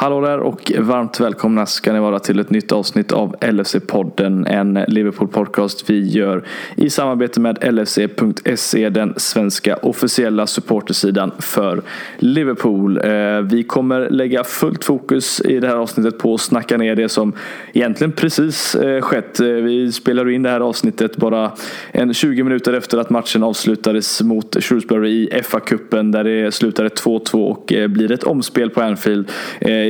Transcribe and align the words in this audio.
Hallå 0.00 0.20
där 0.20 0.38
och 0.38 0.72
varmt 0.78 1.20
välkomna 1.20 1.66
ska 1.66 1.92
ni 1.92 2.00
vara 2.00 2.18
till 2.18 2.38
ett 2.38 2.50
nytt 2.50 2.72
avsnitt 2.72 3.12
av 3.12 3.36
LFC-podden. 3.40 4.48
En 4.48 4.78
Liverpool-podcast 4.78 5.84
vi 5.86 6.08
gör 6.08 6.44
i 6.76 6.90
samarbete 6.90 7.40
med 7.40 7.74
LFC.se, 7.74 8.88
den 8.88 9.14
svenska 9.16 9.76
officiella 9.76 10.46
supportersidan 10.46 11.32
för 11.38 11.82
Liverpool. 12.18 12.98
Eh, 13.04 13.40
vi 13.40 13.64
kommer 13.66 14.10
lägga 14.10 14.44
fullt 14.44 14.84
fokus 14.84 15.40
i 15.40 15.60
det 15.60 15.68
här 15.68 15.76
avsnittet 15.76 16.18
på 16.18 16.34
att 16.34 16.40
snacka 16.40 16.76
ner 16.76 16.96
det 16.96 17.08
som 17.08 17.32
egentligen 17.72 18.12
precis 18.12 18.74
eh, 18.74 19.00
skett. 19.00 19.40
Eh, 19.40 19.46
vi 19.46 19.92
spelar 19.92 20.30
in 20.30 20.42
det 20.42 20.50
här 20.50 20.60
avsnittet 20.60 21.16
bara 21.16 21.52
en 21.92 22.14
20 22.14 22.42
minuter 22.42 22.72
efter 22.72 22.98
att 22.98 23.10
matchen 23.10 23.42
avslutades 23.42 24.22
mot 24.22 24.62
Shrewsbury 24.62 25.10
i 25.10 25.28
FA-cupen 25.42 26.12
där 26.12 26.24
det 26.24 26.54
slutade 26.54 26.88
2-2 26.88 27.34
och 27.34 27.72
blir 27.90 28.12
ett 28.12 28.24
omspel 28.24 28.70
på 28.70 28.82
Anfield 28.82 29.30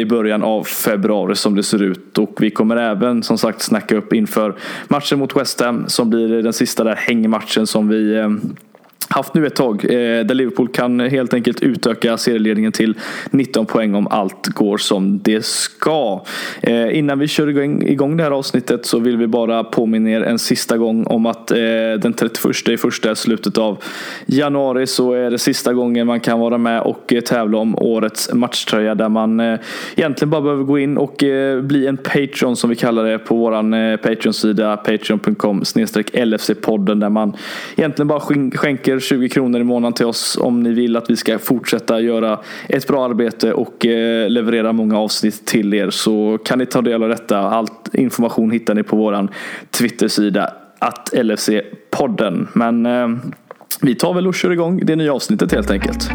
i 0.00 0.06
början 0.06 0.42
av 0.42 0.64
februari 0.64 1.36
som 1.36 1.54
det 1.54 1.62
ser 1.62 1.82
ut. 1.82 2.18
Och 2.18 2.36
vi 2.40 2.50
kommer 2.50 2.76
även 2.76 3.22
som 3.22 3.38
sagt 3.38 3.62
snacka 3.62 3.96
upp 3.96 4.12
inför 4.12 4.56
matchen 4.88 5.18
mot 5.18 5.36
West 5.36 5.60
Ham 5.60 5.84
som 5.88 6.10
blir 6.10 6.42
den 6.42 6.52
sista 6.52 6.84
där 6.84 6.94
hängmatchen 6.96 7.66
som 7.66 7.88
vi 7.88 8.16
eh, 8.16 8.28
haft 9.08 9.34
nu 9.34 9.46
ett 9.46 9.56
tag. 9.56 9.84
Eh, 9.84 10.24
där 10.24 10.34
Liverpool 10.34 10.68
kan 10.68 11.00
helt 11.00 11.34
enkelt 11.34 11.62
utöka 11.62 12.16
serieledningen 12.16 12.72
till 12.72 12.94
19 13.30 13.66
poäng 13.66 13.94
om 13.94 14.06
allt 14.06 14.46
går 14.46 14.76
som 14.76 15.20
det 15.22 15.44
ska. 15.44 16.24
Eh, 16.62 16.98
innan 16.98 17.18
vi 17.18 17.28
kör 17.28 17.46
igång, 17.46 17.82
igång 17.82 18.16
det 18.16 18.22
här 18.22 18.30
avsnittet 18.30 18.86
så 18.86 18.98
vill 18.98 19.16
vi 19.16 19.26
bara 19.26 19.64
påminna 19.64 20.10
er 20.10 20.20
en 20.20 20.38
sista 20.38 20.76
gång 20.76 21.06
om 21.06 21.26
att 21.26 21.50
eh, 21.50 21.56
den 21.98 22.12
31 22.12 22.68
i 22.68 22.76
första 22.76 23.14
slutet 23.14 23.58
av 23.58 23.82
januari 24.26 24.86
så 24.86 25.12
är 25.12 25.30
det 25.30 25.38
sista 25.38 25.72
gången 25.72 26.06
man 26.06 26.20
kan 26.20 26.40
vara 26.40 26.58
med 26.58 26.80
och 26.80 27.12
eh, 27.12 27.20
tävla 27.20 27.58
om 27.58 27.78
årets 27.78 28.32
matchtröja 28.32 28.94
där 28.94 29.08
man 29.08 29.40
eh, 29.40 29.58
egentligen 29.96 30.30
bara 30.30 30.40
behöver 30.40 30.64
gå 30.64 30.78
in 30.78 30.98
och 30.98 31.22
eh, 31.22 31.60
bli 31.60 31.86
en 31.86 31.96
Patreon 31.96 32.56
som 32.56 32.70
vi 32.70 32.76
kallar 32.76 33.04
det 33.04 33.18
på 33.18 33.36
våran 33.36 33.70
Patreon-sida 34.02 34.76
patreon.com 34.76 35.62
LFC-podden 35.62 37.00
där 37.00 37.08
man 37.08 37.36
egentligen 37.76 38.08
bara 38.08 38.20
skänker 38.20 38.89
20 38.98 39.28
kronor 39.28 39.60
i 39.60 39.64
månaden 39.64 39.92
till 39.92 40.06
oss 40.06 40.38
om 40.40 40.62
ni 40.62 40.72
vill 40.72 40.96
att 40.96 41.10
vi 41.10 41.16
ska 41.16 41.38
fortsätta 41.38 42.00
göra 42.00 42.40
ett 42.68 42.86
bra 42.86 43.04
arbete 43.04 43.52
och 43.52 43.86
eh, 43.86 44.28
leverera 44.30 44.72
många 44.72 44.98
avsnitt 44.98 45.46
till 45.46 45.74
er 45.74 45.90
så 45.90 46.38
kan 46.44 46.58
ni 46.58 46.66
ta 46.66 46.82
del 46.82 47.02
av 47.02 47.08
detta. 47.08 47.38
All 47.38 47.66
information 47.92 48.50
hittar 48.50 48.74
ni 48.74 48.82
på 48.82 48.96
våran 48.96 49.28
Twitter-sida 49.70 50.52
att 50.78 51.10
LFC-podden. 51.12 52.46
Men 52.52 52.86
eh, 52.86 53.08
vi 53.80 53.94
tar 53.94 54.14
väl 54.14 54.26
och 54.26 54.34
kör 54.34 54.50
igång 54.50 54.80
det 54.84 54.96
nya 54.96 55.12
avsnittet 55.12 55.52
helt 55.52 55.70
enkelt. 55.70 56.10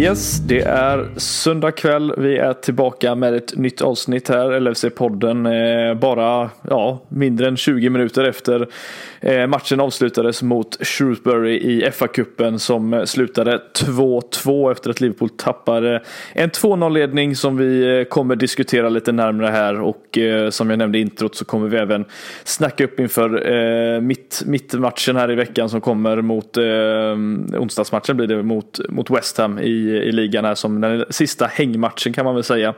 Yes, 0.00 0.38
det 0.38 0.60
är 0.60 1.08
söndag 1.16 1.72
kväll. 1.72 2.14
Vi 2.18 2.36
är 2.36 2.52
tillbaka 2.52 3.14
med 3.14 3.34
ett 3.34 3.56
nytt 3.56 3.82
avsnitt 3.82 4.28
här, 4.28 4.60
LFC-podden. 4.60 5.46
Eh, 5.90 5.94
bara 5.94 6.50
ja, 6.68 7.00
mindre 7.08 7.48
än 7.48 7.56
20 7.56 7.90
minuter 7.90 8.24
efter 8.24 8.68
eh, 9.20 9.46
matchen 9.46 9.80
avslutades 9.80 10.42
mot 10.42 10.86
Shrewsbury 10.86 11.56
i 11.56 11.90
FA-cupen 11.90 12.58
som 12.58 12.94
eh, 12.94 13.04
slutade 13.04 13.60
2-2 13.74 14.72
efter 14.72 14.90
att 14.90 15.00
Liverpool 15.00 15.28
tappade 15.28 16.02
en 16.32 16.50
2-0-ledning 16.50 17.36
som 17.36 17.56
vi 17.56 17.98
eh, 17.98 18.04
kommer 18.04 18.36
diskutera 18.36 18.88
lite 18.88 19.12
närmare 19.12 19.46
här 19.46 19.80
och 19.80 20.18
eh, 20.18 20.50
som 20.50 20.70
jag 20.70 20.78
nämnde 20.78 20.98
i 20.98 21.00
introt 21.00 21.34
så 21.34 21.44
kommer 21.44 21.68
vi 21.68 21.76
även 21.76 22.04
snacka 22.44 22.84
upp 22.84 23.00
inför 23.00 24.00
mitt, 24.00 24.42
mittmatchen 24.46 25.16
här 25.16 25.30
i 25.30 25.34
veckan 25.34 25.68
som 25.68 25.80
kommer 25.80 26.22
mot 26.22 26.56
onsdagsmatchen 27.58 28.16
blir 28.16 28.26
det 28.26 28.42
mot, 28.42 28.80
mot 28.88 29.10
West 29.10 29.38
Ham 29.38 29.58
i 29.58 29.70
i, 29.70 30.12
ligan 30.12 30.44
här 30.44 30.54
som 30.54 30.80
den 30.80 31.04
sista 31.10 31.46
hängmatchen 31.46 32.12
kan 32.12 32.24
man 32.24 32.34
väl 32.34 32.44
säga. 32.44 32.74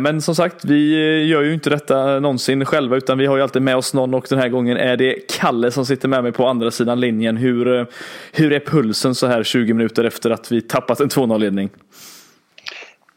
Men 0.00 0.20
som 0.20 0.34
sagt, 0.34 0.64
vi 0.64 1.24
gör 1.24 1.42
ju 1.42 1.54
inte 1.54 1.70
detta 1.70 2.20
någonsin 2.20 2.64
själva 2.64 2.96
utan 2.96 3.18
vi 3.18 3.26
har 3.26 3.36
ju 3.36 3.42
alltid 3.42 3.62
med 3.62 3.76
oss 3.76 3.94
någon 3.94 4.14
och 4.14 4.26
den 4.28 4.38
här 4.38 4.48
gången 4.48 4.76
är 4.76 4.96
det 4.96 5.37
Kalle 5.38 5.70
som 5.70 5.86
sitter 5.86 6.08
med 6.08 6.22
mig 6.22 6.32
på 6.32 6.46
andra 6.46 6.70
sidan 6.70 7.00
linjen. 7.00 7.36
Hur, 7.36 7.86
hur 8.32 8.52
är 8.52 8.60
pulsen 8.60 9.14
så 9.14 9.26
här 9.26 9.42
20 9.42 9.74
minuter 9.74 10.04
efter 10.04 10.30
att 10.30 10.52
vi 10.52 10.60
tappat 10.60 11.00
en 11.00 11.08
2-0-ledning? 11.08 11.70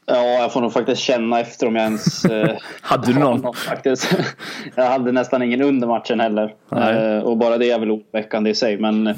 Ja, 0.05 0.23
jag 0.23 0.53
får 0.53 0.61
nog 0.61 0.73
faktiskt 0.73 1.01
känna 1.01 1.39
efter 1.39 1.67
om 1.67 1.75
jag 1.75 1.83
ens... 1.83 2.25
Eh, 2.31 2.57
hade 2.81 3.13
du 3.13 3.19
någon? 3.19 3.53
faktiskt. 3.53 4.15
jag 4.75 4.85
hade 4.85 5.11
nästan 5.11 5.41
ingen 5.41 5.61
under 5.61 5.87
matchen 5.87 6.19
heller. 6.19 6.53
Eh, 6.75 7.23
och 7.23 7.37
bara 7.37 7.57
det 7.57 7.71
är 7.71 7.79
väl 7.79 7.91
oroväckande 7.91 8.49
i 8.49 8.55
sig. 8.55 8.77
Men 8.77 9.15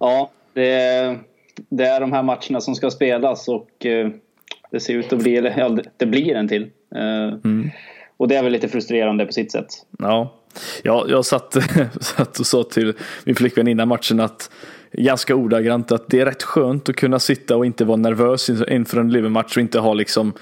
ja, 0.00 0.30
det, 0.52 1.16
det 1.68 1.84
är 1.84 2.00
de 2.00 2.12
här 2.12 2.22
matcherna 2.22 2.60
som 2.60 2.74
ska 2.74 2.90
spelas 2.90 3.48
och 3.48 3.86
eh, 3.86 4.08
det 4.70 4.80
ser 4.80 4.94
ut 4.94 5.12
att 5.12 5.18
bli, 5.18 5.52
ja, 5.56 5.78
det 5.96 6.06
blir 6.06 6.34
en 6.34 6.48
till. 6.48 6.70
Eh, 6.94 7.34
mm. 7.44 7.70
Och 8.16 8.28
det 8.28 8.36
är 8.36 8.42
väl 8.42 8.52
lite 8.52 8.68
frustrerande 8.68 9.26
på 9.26 9.32
sitt 9.32 9.52
sätt. 9.52 9.66
Ja, 9.98 10.32
ja 10.82 11.04
jag 11.08 11.24
satt, 11.24 11.56
satt 12.00 12.40
och 12.40 12.46
sa 12.46 12.62
till 12.62 12.94
min 13.24 13.34
flickvän 13.34 13.68
innan 13.68 13.88
matchen 13.88 14.20
att 14.20 14.50
ganska 14.92 15.34
ordagrant 15.34 15.92
att 15.92 16.08
det 16.08 16.20
är 16.20 16.24
rätt 16.24 16.42
skönt 16.42 16.88
att 16.88 16.96
kunna 16.96 17.18
sitta 17.18 17.56
och 17.56 17.66
inte 17.66 17.84
vara 17.84 17.96
nervös 17.96 18.50
inför 18.50 19.00
en 19.00 19.12
Livermatch 19.12 19.56
och 19.56 19.60
inte 19.60 19.78
ha 19.78 19.94
liksom 19.94 20.32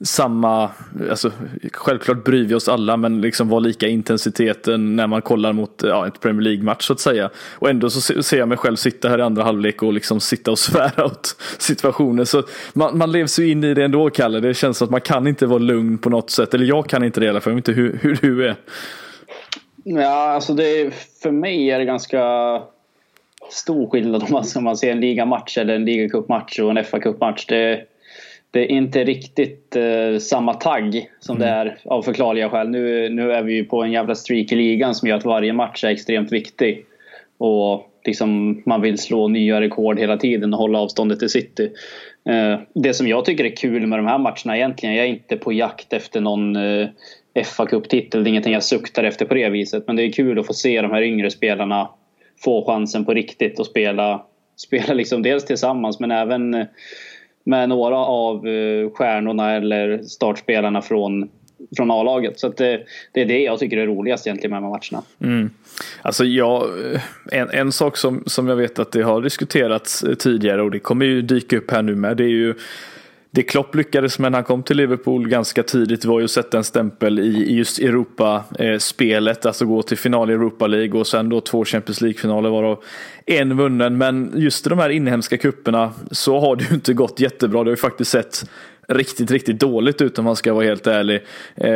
samma, 0.00 0.70
alltså, 1.10 1.30
självklart 1.72 2.24
bryr 2.24 2.44
vi 2.44 2.54
oss 2.54 2.68
alla 2.68 2.96
men 2.96 3.20
liksom 3.20 3.48
var 3.48 3.60
lika 3.60 3.88
intensiteten 3.88 4.96
när 4.96 5.06
man 5.06 5.22
kollar 5.22 5.52
mot 5.52 5.82
ja, 5.82 6.06
ett 6.06 6.20
Premier 6.20 6.42
League-match 6.42 6.86
så 6.86 6.92
att 6.92 7.00
säga. 7.00 7.30
Och 7.52 7.70
ändå 7.70 7.90
så 7.90 8.22
ser 8.22 8.38
jag 8.38 8.48
mig 8.48 8.58
själv 8.58 8.76
sitta 8.76 9.08
här 9.08 9.18
i 9.18 9.22
andra 9.22 9.42
halvlek 9.42 9.82
och 9.82 9.92
liksom 9.92 10.20
sitta 10.20 10.50
och 10.50 10.58
svära 10.68 11.04
åt 11.04 11.36
situationen. 11.58 12.26
Så 12.26 12.42
man, 12.72 12.98
man 12.98 13.12
levs 13.12 13.38
ju 13.38 13.50
in 13.50 13.64
i 13.64 13.74
det 13.74 13.84
ändå 13.84 14.10
Kalle, 14.10 14.40
det 14.40 14.54
känns 14.54 14.78
som 14.78 14.84
att 14.84 14.90
man 14.90 15.00
kan 15.00 15.26
inte 15.26 15.46
vara 15.46 15.58
lugn 15.58 15.98
på 15.98 16.10
något 16.10 16.30
sätt. 16.30 16.54
Eller 16.54 16.66
jag 16.66 16.88
kan 16.88 17.04
inte 17.04 17.20
det 17.20 17.26
i 17.26 17.28
alla 17.28 17.40
fall, 17.40 17.50
jag 17.50 17.56
vet 17.56 17.68
inte 17.68 17.80
hur, 17.80 17.98
hur 18.02 18.18
du 18.20 18.46
är. 18.46 18.56
Ja, 19.84 20.08
alltså 20.08 20.54
det, 20.54 20.94
för 21.22 21.30
mig 21.30 21.70
är 21.70 21.78
det 21.78 21.84
ganska 21.84 22.22
stor 23.50 23.90
skillnad 23.90 24.22
om 24.22 24.28
man, 24.32 24.64
man 24.64 24.76
ser 24.76 24.92
en 24.92 25.00
ligamatch 25.00 25.58
eller 25.58 25.74
en 25.74 25.84
ligacupmatch 25.84 26.58
och 26.58 26.70
en 26.70 26.78
FA-cupmatch. 26.78 27.44
Det, 27.48 27.84
det 28.50 28.60
är 28.60 28.66
inte 28.66 29.04
riktigt 29.04 29.76
eh, 29.76 30.18
samma 30.18 30.54
tagg 30.54 31.10
som 31.20 31.36
mm. 31.36 31.48
det 31.48 31.54
är 31.54 31.78
av 31.84 32.02
förklarliga 32.02 32.50
skäl. 32.50 32.68
Nu, 32.68 33.08
nu 33.08 33.32
är 33.32 33.42
vi 33.42 33.54
ju 33.54 33.64
på 33.64 33.82
en 33.82 33.92
jävla 33.92 34.14
streak 34.14 34.52
i 34.52 34.56
ligan 34.56 34.94
som 34.94 35.08
gör 35.08 35.16
att 35.16 35.24
varje 35.24 35.52
match 35.52 35.84
är 35.84 35.88
extremt 35.88 36.32
viktig. 36.32 36.86
Och 37.38 37.90
liksom, 38.04 38.62
man 38.66 38.80
vill 38.80 38.98
slå 38.98 39.28
nya 39.28 39.60
rekord 39.60 39.98
hela 39.98 40.16
tiden 40.16 40.54
och 40.54 40.60
hålla 40.60 40.78
avståndet 40.78 41.18
till 41.18 41.28
City. 41.28 41.70
Eh, 42.28 42.58
det 42.74 42.94
som 42.94 43.08
jag 43.08 43.24
tycker 43.24 43.44
är 43.44 43.56
kul 43.56 43.86
med 43.86 43.98
de 43.98 44.06
här 44.06 44.18
matcherna 44.18 44.56
egentligen, 44.56 44.94
jag 44.94 45.04
är 45.04 45.10
inte 45.10 45.36
på 45.36 45.52
jakt 45.52 45.92
efter 45.92 46.20
någon 46.20 46.56
eh, 46.56 46.88
fa 47.42 47.66
Cup-titel. 47.66 48.24
Det 48.24 48.28
är 48.28 48.30
ingenting 48.30 48.52
jag 48.52 48.64
suktar 48.64 49.04
efter 49.04 49.24
på 49.24 49.34
det 49.34 49.48
viset. 49.48 49.84
Men 49.86 49.96
det 49.96 50.02
är 50.02 50.12
kul 50.12 50.38
att 50.38 50.46
få 50.46 50.54
se 50.54 50.82
de 50.82 50.90
här 50.90 51.02
yngre 51.02 51.30
spelarna 51.30 51.88
få 52.44 52.64
chansen 52.66 53.04
på 53.04 53.14
riktigt 53.14 53.58
och 53.58 53.66
spela, 53.66 54.22
spela 54.56 54.94
liksom 54.94 55.22
dels 55.22 55.44
tillsammans 55.44 56.00
men 56.00 56.10
även 56.10 56.66
med 57.44 57.68
några 57.68 57.96
av 57.96 58.48
eh, 58.48 58.90
stjärnorna 58.90 59.52
eller 59.52 60.02
startspelarna 60.02 60.82
från 60.82 61.28
från 61.76 61.90
A-laget. 61.90 62.40
Så 62.40 62.48
det, 62.48 62.72
eh, 62.72 62.80
det, 63.12 63.20
är 63.20 63.26
det 63.26 63.38
jag 63.38 63.58
tycker 63.58 63.76
är 63.76 63.86
roligast 63.86 64.26
egentligen 64.26 64.50
med 64.50 64.62
de 64.62 64.64
här 64.64 64.70
matcherna. 64.70 65.06
Mm. 65.20 65.50
Alltså 66.02 66.24
jag, 66.24 66.62
eh, 66.62 67.00
en, 67.32 67.50
en 67.50 67.72
sak 67.72 67.96
som, 67.96 68.22
som 68.26 68.48
jag 68.48 68.56
vet 68.56 68.78
att 68.78 68.92
det 68.92 69.02
har 69.02 69.22
diskuterats 69.22 70.04
tidigare 70.18 70.62
och 70.62 70.70
det 70.70 70.78
kommer 70.78 71.06
ju 71.06 71.22
dyka 71.22 71.56
upp 71.56 71.70
här 71.70 71.82
nu 71.82 71.94
med 71.94 72.16
det 72.16 72.24
är 72.24 72.28
ju 72.28 72.54
det 73.34 73.42
Klopp 73.42 73.74
lyckades 73.74 74.18
med 74.18 74.32
när 74.32 74.38
han 74.38 74.44
kom 74.44 74.62
till 74.62 74.76
Liverpool 74.76 75.28
ganska 75.28 75.62
tidigt 75.62 76.04
var 76.04 76.18
ju 76.18 76.24
att 76.24 76.30
sätta 76.30 76.58
en 76.58 76.64
stämpel 76.64 77.18
i 77.18 77.54
just 77.54 77.78
Europa-spelet, 77.78 79.46
alltså 79.46 79.66
gå 79.66 79.82
till 79.82 79.98
final 79.98 80.30
i 80.30 80.32
Europa 80.32 80.66
League 80.66 81.00
och 81.00 81.06
sen 81.06 81.28
då 81.28 81.40
två 81.40 81.64
Champions 81.64 82.00
League-finaler 82.00 82.50
varav 82.50 82.82
en 83.26 83.56
vunnen. 83.56 83.98
Men 83.98 84.32
just 84.34 84.66
i 84.66 84.68
de 84.68 84.78
här 84.78 84.90
inhemska 84.90 85.38
kupperna 85.38 85.92
så 86.10 86.40
har 86.40 86.56
det 86.56 86.64
ju 86.64 86.74
inte 86.74 86.94
gått 86.94 87.20
jättebra. 87.20 87.64
Det 87.64 87.70
har 87.70 87.72
ju 87.72 87.76
faktiskt 87.76 88.10
sett 88.10 88.50
riktigt, 88.88 89.30
riktigt 89.30 89.60
dåligt 89.60 90.02
ut 90.02 90.18
om 90.18 90.24
man 90.24 90.36
ska 90.36 90.54
vara 90.54 90.64
helt 90.64 90.86
ärlig. 90.86 91.22
Eh, 91.54 91.70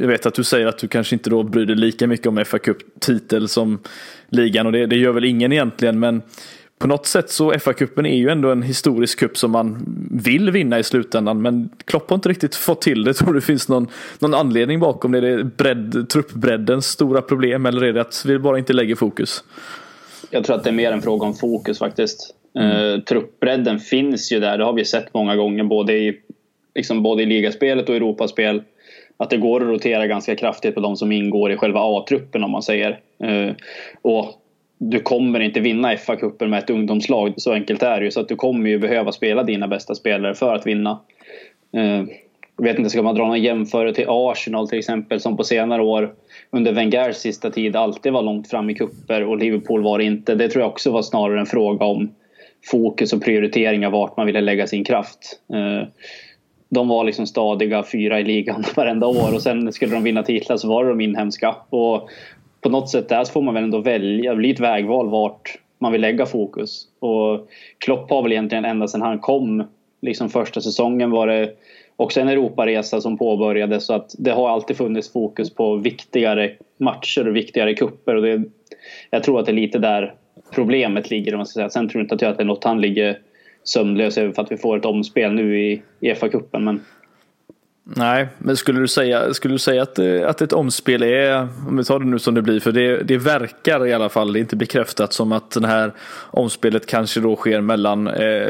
jag 0.00 0.06
vet 0.06 0.26
att 0.26 0.34
du 0.34 0.44
säger 0.44 0.66
att 0.66 0.78
du 0.78 0.88
kanske 0.88 1.14
inte 1.14 1.30
då 1.30 1.42
bryr 1.42 1.66
dig 1.66 1.76
lika 1.76 2.06
mycket 2.06 2.26
om 2.26 2.44
FA 2.44 2.58
Cup-titel 2.58 3.48
som 3.48 3.78
ligan 4.28 4.66
och 4.66 4.72
det, 4.72 4.86
det 4.86 4.96
gör 4.96 5.12
väl 5.12 5.24
ingen 5.24 5.52
egentligen 5.52 6.00
men 6.00 6.22
på 6.80 6.86
något 6.86 7.06
sätt 7.06 7.30
så 7.30 7.52
FA-cupen 7.52 8.06
är 8.06 8.16
ju 8.16 8.28
ändå 8.28 8.50
en 8.50 8.62
historisk 8.62 9.18
cup 9.18 9.36
som 9.36 9.50
man 9.50 9.84
vill 10.10 10.50
vinna 10.50 10.78
i 10.78 10.82
slutändan. 10.82 11.42
Men 11.42 11.70
Klopp 11.84 12.10
har 12.10 12.14
inte 12.14 12.28
riktigt 12.28 12.54
fått 12.54 12.82
till 12.82 13.04
det. 13.04 13.14
Tror 13.14 13.32
du 13.32 13.40
det 13.40 13.46
finns 13.46 13.68
någon, 13.68 13.88
någon 14.18 14.34
anledning 14.34 14.80
bakom 14.80 15.12
det? 15.12 15.18
Är 15.18 15.22
det 15.22 15.44
bredd, 15.44 16.08
truppbreddens 16.08 16.86
stora 16.86 17.22
problem 17.22 17.66
eller 17.66 17.84
är 17.84 17.92
det 17.92 18.00
att 18.00 18.24
vi 18.26 18.38
bara 18.38 18.58
inte 18.58 18.72
lägger 18.72 18.94
fokus? 18.94 19.44
Jag 20.30 20.44
tror 20.44 20.56
att 20.56 20.64
det 20.64 20.70
är 20.70 20.74
mer 20.74 20.92
en 20.92 21.02
fråga 21.02 21.26
om 21.26 21.34
fokus 21.34 21.78
faktiskt. 21.78 22.34
Mm. 22.58 23.02
truppbredden 23.02 23.80
finns 23.80 24.32
ju 24.32 24.40
där, 24.40 24.58
det 24.58 24.64
har 24.64 24.72
vi 24.72 24.84
sett 24.84 25.14
många 25.14 25.36
gånger 25.36 25.64
både 25.64 25.92
i, 25.92 26.20
liksom 26.74 27.02
både 27.02 27.22
i 27.22 27.26
ligaspelet 27.26 27.88
och 27.88 27.96
Europaspel. 27.96 28.62
Att 29.16 29.30
det 29.30 29.36
går 29.36 29.60
att 29.60 29.68
rotera 29.68 30.06
ganska 30.06 30.36
kraftigt 30.36 30.74
på 30.74 30.80
de 30.80 30.96
som 30.96 31.12
ingår 31.12 31.52
i 31.52 31.56
själva 31.56 31.80
A-truppen 31.80 32.44
om 32.44 32.50
man 32.50 32.62
säger. 32.62 33.00
och 34.02 34.39
du 34.82 35.00
kommer 35.00 35.40
inte 35.40 35.60
vinna 35.60 35.96
FA-cupen 35.96 36.48
med 36.48 36.58
ett 36.58 36.70
ungdomslag, 36.70 37.34
så 37.36 37.52
enkelt 37.52 37.82
är 37.82 38.00
det 38.00 38.04
ju. 38.04 38.10
Så 38.10 38.20
att 38.20 38.28
du 38.28 38.36
kommer 38.36 38.70
ju 38.70 38.78
behöva 38.78 39.12
spela 39.12 39.42
dina 39.42 39.68
bästa 39.68 39.94
spelare 39.94 40.34
för 40.34 40.54
att 40.54 40.66
vinna. 40.66 41.00
Eh, 41.72 42.04
jag 42.56 42.64
vet 42.64 42.78
inte, 42.78 42.90
ska 42.90 43.02
man 43.02 43.14
dra 43.14 43.26
någon 43.26 43.42
jämförelse 43.42 43.96
till 43.96 44.06
Arsenal 44.08 44.68
till 44.68 44.78
exempel 44.78 45.20
som 45.20 45.36
på 45.36 45.44
senare 45.44 45.82
år 45.82 46.12
under 46.50 46.72
Wengers 46.72 47.16
sista 47.16 47.50
tid 47.50 47.76
alltid 47.76 48.12
var 48.12 48.22
långt 48.22 48.50
fram 48.50 48.70
i 48.70 48.74
kupper 48.74 49.24
och 49.24 49.38
Liverpool 49.38 49.82
var 49.82 49.98
det 49.98 50.04
inte. 50.04 50.34
Det 50.34 50.48
tror 50.48 50.62
jag 50.62 50.70
också 50.70 50.90
var 50.90 51.02
snarare 51.02 51.40
en 51.40 51.46
fråga 51.46 51.84
om 51.86 52.10
fokus 52.70 53.12
och 53.12 53.22
prioriteringar 53.22 53.90
vart 53.90 54.16
man 54.16 54.26
ville 54.26 54.40
lägga 54.40 54.66
sin 54.66 54.84
kraft. 54.84 55.40
Eh, 55.52 55.88
de 56.68 56.88
var 56.88 57.04
liksom 57.04 57.26
stadiga 57.26 57.82
fyra 57.92 58.20
i 58.20 58.24
ligan 58.24 58.64
varenda 58.76 59.06
år 59.06 59.34
och 59.34 59.42
sen 59.42 59.72
skulle 59.72 59.94
de 59.94 60.02
vinna 60.02 60.22
titlar 60.22 60.56
så 60.56 60.68
var 60.68 60.84
det 60.84 60.90
de 60.90 61.00
inhemska. 61.00 61.54
Och 61.70 62.10
på 62.60 62.68
något 62.68 62.90
sätt 62.90 63.08
där 63.08 63.24
så 63.24 63.32
får 63.32 63.42
man 63.42 63.54
väl 63.54 63.64
ändå 63.64 63.80
välja, 63.80 64.30
det 64.30 64.36
blir 64.36 64.54
ett 64.54 64.60
vägval 64.60 65.08
vart 65.08 65.58
man 65.78 65.92
vill 65.92 66.00
lägga 66.00 66.26
fokus. 66.26 66.88
Och 66.98 67.48
Klopp 67.78 68.10
har 68.10 68.22
väl 68.22 68.32
egentligen 68.32 68.64
ända 68.64 68.88
sedan 68.88 69.02
han 69.02 69.18
kom, 69.18 69.64
liksom 70.02 70.28
första 70.28 70.60
säsongen 70.60 71.10
var 71.10 71.26
det 71.26 71.52
också 71.96 72.20
en 72.20 72.28
Europaresa 72.28 73.00
som 73.00 73.18
påbörjades 73.18 73.86
så 73.86 73.94
att 73.94 74.14
det 74.18 74.30
har 74.30 74.48
alltid 74.48 74.76
funnits 74.76 75.12
fokus 75.12 75.54
på 75.54 75.76
viktigare 75.76 76.52
matcher 76.76 77.28
och 77.28 77.36
viktigare 77.36 77.74
kupper 77.74 78.16
och 78.16 78.22
det, 78.22 78.42
jag 79.10 79.22
tror 79.22 79.40
att 79.40 79.46
det 79.46 79.52
är 79.52 79.56
lite 79.56 79.78
där 79.78 80.14
problemet 80.54 81.10
ligger. 81.10 81.34
Om 81.34 81.38
man 81.38 81.46
ska 81.46 81.58
säga. 81.58 81.70
Sen 81.70 81.88
tror 81.88 82.00
jag 82.00 82.04
inte 82.04 82.28
att 82.28 82.36
det 82.36 82.42
är 82.42 82.46
något 82.46 82.64
han 82.64 82.80
ligger 82.80 83.18
sömnlös 83.64 84.18
över 84.18 84.32
för 84.32 84.42
att 84.42 84.52
vi 84.52 84.56
får 84.56 84.76
ett 84.76 84.84
omspel 84.84 85.32
nu 85.32 85.60
i, 85.60 85.82
i 86.00 86.14
FA-cupen. 86.14 86.60
Men 86.60 86.80
Nej, 87.84 88.28
men 88.38 88.56
skulle 88.56 88.80
du 88.80 88.88
säga, 88.88 89.34
skulle 89.34 89.54
du 89.54 89.58
säga 89.58 89.82
att, 89.82 89.98
eh, 89.98 90.28
att 90.28 90.42
ett 90.42 90.52
omspel 90.52 91.02
är, 91.02 91.48
om 91.68 91.76
vi 91.76 91.84
tar 91.84 91.98
det 91.98 92.04
nu 92.04 92.18
som 92.18 92.34
det 92.34 92.42
blir, 92.42 92.60
för 92.60 92.72
det, 92.72 93.02
det 93.02 93.16
verkar 93.16 93.86
i 93.86 93.92
alla 93.92 94.08
fall, 94.08 94.32
det 94.32 94.38
är 94.38 94.40
inte 94.40 94.56
bekräftat 94.56 95.12
som 95.12 95.32
att 95.32 95.50
det 95.50 95.66
här 95.66 95.92
omspelet 96.30 96.86
kanske 96.86 97.20
då 97.20 97.36
sker 97.36 97.60
mellan 97.60 98.08
eh, 98.08 98.48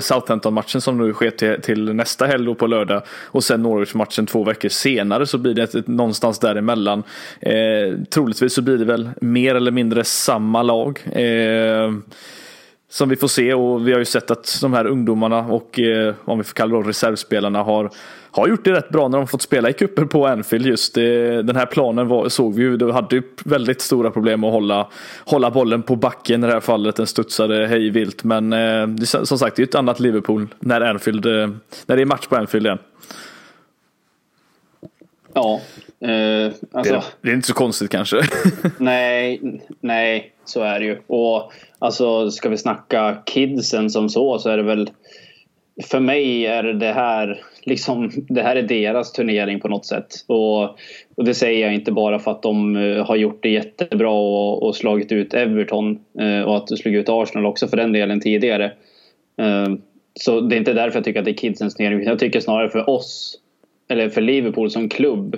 Southampton-matchen 0.00 0.80
som 0.80 0.98
nu 0.98 1.12
sker 1.12 1.30
till, 1.30 1.60
till 1.62 1.94
nästa 1.94 2.26
helg 2.26 2.54
på 2.54 2.66
lördag 2.66 3.02
och 3.08 3.44
sen 3.44 3.62
Norwich-matchen 3.62 4.26
två 4.26 4.44
veckor 4.44 4.68
senare 4.68 5.26
så 5.26 5.38
blir 5.38 5.54
det 5.54 5.62
ett, 5.62 5.74
ett, 5.74 5.86
någonstans 5.86 6.38
däremellan. 6.38 7.02
Eh, 7.40 7.98
troligtvis 8.10 8.54
så 8.54 8.62
blir 8.62 8.78
det 8.78 8.84
väl 8.84 9.10
mer 9.20 9.54
eller 9.54 9.70
mindre 9.70 10.04
samma 10.04 10.62
lag. 10.62 11.00
Eh, 11.12 11.92
som 12.94 13.08
vi 13.08 13.16
får 13.16 13.28
se 13.28 13.54
och 13.54 13.88
vi 13.88 13.92
har 13.92 13.98
ju 13.98 14.04
sett 14.04 14.30
att 14.30 14.58
de 14.60 14.72
här 14.72 14.86
ungdomarna 14.86 15.38
och 15.38 15.80
eh, 15.80 16.14
om 16.24 16.38
vi 16.38 16.44
får 16.44 16.54
kalla 16.54 16.74
dem 16.74 16.84
reservspelarna 16.84 17.62
har, 17.62 17.90
har 18.30 18.48
gjort 18.48 18.64
det 18.64 18.72
rätt 18.72 18.88
bra 18.88 19.08
när 19.08 19.18
de 19.18 19.26
fått 19.26 19.42
spela 19.42 19.70
i 19.70 19.72
cuper 19.72 20.04
på 20.04 20.26
Anfield 20.26 20.66
just. 20.66 20.94
Det, 20.94 21.42
den 21.42 21.56
här 21.56 21.66
planen 21.66 22.08
var, 22.08 22.28
såg 22.28 22.54
vi 22.54 22.62
ju, 22.62 22.76
de 22.76 22.90
hade 22.90 23.16
ju 23.16 23.22
väldigt 23.44 23.80
stora 23.80 24.10
problem 24.10 24.44
att 24.44 24.52
hålla, 24.52 24.88
hålla 25.24 25.50
bollen 25.50 25.82
på 25.82 25.96
backen 25.96 26.44
i 26.44 26.46
det 26.46 26.52
här 26.52 26.60
fallet. 26.60 26.96
Den 26.96 27.06
studsade 27.06 27.66
hej 27.66 27.90
vilt 27.90 28.24
men 28.24 28.52
eh, 28.52 29.04
som 29.04 29.38
sagt 29.38 29.56
det 29.56 29.60
är 29.60 29.64
ju 29.64 29.68
ett 29.68 29.74
annat 29.74 30.00
Liverpool 30.00 30.46
när, 30.58 30.80
Anfield, 30.80 31.26
eh, 31.26 31.48
när 31.86 31.96
det 31.96 32.02
är 32.02 32.06
match 32.06 32.26
på 32.26 32.36
Anfield 32.36 32.66
igen. 32.66 32.78
Ja, 35.34 35.60
eh, 36.00 36.52
alltså, 36.72 36.94
det, 36.94 37.02
det, 37.20 37.30
är 37.30 37.34
inte 37.34 37.48
så 37.48 37.54
konstigt 37.54 37.90
kanske. 37.90 38.16
nej, 38.78 39.40
nej, 39.80 40.32
så 40.44 40.62
är 40.62 40.80
det 40.80 40.86
ju. 40.86 40.98
Och 41.06 41.52
alltså 41.78 42.30
ska 42.30 42.48
vi 42.48 42.58
snacka 42.58 43.16
kidsen 43.26 43.90
som 43.90 44.08
så 44.08 44.38
så 44.38 44.50
är 44.50 44.56
det 44.56 44.62
väl 44.62 44.90
för 45.82 46.00
mig 46.00 46.46
är 46.46 46.62
det 46.62 46.92
här 46.92 47.42
liksom 47.62 48.10
det 48.28 48.42
här 48.42 48.56
är 48.56 48.62
deras 48.62 49.12
turnering 49.12 49.60
på 49.60 49.68
något 49.68 49.86
sätt. 49.86 50.06
Och, 50.26 50.62
och 51.14 51.24
det 51.24 51.34
säger 51.34 51.66
jag 51.66 51.74
inte 51.74 51.92
bara 51.92 52.18
för 52.18 52.30
att 52.30 52.42
de 52.42 52.76
uh, 52.76 53.04
har 53.04 53.16
gjort 53.16 53.42
det 53.42 53.48
jättebra 53.48 54.10
och, 54.10 54.62
och 54.62 54.76
slagit 54.76 55.12
ut 55.12 55.34
Everton 55.34 55.98
uh, 56.20 56.42
och 56.42 56.56
att 56.56 56.66
de 56.66 56.76
slog 56.76 56.94
ut 56.94 57.08
Arsenal 57.08 57.46
också 57.46 57.68
för 57.68 57.76
den 57.76 57.92
delen 57.92 58.20
tidigare. 58.20 58.72
Uh, 59.42 59.76
så 60.20 60.40
det 60.40 60.56
är 60.56 60.58
inte 60.58 60.72
därför 60.72 60.98
jag 60.98 61.04
tycker 61.04 61.20
att 61.20 61.24
det 61.24 61.30
är 61.30 61.36
kidsens 61.36 61.74
turnering. 61.74 62.04
Jag 62.04 62.18
tycker 62.18 62.40
snarare 62.40 62.70
för 62.70 62.90
oss 62.90 63.38
eller 63.88 64.08
för 64.08 64.20
Liverpool 64.20 64.70
som 64.70 64.88
klubb. 64.88 65.36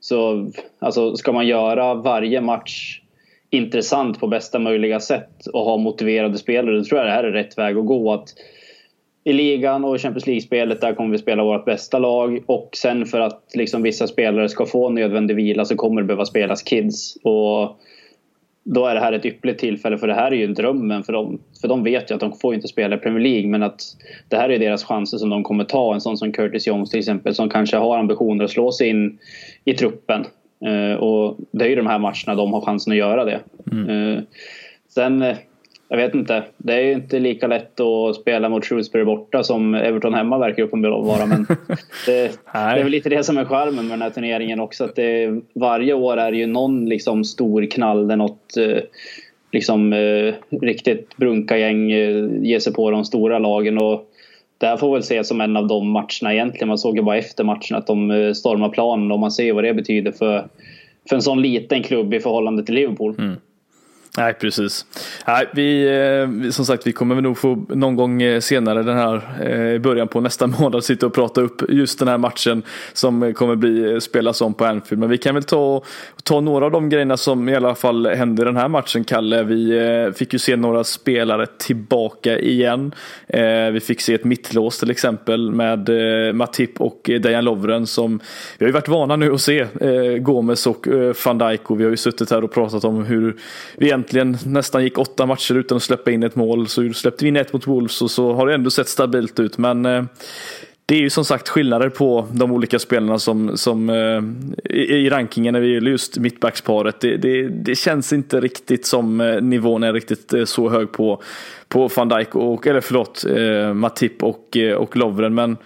Så 0.00 0.50
alltså, 0.78 1.16
ska 1.16 1.32
man 1.32 1.46
göra 1.46 1.94
varje 1.94 2.40
match 2.40 3.00
intressant 3.50 4.20
på 4.20 4.26
bästa 4.26 4.58
möjliga 4.58 5.00
sätt 5.00 5.46
och 5.52 5.60
ha 5.60 5.76
motiverade 5.76 6.38
spelare, 6.38 6.76
då 6.76 6.84
tror 6.84 6.98
jag 7.00 7.08
det 7.08 7.12
här 7.12 7.24
är 7.24 7.32
rätt 7.32 7.58
väg 7.58 7.76
att 7.76 7.86
gå. 7.86 8.12
Att 8.12 8.28
I 9.24 9.32
ligan 9.32 9.84
och 9.84 10.00
Champions 10.00 10.26
League-spelet 10.26 10.80
där 10.80 10.94
kommer 10.94 11.10
vi 11.10 11.18
spela 11.18 11.44
vårt 11.44 11.64
bästa 11.64 11.98
lag 11.98 12.42
och 12.46 12.70
sen 12.72 13.06
för 13.06 13.20
att 13.20 13.42
liksom 13.54 13.82
vissa 13.82 14.06
spelare 14.06 14.48
ska 14.48 14.66
få 14.66 14.88
nödvändig 14.88 15.36
vila 15.36 15.64
så 15.64 15.76
kommer 15.76 16.00
det 16.00 16.06
behöva 16.06 16.24
spelas 16.24 16.62
kids. 16.62 17.16
Och 17.16 17.80
då 18.74 18.86
är 18.86 18.94
det 18.94 19.00
här 19.00 19.12
ett 19.12 19.26
ypperligt 19.26 19.60
tillfälle 19.60 19.98
för 19.98 20.06
det 20.06 20.14
här 20.14 20.30
är 20.30 20.36
ju 20.36 20.46
drömmen 20.46 21.02
för 21.02 21.12
dem. 21.12 21.38
För 21.60 21.68
de 21.68 21.84
vet 21.84 22.10
ju 22.10 22.14
att 22.14 22.20
de 22.20 22.32
får 22.32 22.54
inte 22.54 22.68
spela 22.68 22.96
i 22.96 22.98
Premier 22.98 23.22
League 23.22 23.48
men 23.50 23.62
att 23.62 23.80
det 24.28 24.36
här 24.36 24.48
är 24.48 24.58
deras 24.58 24.84
chanser 24.84 25.18
som 25.18 25.30
de 25.30 25.42
kommer 25.42 25.64
ta. 25.64 25.94
En 25.94 26.00
sån 26.00 26.18
som 26.18 26.32
Curtis 26.32 26.66
Jones 26.66 26.90
till 26.90 26.98
exempel 26.98 27.34
som 27.34 27.50
kanske 27.50 27.76
har 27.76 27.98
ambitioner 27.98 28.44
att 28.44 28.50
slå 28.50 28.72
sig 28.72 28.88
in 28.88 29.18
i 29.64 29.74
truppen. 29.74 30.24
Uh, 30.66 30.94
och 30.94 31.36
det 31.50 31.64
är 31.64 31.68
ju 31.68 31.76
de 31.76 31.86
här 31.86 31.98
matcherna 31.98 32.34
de 32.34 32.52
har 32.52 32.60
chansen 32.60 32.92
att 32.92 32.96
göra 32.96 33.24
det. 33.24 33.40
Mm. 33.72 33.88
Uh, 33.88 34.22
sen 34.88 35.22
eh, 35.22 35.36
jag 35.88 35.96
vet 35.96 36.14
inte. 36.14 36.44
Det 36.56 36.74
är 36.74 36.80
ju 36.80 36.92
inte 36.92 37.18
lika 37.18 37.46
lätt 37.46 37.80
att 37.80 38.16
spela 38.16 38.48
mot 38.48 38.64
Shrewsbury 38.64 39.04
borta 39.04 39.42
som 39.42 39.74
Everton 39.74 40.14
hemma 40.14 40.38
verkar 40.38 40.62
uppenbarligen 40.62 41.06
vara. 41.06 41.26
Men 41.26 41.46
det, 42.06 42.28
det, 42.52 42.58
är 42.58 42.82
väl 42.82 42.92
lite 42.92 43.08
det 43.08 43.24
som 43.24 43.38
är 43.38 43.44
charmen 43.44 43.88
med 43.88 43.98
den 43.98 44.02
här 44.02 44.10
turneringen 44.10 44.60
också. 44.60 44.84
Att 44.84 44.96
det, 44.96 45.40
varje 45.54 45.94
år 45.94 46.16
är 46.16 46.32
det 46.32 46.38
ju 46.38 46.46
någon 46.46 46.88
liksom 46.88 47.24
stor 47.24 47.66
knall 47.66 48.08
där 48.08 48.16
något 48.16 48.56
eh, 48.56 48.78
liksom, 49.52 49.92
eh, 49.92 50.34
riktigt 50.60 51.16
brunkagäng 51.16 51.92
eh, 51.92 52.26
ger 52.42 52.58
sig 52.58 52.72
på 52.72 52.90
de 52.90 53.04
stora 53.04 53.38
lagen. 53.38 53.78
Och 53.78 54.10
det 54.58 54.66
här 54.66 54.76
får 54.76 54.92
väl 54.92 55.00
ses 55.00 55.28
som 55.28 55.40
en 55.40 55.56
av 55.56 55.66
de 55.66 55.90
matcherna 55.90 56.32
egentligen. 56.32 56.68
Man 56.68 56.78
såg 56.78 56.96
ju 56.96 57.02
bara 57.02 57.18
efter 57.18 57.44
matchen 57.44 57.76
att 57.76 57.86
de 57.86 58.32
stormar 58.34 58.68
planen 58.68 59.12
och 59.12 59.18
man 59.18 59.30
ser 59.30 59.52
vad 59.52 59.64
det 59.64 59.74
betyder 59.74 60.12
för, 60.12 60.48
för 61.08 61.16
en 61.16 61.22
sån 61.22 61.42
liten 61.42 61.82
klubb 61.82 62.14
i 62.14 62.20
förhållande 62.20 62.62
till 62.62 62.74
Liverpool. 62.74 63.14
Mm. 63.18 63.36
Nej, 64.16 64.34
precis. 64.34 64.86
Nej, 65.26 65.42
eh, 65.42 66.28
vi, 66.28 66.52
som 66.52 66.66
sagt, 66.66 66.86
vi 66.86 66.92
kommer 66.92 67.20
nog 67.20 67.38
få 67.38 67.66
någon 67.68 67.96
gång 67.96 68.22
eh, 68.22 68.40
senare 68.40 68.82
den 68.82 68.96
här 68.96 69.14
eh, 69.42 69.80
början 69.80 70.08
på 70.08 70.20
nästa 70.20 70.46
månad 70.60 70.84
sitta 70.84 71.06
och 71.06 71.14
prata 71.14 71.40
upp 71.40 71.62
just 71.68 71.98
den 71.98 72.08
här 72.08 72.18
matchen 72.18 72.62
som 72.92 73.34
kommer 73.34 73.56
bli 73.56 74.00
spelas 74.00 74.40
om 74.40 74.54
på 74.54 74.64
Anfield. 74.64 75.00
Men 75.00 75.10
vi 75.10 75.18
kan 75.18 75.34
väl 75.34 75.44
ta, 75.44 75.82
ta 76.22 76.40
några 76.40 76.64
av 76.64 76.70
de 76.70 76.88
grejerna 76.88 77.16
som 77.16 77.48
i 77.48 77.54
alla 77.54 77.74
fall 77.74 78.06
hände 78.06 78.42
i 78.42 78.44
den 78.44 78.56
här 78.56 78.68
matchen, 78.68 79.04
Kalle. 79.04 79.42
Vi 79.42 80.12
fick 80.16 80.32
ju 80.32 80.38
se 80.38 80.56
några 80.56 80.84
spelare 80.84 81.46
tillbaka 81.58 82.38
igen. 82.38 82.94
Vi 83.72 83.80
fick 83.82 84.00
se 84.00 84.14
ett 84.14 84.24
mittlås 84.24 84.78
till 84.78 84.90
exempel 84.90 85.50
med 85.50 85.90
Matip 86.34 86.80
och 86.80 87.10
Dejan 87.22 87.44
Lovren 87.44 87.86
som 87.86 88.20
vi 88.58 88.64
har 88.64 88.68
ju 88.68 88.72
varit 88.72 88.88
vana 88.88 89.16
nu 89.16 89.34
att 89.34 89.40
se 89.40 89.66
Gomes 90.18 90.66
och 90.66 90.86
van 91.24 91.38
Dijk 91.38 91.70
och 91.70 91.80
vi 91.80 91.84
har 91.84 91.90
ju 91.90 91.96
suttit 91.96 92.30
här 92.30 92.44
och 92.44 92.52
pratat 92.52 92.84
om 92.84 93.04
hur 93.04 93.36
vi 93.76 93.90
egentligen 93.98 94.38
nästan 94.46 94.84
gick 94.84 94.98
åtta 94.98 95.26
matcher 95.26 95.54
utan 95.54 95.76
att 95.76 95.82
släppa 95.82 96.10
in 96.10 96.22
ett 96.22 96.36
mål. 96.36 96.68
Så 96.68 96.92
släppte 96.92 97.24
vi 97.24 97.28
in 97.28 97.36
ett 97.36 97.52
mot 97.52 97.66
Wolves 97.66 98.02
och 98.02 98.10
så 98.10 98.32
har 98.32 98.46
det 98.46 98.54
ändå 98.54 98.70
sett 98.70 98.88
stabilt 98.88 99.40
ut. 99.40 99.58
Men 99.58 99.86
eh, 99.86 100.04
det 100.86 100.94
är 100.94 101.00
ju 101.00 101.10
som 101.10 101.24
sagt 101.24 101.48
skillnader 101.48 101.88
på 101.88 102.26
de 102.32 102.52
olika 102.52 102.78
spelarna 102.78 103.18
som, 103.18 103.56
som 103.56 103.90
eh, 103.90 104.74
i, 104.74 105.10
rankingen 105.10 105.52
när 105.52 105.60
det 105.60 105.66
gäller 105.66 105.90
just 105.90 106.18
mittbacksparet. 106.18 107.00
Det, 107.00 107.16
det, 107.16 107.48
det, 107.48 107.74
känns 107.74 108.12
inte 108.12 108.40
riktigt 108.40 108.86
som 108.86 109.20
eh, 109.20 109.40
nivån 109.40 109.82
är 109.82 109.92
riktigt 109.92 110.34
så 110.44 110.68
hög 110.68 110.92
på, 110.92 111.22
på 111.68 111.88
van 111.96 112.08
Dijk 112.08 112.34
och, 112.34 112.66
eller 112.66 112.80
förlåt, 112.80 113.24
Matip 113.74 114.22
och, 114.22 114.56
och 114.76 114.96
Lovren. 114.96 115.34
Men 115.34 115.56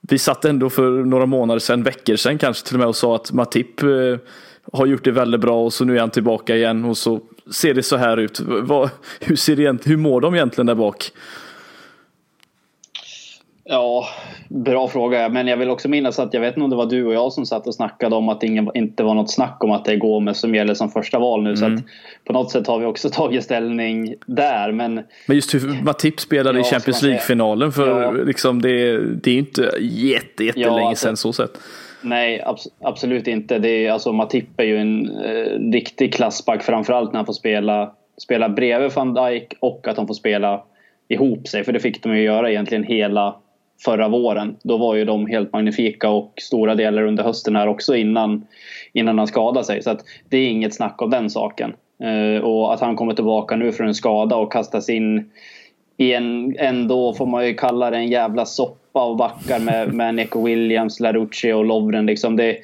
vi 0.00 0.18
satt 0.18 0.44
ändå 0.44 0.70
för 0.70 0.90
några 0.90 1.26
månader 1.26 1.58
sedan, 1.58 1.82
veckor 1.82 2.16
sedan 2.16 2.38
kanske 2.38 2.66
till 2.66 2.76
och 2.76 2.78
med 2.78 2.88
och 2.88 2.96
sa 2.96 3.16
att 3.16 3.32
Matip 3.32 3.80
har 4.72 4.86
gjort 4.86 5.04
det 5.04 5.10
väldigt 5.10 5.40
bra 5.40 5.64
och 5.64 5.72
så 5.72 5.84
nu 5.84 5.96
är 5.96 6.00
han 6.00 6.10
tillbaka 6.10 6.56
igen 6.56 6.84
och 6.84 6.96
så 6.96 7.20
ser 7.54 7.74
det 7.74 7.82
så 7.82 7.96
här 7.96 8.16
ut. 8.16 8.40
Vad, 8.40 8.90
hur, 9.20 9.36
ser 9.36 9.56
det, 9.56 9.86
hur 9.86 9.96
mår 9.96 10.20
de 10.20 10.34
egentligen 10.34 10.66
där 10.66 10.74
bak? 10.74 11.10
Ja, 13.68 14.06
bra 14.48 14.88
fråga. 14.88 15.28
Men 15.28 15.46
jag 15.46 15.56
vill 15.56 15.70
också 15.70 15.88
minnas 15.88 16.18
att 16.18 16.34
jag 16.34 16.40
vet 16.40 16.56
inte 16.56 16.64
om 16.64 16.70
det 16.70 16.76
var 16.76 16.86
du 16.86 17.04
och 17.04 17.14
jag 17.14 17.32
som 17.32 17.46
satt 17.46 17.66
och 17.66 17.74
snackade 17.74 18.16
om 18.16 18.28
att 18.28 18.40
det 18.40 18.46
inte 18.74 19.02
var 19.02 19.14
något 19.14 19.30
snack 19.30 19.64
om 19.64 19.70
att 19.70 19.84
det 19.84 19.92
är 19.92 19.96
Gomes 19.96 20.40
som 20.40 20.54
gäller 20.54 20.74
som 20.74 20.90
första 20.90 21.18
val 21.18 21.42
nu. 21.42 21.50
Mm. 21.50 21.56
Så 21.56 21.66
att 21.66 21.80
på 22.24 22.32
något 22.32 22.50
sätt 22.50 22.66
har 22.66 22.78
vi 22.78 22.86
också 22.86 23.10
tagit 23.12 23.44
ställning 23.44 24.14
där. 24.26 24.72
Men, 24.72 24.94
men 25.26 25.36
just 25.36 25.54
hur 25.54 25.82
Matip 25.82 26.20
spelade 26.20 26.58
ja, 26.58 26.66
i 26.66 26.70
Champions 26.70 27.02
League-finalen. 27.02 27.72
För 27.72 28.02
ja. 28.02 28.10
liksom 28.10 28.62
det, 28.62 28.98
det 28.98 29.30
är 29.30 29.34
ju 29.34 29.40
inte 29.40 29.70
jätte, 29.80 30.44
jättelänge 30.44 30.80
ja, 30.80 30.88
alltså, 30.88 31.06
sedan 31.06 31.16
så 31.16 31.32
sett. 31.32 31.58
Nej, 32.06 32.42
abs 32.44 32.68
absolut 32.80 33.26
inte. 33.26 33.58
Det 33.58 33.86
är, 33.86 33.92
alltså, 33.92 34.12
Matip 34.12 34.60
är 34.60 34.64
ju 34.64 34.78
en 34.78 35.10
eh, 35.10 35.72
riktig 35.72 36.14
klassback 36.14 36.62
framförallt 36.62 37.12
när 37.12 37.18
han 37.18 37.26
får 37.26 37.32
spela, 37.32 37.92
spela 38.16 38.48
bredvid 38.48 38.92
van 38.92 39.14
Dijk 39.14 39.54
och 39.60 39.88
att 39.88 39.96
han 39.96 40.06
får 40.06 40.14
spela 40.14 40.62
ihop 41.08 41.48
sig. 41.48 41.64
För 41.64 41.72
det 41.72 41.80
fick 41.80 42.02
de 42.02 42.16
ju 42.16 42.22
göra 42.22 42.50
egentligen 42.50 42.84
hela 42.84 43.36
förra 43.84 44.08
våren. 44.08 44.56
Då 44.62 44.76
var 44.76 44.94
ju 44.94 45.04
de 45.04 45.26
helt 45.26 45.52
magnifika 45.52 46.10
och 46.10 46.32
stora 46.36 46.74
delar 46.74 47.02
under 47.02 47.24
hösten 47.24 47.56
här 47.56 47.68
också 47.68 47.96
innan, 47.96 48.46
innan 48.92 49.18
han 49.18 49.26
skadade 49.26 49.66
sig. 49.66 49.82
Så 49.82 49.90
att 49.90 50.04
det 50.28 50.36
är 50.36 50.48
inget 50.48 50.74
snack 50.74 51.02
om 51.02 51.10
den 51.10 51.30
saken. 51.30 51.74
Eh, 52.02 52.44
och 52.44 52.74
att 52.74 52.80
han 52.80 52.96
kommer 52.96 53.14
tillbaka 53.14 53.56
nu 53.56 53.72
från 53.72 53.86
en 53.86 53.94
skada 53.94 54.36
och 54.36 54.52
kastas 54.52 54.88
in 54.88 55.30
i 55.96 56.12
en, 56.12 56.56
ändå 56.58 57.14
får 57.14 57.26
man 57.26 57.46
ju 57.46 57.54
kalla 57.54 57.90
det 57.90 57.96
en 57.96 58.08
jävla 58.08 58.46
soppa 58.46 59.00
av 59.00 59.16
backar 59.16 59.58
med, 59.60 59.88
med 59.94 60.14
Neko 60.14 60.46
Williams, 60.46 61.00
Larucci 61.00 61.52
och 61.52 61.64
Lovren. 61.64 62.06
Liksom 62.06 62.36
det, 62.36 62.56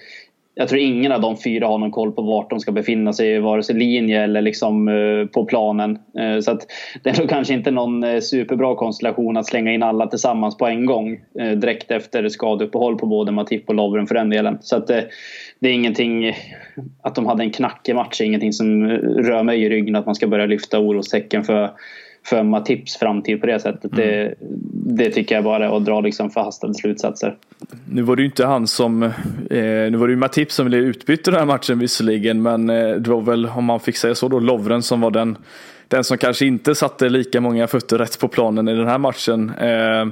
jag 0.55 0.69
tror 0.69 0.81
ingen 0.81 1.13
av 1.13 1.21
de 1.21 1.37
fyra 1.37 1.67
har 1.67 1.79
någon 1.79 1.91
koll 1.91 2.13
på 2.13 2.23
vart 2.23 2.51
de 2.51 2.61
ska 2.61 2.73
befinna 2.73 3.13
sig, 3.13 3.41
vare 3.41 3.63
sig 3.63 3.75
linje 3.75 4.23
eller 4.23 4.43
liksom 4.43 4.89
uh, 4.89 5.27
på 5.27 5.45
planen. 5.45 5.99
Uh, 6.21 6.41
så 6.41 6.51
att 6.51 6.67
det 7.03 7.11
är 7.11 7.19
nog 7.19 7.29
kanske 7.29 7.55
inte 7.55 7.71
någon 7.71 8.05
uh, 8.05 8.21
superbra 8.21 8.75
konstellation 8.75 9.37
att 9.37 9.47
slänga 9.47 9.73
in 9.73 9.83
alla 9.83 10.07
tillsammans 10.07 10.57
på 10.57 10.67
en 10.67 10.87
gång 10.87 11.21
direkt 11.57 11.91
efter 11.91 12.29
skadeuppehåll 12.29 12.99
på 12.99 13.07
både 13.07 13.33
Matip 13.33 13.69
och 13.69 13.75
Lovren 13.75 14.07
för 14.07 14.15
den 14.15 14.31
delen. 14.31 14.59
Så 14.61 14.77
att 14.77 14.87
det 14.87 15.69
är 15.69 15.73
ingenting, 15.73 16.37
att 17.03 17.15
de 17.15 17.27
hade 17.27 17.43
en 17.43 17.51
knackig 17.51 17.95
match 17.95 18.21
är 18.21 18.25
ingenting 18.25 18.53
som 18.53 18.89
rör 18.91 19.43
mig 19.43 19.63
i 19.63 19.69
ryggen 19.69 19.97
att 19.97 20.07
man 20.07 20.15
ska 20.15 20.27
börja 20.27 20.47
lyfta 20.47 20.79
orostecken 20.79 21.45
för 21.45 21.71
för 22.25 22.43
Matips 22.43 22.97
framtid 22.97 23.41
på 23.41 23.47
det 23.47 23.61
sättet. 23.61 23.93
Mm. 23.93 24.07
Det, 24.07 24.35
det, 25.05 25.11
tycker 25.11 25.35
jag 25.35 25.45
bara 25.45 25.67
är 25.67 25.77
att 25.77 25.85
dra 25.85 26.01
liksom 26.01 26.31
förhastade 26.31 26.75
slutsatser. 26.75 27.37
Nu 27.91 28.03
var 28.03 28.17
det 28.17 28.23
ju 28.23 28.27
inte 28.27 28.47
han 28.47 28.67
som, 28.67 29.03
eh, 29.03 29.11
nu 29.51 29.97
var 29.97 30.07
det 30.07 30.13
ju 30.13 30.19
Matip 30.19 30.53
som 30.53 30.67
blev 30.67 30.81
utbytt 30.81 31.29
i 31.29 31.31
den 31.31 31.41
här 31.41 31.47
matchen 31.47 31.79
visserligen, 31.79 32.43
men 32.43 32.71
eh, 32.71 32.95
det 32.95 33.11
var 33.11 33.21
väl, 33.21 33.47
om 33.47 33.65
man 33.65 33.81
fick 33.81 33.97
säga 33.97 34.15
så 34.15 34.29
då, 34.29 34.39
Lovren 34.39 34.83
som 34.83 35.01
var 35.01 35.11
den, 35.11 35.37
den 35.89 36.05
som 36.05 36.19
kanske 36.19 36.47
inte 36.47 36.75
satte 36.75 37.09
lika 37.09 37.41
många 37.41 37.67
fötter 37.67 37.99
rätt 37.99 38.19
på 38.19 38.29
planen 38.29 38.69
i 38.69 38.75
den 38.75 38.89
här 38.89 38.99
matchen. 38.99 39.53
Eh, 39.61 40.07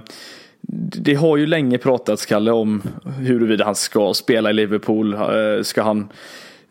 det 1.03 1.15
har 1.15 1.37
ju 1.37 1.47
länge 1.47 1.79
pratats, 1.79 2.27
Kalle, 2.27 2.51
om 2.51 2.83
huruvida 3.19 3.65
han 3.65 3.75
ska 3.75 4.15
spela 4.15 4.51
i 4.51 4.53
Liverpool. 4.53 5.15
Eh, 5.15 5.63
ska 5.63 5.83
han 5.83 6.09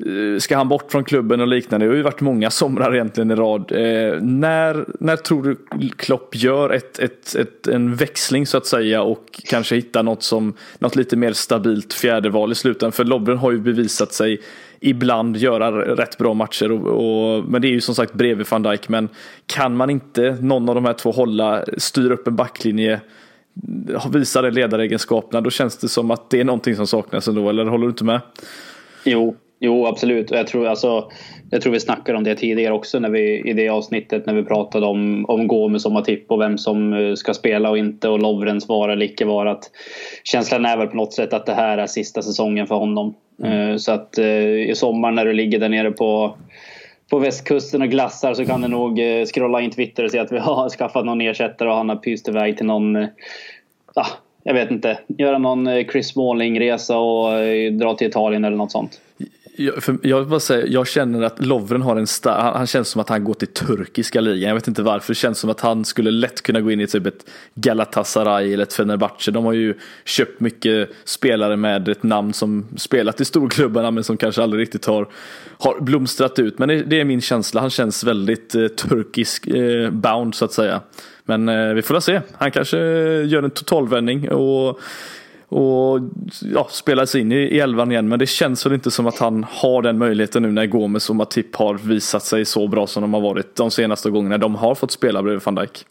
Eh, 0.05 0.39
ska 0.39 0.57
han 0.57 0.67
bort 0.67 0.91
från 0.91 1.03
klubben 1.03 1.41
och 1.41 1.47
liknande? 1.47 1.85
Det 1.85 1.89
har 1.89 1.97
ju 1.97 2.03
varit 2.03 2.21
många 2.21 2.49
somrar 2.49 2.95
egentligen 2.95 3.31
i 3.31 3.35
rad. 3.35 3.71
Eh, 3.71 4.21
när, 4.21 4.85
när 4.99 5.15
tror 5.15 5.43
du 5.43 5.57
Klopp 5.89 6.35
gör 6.35 6.69
ett, 6.69 6.99
ett, 6.99 7.35
ett, 7.35 7.67
en 7.67 7.95
växling 7.95 8.47
så 8.47 8.57
att 8.57 8.65
säga 8.65 9.01
och 9.01 9.41
kanske 9.49 9.75
hittar 9.75 10.03
något, 10.03 10.23
som, 10.23 10.53
något 10.79 10.95
lite 10.95 11.17
mer 11.17 11.33
stabilt 11.33 11.93
fjärdeval 11.93 12.51
i 12.51 12.55
slutändan? 12.55 12.91
För 12.91 13.03
lobben 13.03 13.37
har 13.37 13.51
ju 13.51 13.59
bevisat 13.59 14.13
sig 14.13 14.41
ibland 14.79 15.37
göra 15.37 15.95
rätt 15.95 16.17
bra 16.17 16.33
matcher. 16.33 16.71
Och, 16.71 16.87
och, 16.87 17.43
men 17.49 17.61
det 17.61 17.67
är 17.67 17.71
ju 17.71 17.81
som 17.81 17.95
sagt 17.95 18.13
bredvid 18.13 18.47
van 18.49 18.63
Dijk. 18.63 18.89
Men 18.89 19.09
kan 19.45 19.75
man 19.75 19.89
inte 19.89 20.37
någon 20.41 20.69
av 20.69 20.75
de 20.75 20.85
här 20.85 20.93
två 20.93 21.11
hålla, 21.11 21.65
styra 21.77 22.13
upp 22.13 22.27
en 22.27 22.35
backlinje 22.35 23.01
visa 24.11 24.41
ledaregenskaperna, 24.41 25.41
då 25.41 25.49
känns 25.49 25.77
det 25.77 25.87
som 25.87 26.11
att 26.11 26.29
det 26.29 26.39
är 26.39 26.43
någonting 26.43 26.75
som 26.75 26.87
saknas 26.87 27.27
ändå, 27.27 27.49
eller 27.49 27.65
håller 27.65 27.85
du 27.85 27.89
inte 27.89 28.03
med? 28.03 28.21
Jo, 29.03 29.35
Jo, 29.61 29.85
absolut. 29.85 30.31
Jag 30.31 30.47
tror, 30.47 30.67
alltså, 30.67 31.11
jag 31.49 31.61
tror 31.61 31.73
vi 31.73 31.79
snackade 31.79 32.17
om 32.17 32.23
det 32.23 32.35
tidigare 32.35 32.73
också 32.73 32.99
när 32.99 33.09
vi, 33.09 33.49
i 33.49 33.53
det 33.53 33.69
avsnittet 33.69 34.25
när 34.25 34.33
vi 34.33 34.43
pratade 34.43 34.85
om, 34.85 35.25
om 35.27 35.47
Gomes 35.47 35.85
och 35.85 35.91
Matip 35.91 36.31
och 36.31 36.41
vem 36.41 36.57
som 36.57 36.93
eh, 36.93 37.13
ska 37.13 37.33
spela 37.33 37.69
och 37.69 37.77
inte 37.77 38.09
och 38.09 38.19
Lovrens 38.19 38.67
vara 38.67 38.93
eller 38.93 39.05
icke 39.05 39.25
vara. 39.25 39.51
Att 39.51 39.71
känslan 40.23 40.65
är 40.65 40.77
väl 40.77 40.87
på 40.87 40.95
något 40.95 41.13
sätt 41.13 41.33
att 41.33 41.45
det 41.45 41.53
här 41.53 41.77
är 41.77 41.87
sista 41.87 42.21
säsongen 42.21 42.67
för 42.67 42.75
honom. 42.75 43.15
Mm. 43.43 43.69
Eh, 43.69 43.77
så 43.77 43.91
att 43.91 44.17
eh, 44.17 44.69
i 44.69 44.73
sommar 44.75 45.11
när 45.11 45.25
du 45.25 45.33
ligger 45.33 45.59
där 45.59 45.69
nere 45.69 45.91
på 45.91 46.37
på 47.09 47.19
västkusten 47.19 47.81
och 47.81 47.89
glassar 47.89 48.33
så 48.33 48.45
kan 48.45 48.61
du 48.61 48.67
nog 48.67 48.99
scrolla 49.33 49.61
in 49.61 49.71
Twitter 49.71 50.03
och 50.03 50.11
se 50.11 50.19
att 50.19 50.31
vi 50.31 50.37
har 50.39 50.69
skaffat 50.69 51.05
någon 51.05 51.21
ersättare 51.21 51.69
och 51.69 51.75
han 51.75 51.89
har 51.89 51.95
pyst 51.95 52.27
iväg 52.27 52.57
till 52.57 52.65
någon 52.65 52.95
ah, 53.95 54.07
jag 54.43 54.53
vet 54.53 54.71
inte, 54.71 54.99
göra 55.07 55.37
någon 55.37 55.69
Chris 55.91 56.07
Smalling-resa 56.07 56.97
och 56.97 57.31
dra 57.73 57.93
till 57.93 58.07
Italien 58.07 58.45
eller 58.45 58.57
något 58.57 58.71
sånt. 58.71 59.01
Jag, 59.61 59.83
för 59.83 59.97
jag, 60.01 60.27
bara 60.27 60.39
säga, 60.39 60.67
jag 60.67 60.87
känner 60.87 61.21
att 61.21 61.45
Lovren 61.45 61.81
har 61.81 61.95
en 61.95 62.07
star, 62.07 62.41
han, 62.41 62.55
han, 62.55 62.67
känns 62.67 62.89
som 62.89 63.01
att 63.01 63.09
han 63.09 63.23
går 63.23 63.33
till 63.33 63.47
turkiska 63.47 64.21
ligan. 64.21 64.49
Jag 64.49 64.55
vet 64.55 64.67
inte 64.67 64.81
varför. 64.81 65.13
Det 65.13 65.15
känns 65.15 65.39
som 65.39 65.49
att 65.49 65.61
han 65.61 65.85
skulle 65.85 66.11
lätt 66.11 66.41
kunna 66.41 66.61
gå 66.61 66.71
in 66.71 66.81
i 66.81 66.87
typ 66.87 67.05
ett 67.05 67.25
Galatasaray 67.55 68.53
eller 68.53 68.63
ett 68.63 68.73
Fenerbahce. 68.73 69.31
De 69.31 69.45
har 69.45 69.53
ju 69.53 69.73
köpt 70.05 70.39
mycket 70.39 70.89
spelare 71.03 71.55
med 71.55 71.89
ett 71.89 72.03
namn 72.03 72.33
som 72.33 72.67
spelat 72.77 73.21
i 73.21 73.25
storklubbarna 73.25 73.91
men 73.91 74.03
som 74.03 74.17
kanske 74.17 74.43
aldrig 74.43 74.61
riktigt 74.61 74.85
har, 74.85 75.07
har 75.57 75.81
blomstrat 75.81 76.39
ut. 76.39 76.59
Men 76.59 76.69
det, 76.69 76.83
det 76.83 76.99
är 76.99 77.05
min 77.05 77.21
känsla. 77.21 77.61
Han 77.61 77.69
känns 77.69 78.03
väldigt 78.03 78.55
eh, 78.55 78.67
turkisk 78.67 79.47
eh, 79.47 79.89
bound 79.91 80.35
så 80.35 80.45
att 80.45 80.53
säga. 80.53 80.81
Men 81.25 81.49
eh, 81.49 81.73
vi 81.73 81.81
får 81.81 81.95
väl 81.95 82.01
se. 82.01 82.21
Han 82.33 82.51
kanske 82.51 82.77
eh, 82.77 83.27
gör 83.27 83.43
en 83.43 83.51
totalvändning 83.51 84.31
och 84.31 84.79
och 85.49 85.99
ja, 86.53 86.67
spelas 86.71 87.15
in 87.15 87.31
i, 87.31 87.35
i 87.35 87.59
elvan 87.59 87.91
igen. 87.91 88.07
Men 88.07 88.19
det 88.19 88.27
känns 88.27 88.65
väl 88.65 88.73
inte 88.73 88.91
som 88.91 89.07
att 89.07 89.19
han 89.19 89.45
har 89.49 89.81
den 89.81 89.97
möjligheten 89.97 90.43
nu 90.43 90.51
när 90.51 90.65
Gomes 90.65 91.09
och 91.09 91.15
Matip 91.15 91.55
har 91.55 91.73
visat 91.73 92.23
sig 92.23 92.45
så 92.45 92.67
bra 92.67 92.87
som 92.87 93.01
de 93.01 93.13
har 93.13 93.21
varit 93.21 93.55
de 93.55 93.71
senaste 93.71 94.09
gångerna 94.09 94.37
de 94.37 94.55
har 94.55 94.75
fått 94.75 94.91
spela 94.91 95.23
bredvid 95.23 95.41
van 95.45 95.55
Dijk. 95.55 95.85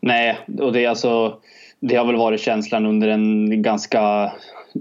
Nej, 0.00 0.38
och 0.58 0.72
det 0.72 0.84
är 0.84 0.88
alltså 0.88 1.40
det 1.80 1.96
har 1.96 2.06
väl 2.06 2.16
varit 2.16 2.40
känslan 2.40 2.86
under 2.86 3.08
en 3.08 3.62
ganska 3.62 4.32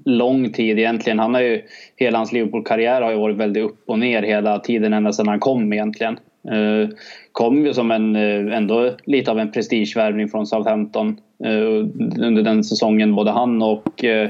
lång 0.05 0.53
tid 0.53 0.79
egentligen. 0.79 1.19
Han 1.19 1.33
har 1.33 1.41
ju, 1.41 1.61
hela 1.95 2.17
hans 2.17 2.31
Liverpool-karriär 2.31 3.01
har 3.01 3.11
ju 3.11 3.17
varit 3.17 3.37
väldigt 3.37 3.63
upp 3.63 3.83
och 3.87 3.99
ner 3.99 4.23
hela 4.23 4.59
tiden 4.59 4.93
ända 4.93 5.13
sedan 5.13 5.27
han 5.27 5.39
kom 5.39 5.73
egentligen. 5.73 6.19
Uh, 6.51 6.89
kom 7.31 7.65
ju 7.65 7.73
som 7.73 7.91
en, 7.91 8.15
uh, 8.15 8.55
ändå 8.55 8.91
lite 9.05 9.31
av 9.31 9.39
en 9.39 9.51
prestigevärvning 9.51 10.29
från 10.29 10.47
Southampton. 10.47 11.17
Eh, 11.43 11.87
under 12.25 12.41
den 12.41 12.63
säsongen, 12.63 13.15
både 13.15 13.31
han 13.31 13.61
och 13.61 14.03
eh, 14.03 14.29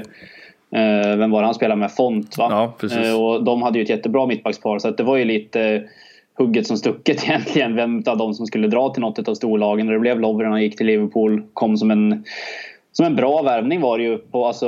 eh, 0.70 1.16
vem 1.16 1.30
var 1.30 1.40
det 1.40 1.46
han 1.46 1.54
spelade 1.54 1.80
med? 1.80 1.92
Font 1.92 2.38
va? 2.38 2.48
Ja, 2.50 2.74
precis. 2.80 3.14
och 3.14 3.44
de 3.44 3.62
hade 3.62 3.78
ju 3.78 3.84
ett 3.84 3.90
jättebra 3.90 4.26
mittbackspar 4.26 4.78
så 4.78 4.90
det 4.90 5.02
var 5.02 5.16
ju 5.16 5.24
lite 5.24 5.82
hugget 6.38 6.66
som 6.66 6.76
stucket 6.76 7.24
egentligen. 7.28 7.76
Vem 7.76 8.02
av 8.06 8.18
dem 8.18 8.34
som 8.34 8.46
skulle 8.46 8.68
dra 8.68 8.90
till 8.90 9.00
något 9.00 9.28
av 9.28 9.34
storlagen. 9.34 9.86
Det 9.86 9.98
blev 9.98 10.20
Lovren 10.20 10.50
han 10.50 10.62
gick 10.62 10.76
till 10.76 10.86
Liverpool. 10.86 11.42
Kom 11.52 11.76
som 11.76 11.90
en, 11.90 12.24
som 12.92 13.06
en 13.06 13.16
bra 13.16 13.42
värvning 13.42 13.80
var 13.80 13.98
det 13.98 14.04
ju 14.04 14.18
på, 14.18 14.46
alltså, 14.46 14.66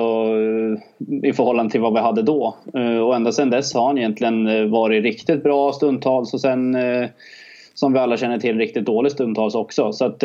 i 1.23 1.33
förhållande 1.33 1.73
till 1.73 1.81
vad 1.81 1.95
vi 1.95 2.01
hade 2.01 2.23
då. 2.23 2.57
Och 3.07 3.17
ända 3.17 3.33
sedan 3.33 3.51
dess 3.51 3.75
har 3.75 3.87
han 3.87 3.99
egentligen 3.99 4.71
varit 4.71 5.03
riktigt 5.03 5.43
bra 5.43 5.73
stundtals 5.73 6.35
och 6.35 6.41
sen 6.41 6.77
som 7.75 7.93
vi 7.93 7.99
alla 7.99 8.17
känner 8.17 8.39
till 8.39 8.59
riktigt 8.59 8.87
dåligt 8.87 9.13
stundtals 9.13 9.55
också. 9.55 9.93
Så 9.93 10.05
att 10.05 10.25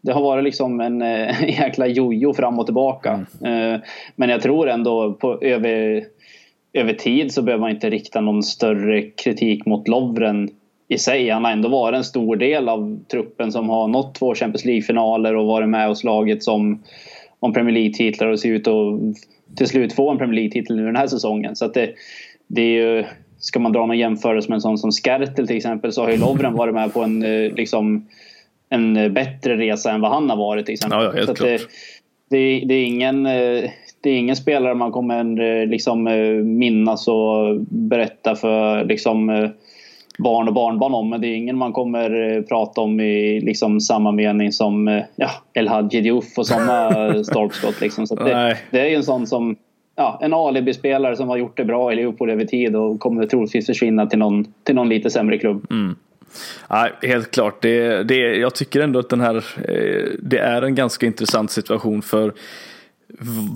det 0.00 0.12
har 0.12 0.22
varit 0.22 0.44
liksom 0.44 0.80
en 0.80 1.02
äh, 1.02 1.48
jäkla 1.60 1.86
jojo 1.86 2.34
fram 2.34 2.58
och 2.58 2.66
tillbaka. 2.66 3.26
Mm. 3.40 3.74
Äh, 3.74 3.80
men 4.16 4.28
jag 4.28 4.42
tror 4.42 4.68
ändå 4.68 5.12
på 5.12 5.38
över, 5.42 6.04
över 6.72 6.92
tid 6.92 7.32
så 7.32 7.42
behöver 7.42 7.60
man 7.60 7.70
inte 7.70 7.90
rikta 7.90 8.20
någon 8.20 8.42
större 8.42 9.02
kritik 9.02 9.66
mot 9.66 9.88
Lovren 9.88 10.50
i 10.88 10.98
sig. 10.98 11.30
Han 11.30 11.44
har 11.44 11.52
ändå 11.52 11.68
varit 11.68 11.96
en 11.96 12.04
stor 12.04 12.36
del 12.36 12.68
av 12.68 12.98
truppen 13.10 13.52
som 13.52 13.68
har 13.68 13.88
nått 13.88 14.14
två 14.14 14.34
Champions 14.34 14.64
League-finaler 14.64 15.36
och 15.36 15.46
varit 15.46 15.68
med 15.68 15.88
och 15.88 15.98
slagit 15.98 16.44
som 16.44 16.82
om 17.40 17.52
Premier 17.52 17.74
League-titlar 17.74 18.28
och 18.28 18.40
ser 18.40 18.48
ut 18.48 18.66
att 18.66 19.00
till 19.56 19.66
slut 19.66 19.92
få 19.92 20.10
en 20.10 20.18
Premier 20.18 20.34
League-titel 20.34 20.76
nu 20.76 20.86
den 20.86 20.96
här 20.96 21.06
säsongen. 21.06 21.56
Så 21.56 21.64
att 21.64 21.74
det, 21.74 21.90
det 22.46 22.62
är 22.62 22.96
ju, 22.96 23.04
ska 23.38 23.60
man 23.60 23.72
dra 23.72 23.86
någon 23.86 23.98
jämförelse 23.98 24.48
med 24.48 24.56
en 24.56 24.60
sån 24.60 24.78
som 24.78 24.92
Skertel 24.92 25.46
till 25.46 25.56
exempel 25.56 25.92
så 25.92 26.02
har 26.02 26.10
ju 26.10 26.16
Lovren 26.16 26.54
varit 26.54 26.74
med 26.74 26.92
på 26.92 27.02
en 27.02 27.22
eh, 27.22 27.52
liksom 27.52 28.06
en 28.70 28.96
eh, 28.96 29.08
bättre 29.08 29.56
resa 29.56 29.92
än 29.92 30.00
vad 30.00 30.10
han 30.10 30.30
har 30.30 30.36
varit 30.36 30.66
till 30.66 30.72
exempel. 30.72 31.04
Ja, 31.04 31.12
helt 31.12 31.38
så 31.38 31.44
det, 31.44 31.60
det, 32.30 32.64
det, 32.66 32.74
är 32.74 32.84
ingen, 32.84 33.26
eh, 33.26 33.70
det 34.00 34.10
är 34.10 34.16
ingen 34.16 34.36
spelare 34.36 34.74
man 34.74 34.92
kommer 34.92 35.40
eh, 35.40 35.66
liksom 35.66 36.04
minnas 36.58 37.08
och 37.08 37.60
berätta 37.68 38.34
för 38.34 38.84
liksom 38.84 39.26
barn 40.18 40.48
och 40.48 40.54
barnbarn 40.54 40.94
om. 40.94 41.10
Men 41.10 41.20
det 41.20 41.26
är 41.26 41.34
ingen 41.34 41.56
man 41.56 41.72
kommer 41.72 42.42
prata 42.42 42.80
om 42.80 43.00
i 43.00 43.40
liksom 43.40 43.80
samma 43.80 44.12
mening 44.12 44.52
som 44.52 45.02
ja, 45.16 45.30
El 45.52 45.68
Hadji 45.68 46.00
Diouf 46.00 46.38
och 46.38 46.46
sådana 46.46 47.24
stolpskott. 47.24 47.80
Liksom. 47.80 48.06
Så 48.06 48.14
det, 48.14 48.56
det, 48.70 48.80
är 48.80 48.88
ju 48.88 48.94
en 48.94 49.02
sån 49.02 49.26
som 49.26 49.56
ja, 49.96 50.18
en 50.22 50.34
alibi-spelare 50.34 51.16
som 51.16 51.28
har 51.28 51.36
gjort 51.36 51.56
det 51.56 51.64
bra 51.64 51.92
i 51.92 51.96
Liverpool 51.96 52.30
över 52.30 52.44
tid 52.44 52.76
och 52.76 53.00
kommer 53.00 53.26
troligtvis 53.26 53.66
försvinna 53.66 54.06
till 54.06 54.18
någon, 54.18 54.44
till 54.62 54.74
någon 54.74 54.88
lite 54.88 55.10
sämre 55.10 55.38
klubb. 55.38 55.66
Mm. 55.70 55.96
Nej, 56.70 56.92
helt 57.02 57.30
klart. 57.30 57.62
Det, 57.62 58.02
det, 58.02 58.16
jag 58.16 58.54
tycker 58.54 58.80
ändå 58.80 58.98
att 58.98 59.08
den 59.08 59.20
här, 59.20 59.36
eh, 59.68 60.08
det 60.18 60.38
är 60.38 60.62
en 60.62 60.74
ganska 60.74 61.06
intressant 61.06 61.50
situation 61.50 62.02
för 62.02 62.32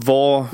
vad 0.07 0.47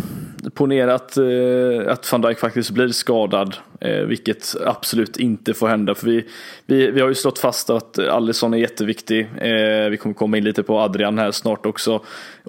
ponera 0.55 0.95
att, 0.95 1.17
eh, 1.17 1.93
att 1.93 2.13
van 2.13 2.23
Dijk 2.23 2.39
faktiskt 2.39 2.71
blir 2.71 2.89
skadad, 2.89 3.57
eh, 3.81 4.01
vilket 4.01 4.55
absolut 4.67 5.17
inte 5.17 5.55
får 5.55 5.69
hända. 5.69 5.95
För 5.95 6.07
vi, 6.07 6.27
vi, 6.67 6.91
vi 6.91 7.01
har 7.01 7.09
ju 7.09 7.15
slått 7.15 7.39
fast 7.39 7.71
att 7.71 7.99
Alisson 7.99 8.55
är 8.55 8.59
jätteviktig. 8.59 9.29
Vi 9.91 9.97
kommer 10.01 10.15
komma 10.15 10.37
in 10.37 10.45
lite 10.45 10.63
på 10.63 10.79
Adrian 10.79 11.19
här 11.19 11.31
snart 11.31 11.67
också. 11.67 12.01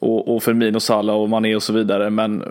Och, 0.01 0.35
och 0.35 0.43
Firmino, 0.43 0.79
Salah 0.79 1.15
och 1.15 1.29
Mané 1.29 1.55
och 1.55 1.63
så 1.63 1.73
vidare. 1.73 2.09
Men 2.09 2.43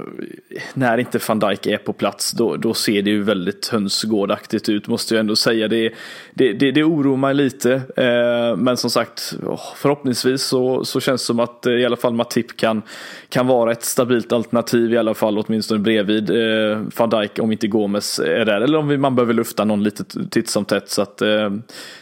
när 0.75 0.99
inte 0.99 1.19
van 1.29 1.39
Dijk 1.39 1.67
är 1.67 1.77
på 1.77 1.93
plats 1.93 2.33
då, 2.33 2.57
då 2.57 2.75
ser 2.75 3.03
det 3.03 3.11
ju 3.11 3.23
väldigt 3.23 3.69
hönsgårdaktigt 3.69 4.69
ut 4.69 4.89
måste 4.89 5.15
jag 5.15 5.21
ändå 5.21 5.37
säga. 5.37 5.69
Det, 5.69 5.93
det, 6.35 6.53
det, 6.53 6.71
det 6.71 6.85
oroar 6.85 7.17
mig 7.17 7.35
lite. 7.35 7.73
Eh, 7.97 8.57
men 8.57 8.77
som 8.77 8.91
sagt, 8.91 9.35
förhoppningsvis 9.77 10.43
så, 10.43 10.85
så 10.85 11.01
känns 11.01 11.23
det 11.23 11.27
som 11.27 11.41
att 11.41 11.67
eh, 11.67 11.73
i 11.73 11.87
alla 11.87 11.97
fall 11.97 12.15
Matip 12.15 12.57
kan, 12.57 12.83
kan 13.29 13.47
vara 13.47 13.73
ett 13.73 13.85
stabilt 13.85 14.33
alternativ 14.33 14.93
i 14.93 14.99
alla 14.99 15.15
fall 15.15 15.39
åtminstone 15.39 15.81
bredvid 15.81 16.31
eh, 16.31 16.81
van 16.97 17.11
Dijk 17.11 17.39
om 17.39 17.53
inte 17.53 17.67
Gomes 17.69 18.19
är 18.19 18.45
där. 18.45 18.61
Eller 18.61 18.79
om 18.79 18.89
vi, 18.89 18.99
man 18.99 19.15
behöver 19.15 19.35
lufta 19.35 19.65
någon 19.65 19.83
lite 19.83 20.05
titt 20.31 20.49
som 20.49 20.65
tätt. 20.65 20.91
Så 20.91 21.03
att 21.03 21.23
eh, 21.23 21.51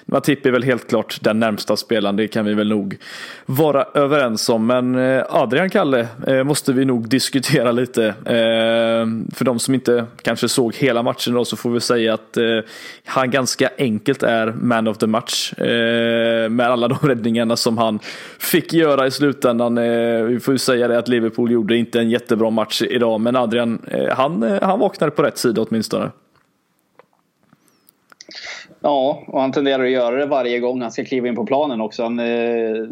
Matip 0.06 0.46
är 0.46 0.50
väl 0.50 0.62
helt 0.62 0.88
klart 0.88 1.18
den 1.20 1.40
närmsta 1.40 1.76
spelaren, 1.76 2.16
det 2.16 2.28
kan 2.28 2.44
vi 2.44 2.54
väl 2.54 2.68
nog 2.68 2.96
vara 3.46 3.86
överens 3.94 4.48
om. 4.48 4.66
Men 4.66 4.94
eh, 4.94 5.24
Adrian 5.38 5.71
Kalle 5.71 6.09
eh, 6.26 6.45
måste 6.45 6.73
vi 6.73 6.85
nog 6.85 7.09
diskutera 7.09 7.73
lite. 7.73 8.07
Eh, 8.07 9.35
för 9.35 9.45
de 9.45 9.59
som 9.59 9.75
inte 9.75 10.04
kanske 10.23 10.49
såg 10.49 10.75
hela 10.75 11.02
matchen 11.02 11.35
då 11.35 11.45
så 11.45 11.57
får 11.57 11.71
vi 11.71 11.80
säga 11.80 12.14
att 12.14 12.37
eh, 12.37 12.59
han 13.04 13.30
ganska 13.30 13.71
enkelt 13.78 14.23
är 14.23 14.47
man 14.47 14.88
of 14.88 14.99
the 14.99 15.07
match. 15.07 15.52
Med 16.50 16.61
alla 16.61 16.88
de 16.88 16.99
räddningarna 17.02 17.57
som 17.57 17.78
han 17.78 17.99
fick 18.38 18.73
göra 18.73 19.07
i 19.07 19.11
slutändan. 19.11 19.75
Vi 20.26 20.40
får 20.40 20.54
ju 20.54 20.59
säga 20.59 20.88
det 20.88 20.99
att 20.99 21.09
Liverpool 21.09 21.50
gjorde 21.50 21.76
inte 21.76 22.00
en 22.00 22.11
jättebra 22.11 22.50
match 22.50 22.83
idag 22.83 23.21
men 23.21 23.37
Adrian 23.37 23.83
han, 24.12 24.59
han 24.62 24.78
vaknade 24.78 25.11
på 25.11 25.23
rätt 25.23 25.38
sida 25.38 25.62
åtminstone. 25.62 26.11
Ja, 28.80 29.23
och 29.26 29.40
han 29.40 29.52
tenderar 29.52 29.85
att 29.85 29.90
göra 29.90 30.16
det 30.16 30.26
varje 30.26 30.61
gång 30.61 30.82
han 30.82 30.90
ska 30.90 31.04
kliva 31.04 31.28
in 31.28 31.37
på 31.37 31.47
planen 31.47 31.80
också. 31.80 32.02
Han, 32.02 32.18
eh, 32.18 32.87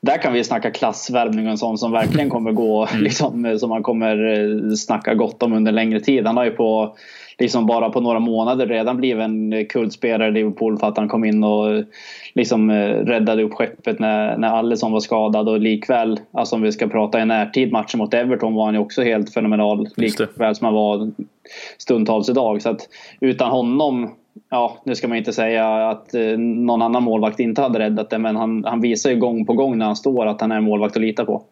där 0.00 0.22
kan 0.22 0.32
vi 0.32 0.44
snacka 0.44 0.70
klassvärvning 0.70 1.44
och 1.46 1.50
en 1.50 1.58
sån 1.58 1.78
som 1.78 1.92
verkligen 1.92 2.30
kommer 2.30 2.52
gå, 2.52 2.86
mm. 2.86 3.02
liksom, 3.04 3.58
som 3.58 3.68
man 3.68 3.82
kommer 3.82 4.32
eh, 4.32 4.74
snacka 4.74 5.14
gott 5.14 5.42
om 5.42 5.52
under 5.52 5.72
längre 5.72 6.00
tid. 6.00 6.26
Han 6.26 6.36
har 6.36 6.44
ju 6.44 6.50
på, 6.50 6.96
liksom 7.38 7.66
bara 7.66 7.90
på 7.90 8.00
några 8.00 8.18
månader 8.18 8.66
redan 8.66 8.96
blivit 8.96 9.24
en 9.24 9.66
kultspelare 9.66 10.28
i 10.28 10.32
Liverpool 10.32 10.78
för 10.78 10.86
att 10.86 10.96
han 10.96 11.08
kom 11.08 11.24
in 11.24 11.44
och 11.44 11.84
liksom 12.34 12.70
eh, 12.70 12.90
räddade 12.90 13.42
upp 13.42 13.52
skeppet 13.52 13.98
när, 13.98 14.36
när 14.36 14.48
Alisson 14.48 14.92
var 14.92 15.00
skadad 15.00 15.48
och 15.48 15.60
likväl, 15.60 16.20
alltså 16.32 16.56
om 16.56 16.62
vi 16.62 16.72
ska 16.72 16.86
prata 16.86 17.20
i 17.20 17.26
närtid, 17.26 17.72
matchen 17.72 17.98
mot 17.98 18.14
Everton 18.14 18.54
var 18.54 18.64
han 18.64 18.74
ju 18.74 18.80
också 18.80 19.02
helt 19.02 19.34
fenomenal. 19.34 19.88
Likväl 19.96 20.54
som 20.54 20.64
han 20.64 20.74
var 20.74 21.10
stundtals 21.78 22.28
idag. 22.28 22.62
Så 22.62 22.70
att 22.70 22.88
utan 23.20 23.50
honom 23.50 24.10
ja, 24.50 24.82
nu 24.84 24.94
ska 24.94 25.08
man 25.08 25.18
inte 25.18 25.32
säga 25.32 25.88
att 25.88 26.14
eh, 26.14 26.38
någon 26.38 26.82
annan 26.82 27.02
målvakt 27.02 27.40
inte 27.40 27.62
hade 27.62 27.78
räddat 27.78 28.10
det, 28.10 28.18
men 28.18 28.36
han, 28.36 28.64
han 28.64 28.80
visar 28.80 29.10
ju 29.10 29.16
gång 29.16 29.46
på 29.46 29.52
gång 29.52 29.78
när 29.78 29.86
han 29.86 29.96
står 29.96 30.26
att 30.26 30.40
han 30.40 30.52
är 30.52 30.56
en 30.56 30.64
målvakt 30.64 30.96
att 30.96 31.02
lita 31.02 31.24
på. 31.24 31.42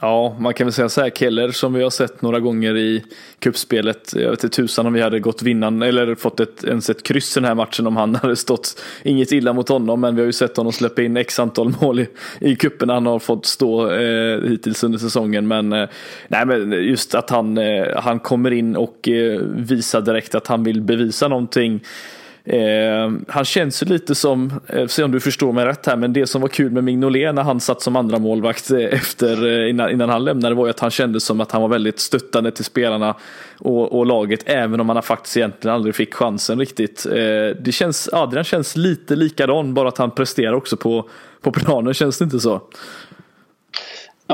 Ja, 0.00 0.36
man 0.40 0.54
kan 0.54 0.66
väl 0.66 0.72
säga 0.72 0.88
så 0.88 1.00
här, 1.00 1.10
Keller 1.10 1.50
som 1.50 1.72
vi 1.72 1.82
har 1.82 1.90
sett 1.90 2.22
några 2.22 2.40
gånger 2.40 2.76
i 2.76 3.04
kuppspelet. 3.38 4.12
Jag 4.14 4.30
vet 4.30 4.44
inte 4.44 4.56
tusan 4.56 4.86
om 4.86 4.92
vi 4.92 5.02
hade 5.02 5.20
gått 5.20 5.42
vinnan 5.42 5.82
eller 5.82 6.14
fått 6.14 6.40
ett, 6.40 6.64
ens 6.64 6.90
ett 6.90 7.02
kryss 7.02 7.34
den 7.34 7.44
här 7.44 7.54
matchen 7.54 7.86
om 7.86 7.96
han 7.96 8.14
hade 8.22 8.36
stått. 8.36 8.82
Inget 9.02 9.32
illa 9.32 9.52
mot 9.52 9.68
honom, 9.68 10.00
men 10.00 10.14
vi 10.14 10.20
har 10.20 10.26
ju 10.26 10.32
sett 10.32 10.56
honom 10.56 10.72
släppa 10.72 11.02
in 11.02 11.16
x 11.16 11.38
antal 11.38 11.74
mål 11.80 12.00
i, 12.00 12.06
i 12.40 12.56
kuppen 12.56 12.88
han 12.88 13.06
har 13.06 13.18
fått 13.18 13.46
stå 13.46 13.90
eh, 13.90 14.40
hittills 14.48 14.84
under 14.84 14.98
säsongen. 14.98 15.48
Men, 15.48 15.72
eh, 15.72 15.88
nej, 16.28 16.46
men 16.46 16.72
just 16.72 17.14
att 17.14 17.30
han, 17.30 17.58
eh, 17.58 17.86
han 17.96 18.20
kommer 18.20 18.50
in 18.50 18.76
och 18.76 19.08
eh, 19.08 19.40
visar 19.40 20.00
direkt 20.00 20.34
att 20.34 20.46
han 20.46 20.64
vill 20.64 20.80
bevisa 20.80 21.28
någonting. 21.28 21.80
Eh, 22.44 23.12
han 23.28 23.44
känns 23.44 23.82
ju 23.82 23.86
lite 23.86 24.14
som, 24.14 24.60
eh, 24.66 24.86
se 24.86 25.02
om 25.02 25.12
du 25.12 25.20
förstår 25.20 25.52
mig 25.52 25.66
rätt 25.66 25.86
här, 25.86 25.96
men 25.96 26.12
det 26.12 26.26
som 26.26 26.40
var 26.40 26.48
kul 26.48 26.72
med 26.72 26.84
Mignolet 26.84 27.34
när 27.34 27.42
han 27.42 27.60
satt 27.60 27.82
som 27.82 27.96
andra 27.96 28.18
målvakt 28.18 28.70
eh, 28.70 28.78
efter, 28.78 29.62
eh, 29.62 29.70
innan, 29.70 29.90
innan 29.90 30.08
han 30.08 30.24
lämnade 30.24 30.54
var 30.54 30.66
ju 30.66 30.70
att 30.70 30.80
han 30.80 30.90
kände 30.90 31.20
som 31.20 31.40
att 31.40 31.52
han 31.52 31.62
var 31.62 31.68
väldigt 31.68 32.00
stöttande 32.00 32.50
till 32.50 32.64
spelarna 32.64 33.14
och, 33.58 33.98
och 33.98 34.06
laget, 34.06 34.40
även 34.46 34.80
om 34.80 34.88
han 34.88 35.02
faktiskt 35.02 35.36
egentligen 35.36 35.74
aldrig 35.74 35.94
fick 35.94 36.14
chansen 36.14 36.58
riktigt. 36.58 37.06
Eh, 37.06 37.56
det 37.60 37.72
känns, 37.72 38.08
Adrian 38.12 38.44
känns 38.44 38.76
lite 38.76 39.16
likadan, 39.16 39.74
bara 39.74 39.88
att 39.88 39.98
han 39.98 40.10
presterar 40.10 40.52
också 40.52 40.76
på, 40.76 41.08
på 41.40 41.52
planen, 41.52 41.94
känns 41.94 42.18
det 42.18 42.24
inte 42.24 42.40
så? 42.40 42.60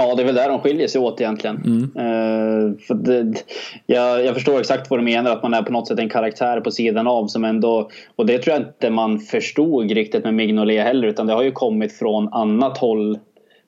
Ja, 0.00 0.14
det 0.14 0.22
är 0.22 0.26
väl 0.26 0.34
där 0.34 0.48
de 0.48 0.60
skiljer 0.60 0.88
sig 0.88 1.00
åt 1.00 1.20
egentligen. 1.20 1.56
Mm. 1.56 1.82
Uh, 1.82 2.78
för 2.78 2.94
det, 2.94 3.44
jag, 3.86 4.24
jag, 4.24 4.34
förstår 4.34 4.60
exakt 4.60 4.90
vad 4.90 4.98
du 4.98 5.04
menar, 5.04 5.30
att 5.30 5.42
man 5.42 5.54
är 5.54 5.62
på 5.62 5.72
något 5.72 5.88
sätt 5.88 5.98
en 5.98 6.08
karaktär 6.08 6.60
på 6.60 6.70
sidan 6.70 7.06
av 7.06 7.26
som 7.26 7.44
ändå... 7.44 7.90
Och 8.16 8.26
det 8.26 8.38
tror 8.38 8.56
jag 8.56 8.62
inte 8.66 8.90
man 8.90 9.18
förstod 9.18 9.90
riktigt 9.90 10.24
med 10.24 10.34
Mignolet 10.34 10.84
heller, 10.84 11.08
utan 11.08 11.26
det 11.26 11.32
har 11.32 11.42
ju 11.42 11.50
kommit 11.50 11.92
från 11.92 12.28
annat 12.32 12.78
håll, 12.78 13.18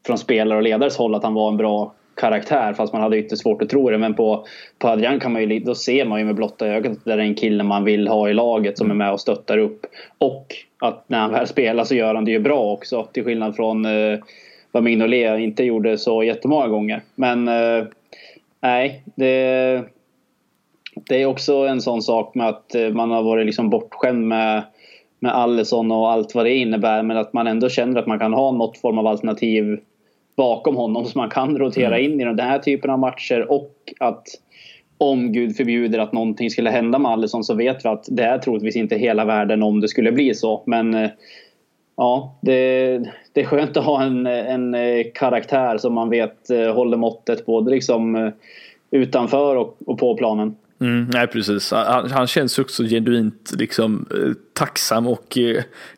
från 0.06 0.18
spelare 0.18 0.58
och 0.58 0.62
ledares 0.62 0.96
håll, 0.96 1.14
att 1.14 1.22
han 1.22 1.34
var 1.34 1.48
en 1.48 1.56
bra 1.56 1.94
karaktär 2.16 2.72
fast 2.72 2.92
man 2.92 3.02
hade 3.02 3.18
inte 3.18 3.36
svårt 3.36 3.62
att 3.62 3.68
tro 3.68 3.90
det. 3.90 3.98
Men 3.98 4.14
på, 4.14 4.46
på 4.78 4.88
Adrian 4.88 5.20
kan 5.20 5.32
man 5.32 5.42
ju, 5.42 5.60
då 5.60 5.74
ser 5.74 6.04
man 6.04 6.18
ju 6.18 6.24
med 6.24 6.34
blotta 6.34 6.66
ögat 6.66 6.92
att 6.92 7.04
det 7.04 7.12
är 7.12 7.18
en 7.18 7.34
kille 7.34 7.62
man 7.62 7.84
vill 7.84 8.08
ha 8.08 8.28
i 8.28 8.34
laget 8.34 8.78
som 8.78 8.90
är 8.90 8.94
med 8.94 9.12
och 9.12 9.20
stöttar 9.20 9.58
upp. 9.58 9.86
Och 10.18 10.46
att 10.78 11.04
när 11.06 11.18
han 11.18 11.32
väl 11.32 11.46
spelar 11.46 11.84
så 11.84 11.94
gör 11.94 12.14
han 12.14 12.24
det 12.24 12.30
ju 12.30 12.40
bra 12.40 12.72
också 12.72 13.08
till 13.12 13.24
skillnad 13.24 13.56
från 13.56 13.86
uh, 13.86 14.18
vad 14.72 14.82
Mignolet 14.82 15.40
inte 15.40 15.64
gjorde 15.64 15.98
så 15.98 16.22
jättemånga 16.22 16.68
gånger. 16.68 17.02
Men 17.14 17.48
eh, 17.48 17.84
nej, 18.60 19.02
det, 19.14 19.84
det 20.94 21.22
är 21.22 21.26
också 21.26 21.54
en 21.54 21.80
sån 21.80 22.02
sak 22.02 22.34
med 22.34 22.48
att 22.48 22.74
eh, 22.74 22.88
man 22.88 23.10
har 23.10 23.22
varit 23.22 23.46
liksom 23.46 23.70
bortskämd 23.70 24.28
med, 24.28 24.62
med 25.18 25.32
Allison 25.32 25.92
och 25.92 26.10
allt 26.10 26.34
vad 26.34 26.44
det 26.44 26.54
innebär. 26.54 27.02
Men 27.02 27.16
att 27.16 27.32
man 27.32 27.46
ändå 27.46 27.68
känner 27.68 28.00
att 28.00 28.06
man 28.06 28.18
kan 28.18 28.32
ha 28.32 28.52
något 28.52 28.78
form 28.78 28.98
av 28.98 29.06
alternativ 29.06 29.80
bakom 30.36 30.76
honom 30.76 31.04
som 31.04 31.18
man 31.18 31.30
kan 31.30 31.58
rotera 31.58 31.98
mm. 31.98 32.12
in 32.12 32.20
i 32.20 32.24
den 32.24 32.40
här 32.40 32.58
typen 32.58 32.90
av 32.90 32.98
matcher. 32.98 33.50
Och 33.50 33.74
att 34.00 34.26
om 34.98 35.32
Gud 35.32 35.56
förbjuder 35.56 35.98
att 35.98 36.12
någonting 36.12 36.50
skulle 36.50 36.70
hända 36.70 36.98
med 36.98 37.10
Allison 37.12 37.44
så 37.44 37.54
vet 37.54 37.84
vi 37.84 37.88
att 37.88 38.04
det 38.10 38.22
är 38.22 38.38
troligtvis 38.38 38.76
inte 38.76 38.96
hela 38.96 39.24
världen 39.24 39.62
om 39.62 39.80
det 39.80 39.88
skulle 39.88 40.12
bli 40.12 40.34
så. 40.34 40.62
Men 40.66 40.94
eh, 40.94 41.10
ja, 41.96 42.38
det, 42.40 42.98
det 43.32 43.40
är 43.40 43.44
skönt 43.44 43.76
att 43.76 43.84
ha 43.84 44.02
en, 44.02 44.26
en 44.26 44.74
eh, 44.74 45.06
karaktär 45.14 45.78
som 45.78 45.94
man 45.94 46.10
vet 46.10 46.50
eh, 46.50 46.74
håller 46.74 46.96
måttet 46.96 47.46
både 47.46 47.70
liksom 47.70 48.16
eh, 48.16 48.32
utanför 48.90 49.56
och, 49.56 49.78
och 49.86 49.98
på 49.98 50.16
planen. 50.16 50.56
Mm, 50.80 51.10
nej 51.12 51.26
precis, 51.26 51.72
han, 51.72 52.10
han 52.10 52.26
känns 52.26 52.58
också 52.58 52.82
genuint 52.82 53.52
liksom, 53.58 54.08
tacksam 54.52 55.06
och 55.06 55.38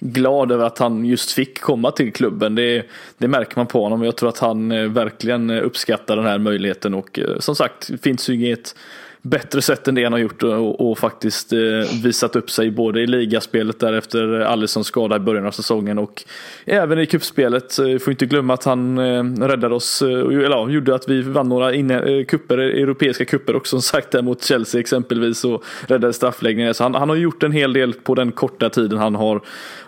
glad 0.01 0.53
över 0.53 0.65
att 0.65 0.79
han 0.79 1.05
just 1.05 1.33
fick 1.33 1.61
komma 1.61 1.91
till 1.91 2.13
klubben. 2.13 2.55
Det, 2.55 2.87
det 3.19 3.29
märker 3.29 3.57
man 3.57 3.67
på 3.67 3.83
honom 3.83 4.01
och 4.01 4.07
jag 4.07 4.17
tror 4.17 4.29
att 4.29 4.39
han 4.39 4.69
verkligen 4.95 5.51
uppskattar 5.51 6.17
den 6.17 6.27
här 6.27 6.39
möjligheten 6.39 6.95
och 6.95 7.19
som 7.39 7.55
sagt, 7.55 7.89
det 7.89 7.99
finns 7.99 8.29
ju 8.29 8.35
inget 8.35 8.75
bättre 9.23 9.63
sätt 9.63 9.89
än 9.89 9.95
det 9.95 10.05
han 10.05 10.13
har 10.13 10.21
gjort 10.21 10.43
och, 10.43 10.91
och 10.91 10.99
faktiskt 10.99 11.53
eh, 11.53 11.59
visat 12.03 12.37
upp 12.37 12.51
sig 12.51 12.71
både 12.71 13.01
i 13.01 13.07
ligaspelet 13.07 13.81
där 13.81 13.93
efter 13.93 14.41
Alissons 14.41 14.87
skada 14.87 15.17
i 15.17 15.19
början 15.19 15.47
av 15.47 15.51
säsongen 15.51 15.99
och 15.99 16.23
även 16.65 16.99
i 16.99 17.07
cupspelet. 17.07 17.79
Vi 17.79 17.99
får 17.99 18.11
inte 18.11 18.27
glömma 18.27 18.55
att 18.55 18.65
han 18.65 18.99
eh, 18.99 19.25
räddade 19.47 19.75
oss, 19.75 20.03
eh, 20.03 20.09
eller 20.09 20.51
ja, 20.51 20.71
gjorde 20.71 20.95
att 20.95 21.09
vi 21.09 21.23
vann 21.23 21.49
några 21.49 21.75
inne, 21.75 21.99
eh, 22.01 22.25
kupper, 22.25 22.59
eh, 22.59 22.83
europeiska 22.83 23.25
kupper 23.25 23.57
också 23.57 23.71
som 23.71 23.83
sagt 23.83 24.11
där 24.11 24.23
mot 24.23 24.45
Chelsea 24.45 24.81
exempelvis 24.81 25.45
och 25.45 25.65
räddade 25.87 26.13
straffläggningar. 26.13 26.73
Så 26.73 26.83
han, 26.83 26.95
han 26.95 27.09
har 27.09 27.17
gjort 27.17 27.43
en 27.43 27.53
hel 27.53 27.73
del 27.73 27.93
på 27.93 28.15
den 28.15 28.33
korta 28.33 28.71
tiden 28.71 28.99
han 28.99 29.15
har 29.15 29.41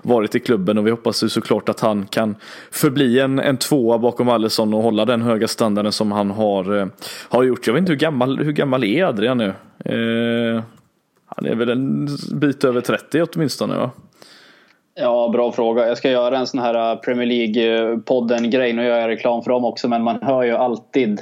varit 0.02 0.34
i 0.34 0.40
klubben 0.40 0.78
och 0.78 0.86
vi 0.86 0.90
hoppas 0.90 1.24
ju 1.24 1.28
såklart 1.28 1.68
att 1.68 1.80
han 1.80 2.06
kan 2.06 2.36
förbli 2.70 3.20
en, 3.20 3.38
en 3.38 3.56
tvåa 3.56 3.98
bakom 3.98 4.28
Alisson 4.28 4.74
och 4.74 4.82
hålla 4.82 5.04
den 5.04 5.22
höga 5.22 5.48
standarden 5.48 5.92
som 5.92 6.12
han 6.12 6.30
har, 6.30 6.78
eh, 6.78 6.86
har 7.28 7.42
gjort. 7.42 7.66
Jag 7.66 7.74
vet 7.74 7.80
inte 7.80 7.92
hur 7.92 7.98
gammal, 7.98 8.38
hur 8.38 8.52
gammal 8.52 8.84
är 8.84 9.04
Adrian 9.04 9.23
Adrian 9.24 9.38
nu? 9.38 9.54
Eh, 9.84 10.62
han 11.26 11.46
är 11.46 11.54
väl 11.54 11.68
en 11.68 12.08
bit 12.32 12.64
över 12.64 12.80
30 12.80 13.22
åtminstone 13.22 13.76
va? 13.76 13.90
Ja, 14.94 15.30
bra 15.32 15.52
fråga. 15.52 15.88
Jag 15.88 15.98
ska 15.98 16.10
göra 16.10 16.38
en 16.38 16.46
sån 16.46 16.60
här 16.60 16.92
eh, 16.92 16.98
Premier 16.98 17.26
League-podden 17.26 18.44
eh, 18.44 18.50
grej. 18.50 18.72
Nu 18.72 18.84
gör 18.84 18.98
jag 18.98 19.08
reklam 19.08 19.42
för 19.42 19.50
dem 19.50 19.64
också 19.64 19.88
men 19.88 20.02
man 20.02 20.22
hör 20.22 20.42
ju 20.42 20.52
alltid 20.52 21.20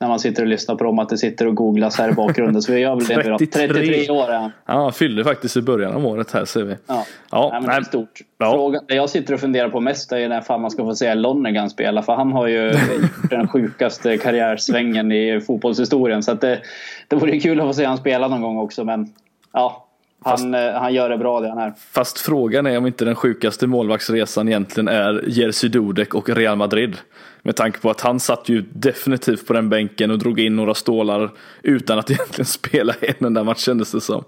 när 0.00 0.08
man 0.08 0.20
sitter 0.20 0.42
och 0.42 0.48
lyssnar 0.48 0.74
på 0.74 0.84
dem 0.84 0.98
att 0.98 1.08
det 1.08 1.18
sitter 1.18 1.46
och 1.46 1.54
googlas 1.54 1.98
här 1.98 2.08
i 2.08 2.12
bakgrunden. 2.12 2.62
Så 2.62 2.72
vi 2.72 2.80
gör 2.80 2.96
väl 2.96 3.04
det 3.06 3.14
33. 3.14 3.68
33 3.68 4.10
år 4.10 4.30
är 4.30 4.38
han. 4.38 4.50
Ja, 4.66 4.74
han 4.74 4.92
fyllde 4.92 5.24
faktiskt 5.24 5.56
i 5.56 5.62
början 5.62 5.94
av 5.94 6.06
året 6.06 6.30
här 6.30 6.44
ser 6.44 6.62
vi. 6.62 6.76
Ja, 6.86 7.04
ja 7.30 7.48
nej, 7.52 7.60
men 7.60 7.70
det 7.70 7.76
är 7.76 7.82
stort. 7.82 8.20
Ja. 8.38 8.52
Frågan, 8.52 8.84
det 8.88 8.94
jag 8.94 9.10
sitter 9.10 9.34
och 9.34 9.40
funderar 9.40 9.68
på 9.68 9.80
mest 9.80 10.12
är 10.12 10.28
när 10.28 10.40
fan 10.40 10.60
man 10.60 10.70
ska 10.70 10.84
få 10.84 10.94
se 10.94 11.14
Lonergan 11.14 11.70
spela. 11.70 12.02
För 12.02 12.14
han 12.14 12.32
har 12.32 12.46
ju 12.46 12.66
gjort 12.66 13.30
den 13.30 13.48
sjukaste 13.48 14.18
karriärsvängen 14.18 15.12
i 15.12 15.40
fotbollshistorien. 15.40 16.22
Så 16.22 16.32
att 16.32 16.40
det, 16.40 16.60
det 17.08 17.16
vore 17.16 17.40
kul 17.40 17.60
att 17.60 17.66
få 17.66 17.74
se 17.74 17.84
han 17.84 17.98
spela 17.98 18.28
någon 18.28 18.42
gång 18.42 18.58
också. 18.58 18.84
Men 18.84 19.14
ja, 19.52 19.87
Han, 20.24 20.54
eh, 20.54 20.72
han 20.72 20.94
gör 20.94 21.08
det 21.08 21.18
bra 21.18 21.40
det 21.40 21.48
han 21.48 21.58
är. 21.58 21.74
Fast 21.92 22.18
frågan 22.18 22.66
är 22.66 22.78
om 22.78 22.86
inte 22.86 23.04
den 23.04 23.14
sjukaste 23.14 23.66
målvaktsresan 23.66 24.48
egentligen 24.48 24.88
är 24.88 25.24
Jerzy 25.26 25.68
Dudek 25.68 26.14
och 26.14 26.28
Real 26.28 26.56
Madrid. 26.56 26.96
Med 27.42 27.56
tanke 27.56 27.78
på 27.78 27.90
att 27.90 28.00
han 28.00 28.20
satt 28.20 28.48
ju 28.48 28.64
definitivt 28.72 29.46
på 29.46 29.52
den 29.52 29.68
bänken 29.68 30.10
och 30.10 30.18
drog 30.18 30.40
in 30.40 30.56
några 30.56 30.74
stålar 30.74 31.30
utan 31.62 31.98
att 31.98 32.10
egentligen 32.10 32.46
spela 32.46 32.94
en 33.00 33.26
enda 33.26 33.44
match 33.44 33.58
kändes 33.58 33.92
det 33.92 34.00
som. 34.00 34.24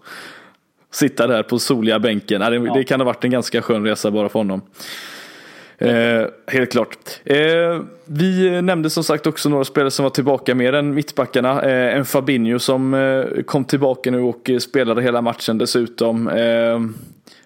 Sitta 0.92 1.26
där 1.26 1.42
på 1.42 1.59
soliga 1.59 1.98
bänken, 1.98 2.40
det, 2.40 2.57
ja. 2.57 2.74
det 2.74 2.85
kan 2.85 3.00
ha 3.00 3.05
varit 3.05 3.24
en 3.24 3.31
ganska 3.31 3.62
skön 3.62 3.85
resa 3.85 4.11
bara 4.11 4.29
för 4.29 4.38
honom. 4.38 4.62
Eh, 5.80 6.26
helt 6.46 6.72
klart. 6.72 7.20
Eh, 7.24 7.80
vi 8.04 8.62
nämnde 8.62 8.90
som 8.90 9.04
sagt 9.04 9.26
också 9.26 9.48
några 9.48 9.64
spelare 9.64 9.90
som 9.90 10.02
var 10.02 10.10
tillbaka 10.10 10.54
mer 10.54 10.72
än 10.72 10.94
mittbackarna. 10.94 11.62
Eh, 11.62 11.96
en 11.96 12.04
Fabinho 12.04 12.58
som 12.58 12.94
eh, 12.94 13.42
kom 13.42 13.64
tillbaka 13.64 14.10
nu 14.10 14.20
och 14.20 14.50
eh, 14.50 14.58
spelade 14.58 15.02
hela 15.02 15.22
matchen 15.22 15.58
dessutom. 15.58 16.28
Eh, 16.28 16.80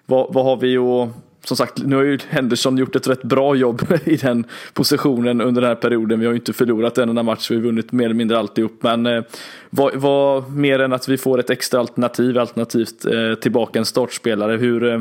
vad, 0.05 0.33
vad, 0.33 0.45
har 0.45 0.57
vi 0.57 0.77
att 0.77 1.09
som 1.47 1.57
sagt, 1.57 1.85
nu 1.85 1.95
har 1.95 2.03
ju 2.03 2.19
Henderson 2.29 2.77
gjort 2.77 2.95
ett 2.95 3.07
rätt 3.07 3.23
bra 3.23 3.55
jobb 3.55 3.81
i 4.05 4.15
den 4.15 4.45
positionen 4.73 5.41
under 5.41 5.61
den 5.61 5.67
här 5.67 5.75
perioden. 5.75 6.19
Vi 6.19 6.25
har 6.25 6.33
ju 6.33 6.39
inte 6.39 6.53
förlorat 6.53 6.97
en 6.97 7.09
enda 7.09 7.23
match, 7.23 7.51
vi 7.51 7.55
har 7.55 7.63
vunnit 7.63 7.91
mer 7.91 8.05
eller 8.05 8.15
mindre 8.15 8.39
alltihop. 8.39 8.83
Men 8.83 9.05
eh, 9.05 9.23
vad, 9.69 9.95
vad, 9.95 10.51
mer 10.51 10.79
än 10.79 10.93
att 10.93 11.07
vi 11.07 11.17
får 11.17 11.39
ett 11.39 11.49
extra 11.49 11.79
alternativ, 11.79 12.37
alternativt 12.37 13.05
eh, 13.05 13.35
tillbaka 13.41 13.79
en 13.79 13.85
startspelare. 13.85 14.57
Hur 14.57 14.93
eh, 14.93 14.99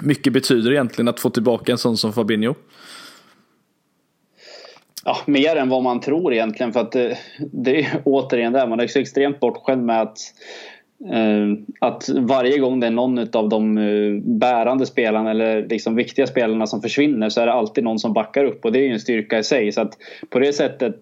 mycket 0.00 0.32
betyder 0.32 0.72
egentligen 0.72 1.08
att 1.08 1.20
få 1.20 1.30
tillbaka 1.30 1.72
en 1.72 1.78
sån 1.78 1.96
som 1.96 2.12
Fabinho? 2.12 2.54
Ja, 5.04 5.16
mer 5.26 5.56
än 5.56 5.68
vad 5.68 5.82
man 5.82 6.00
tror 6.00 6.32
egentligen 6.32 6.72
för 6.72 6.80
att 6.80 6.92
det, 6.92 7.18
det 7.52 7.80
är 7.80 8.00
återigen 8.04 8.52
där, 8.52 8.66
man 8.66 8.80
är 8.80 8.86
så 8.86 8.98
extremt 8.98 9.40
bortskämd 9.40 9.84
med 9.84 10.02
att 10.02 10.18
Uh, 11.14 11.58
att 11.80 12.08
varje 12.08 12.58
gång 12.58 12.80
det 12.80 12.86
är 12.86 12.90
någon 12.90 13.18
av 13.18 13.48
de 13.48 13.78
uh, 13.78 14.22
bärande 14.22 14.86
spelarna 14.86 15.30
eller 15.30 15.66
liksom 15.68 15.96
viktiga 15.96 16.26
spelarna 16.26 16.66
som 16.66 16.82
försvinner 16.82 17.28
så 17.28 17.40
är 17.40 17.46
det 17.46 17.52
alltid 17.52 17.84
någon 17.84 17.98
som 17.98 18.12
backar 18.12 18.44
upp 18.44 18.64
och 18.64 18.72
det 18.72 18.78
är 18.78 18.82
ju 18.82 18.92
en 18.92 19.00
styrka 19.00 19.38
i 19.38 19.44
sig. 19.44 19.72
Så 19.72 19.80
att 19.80 19.98
på 20.30 20.38
det 20.38 20.52
sättet, 20.52 20.94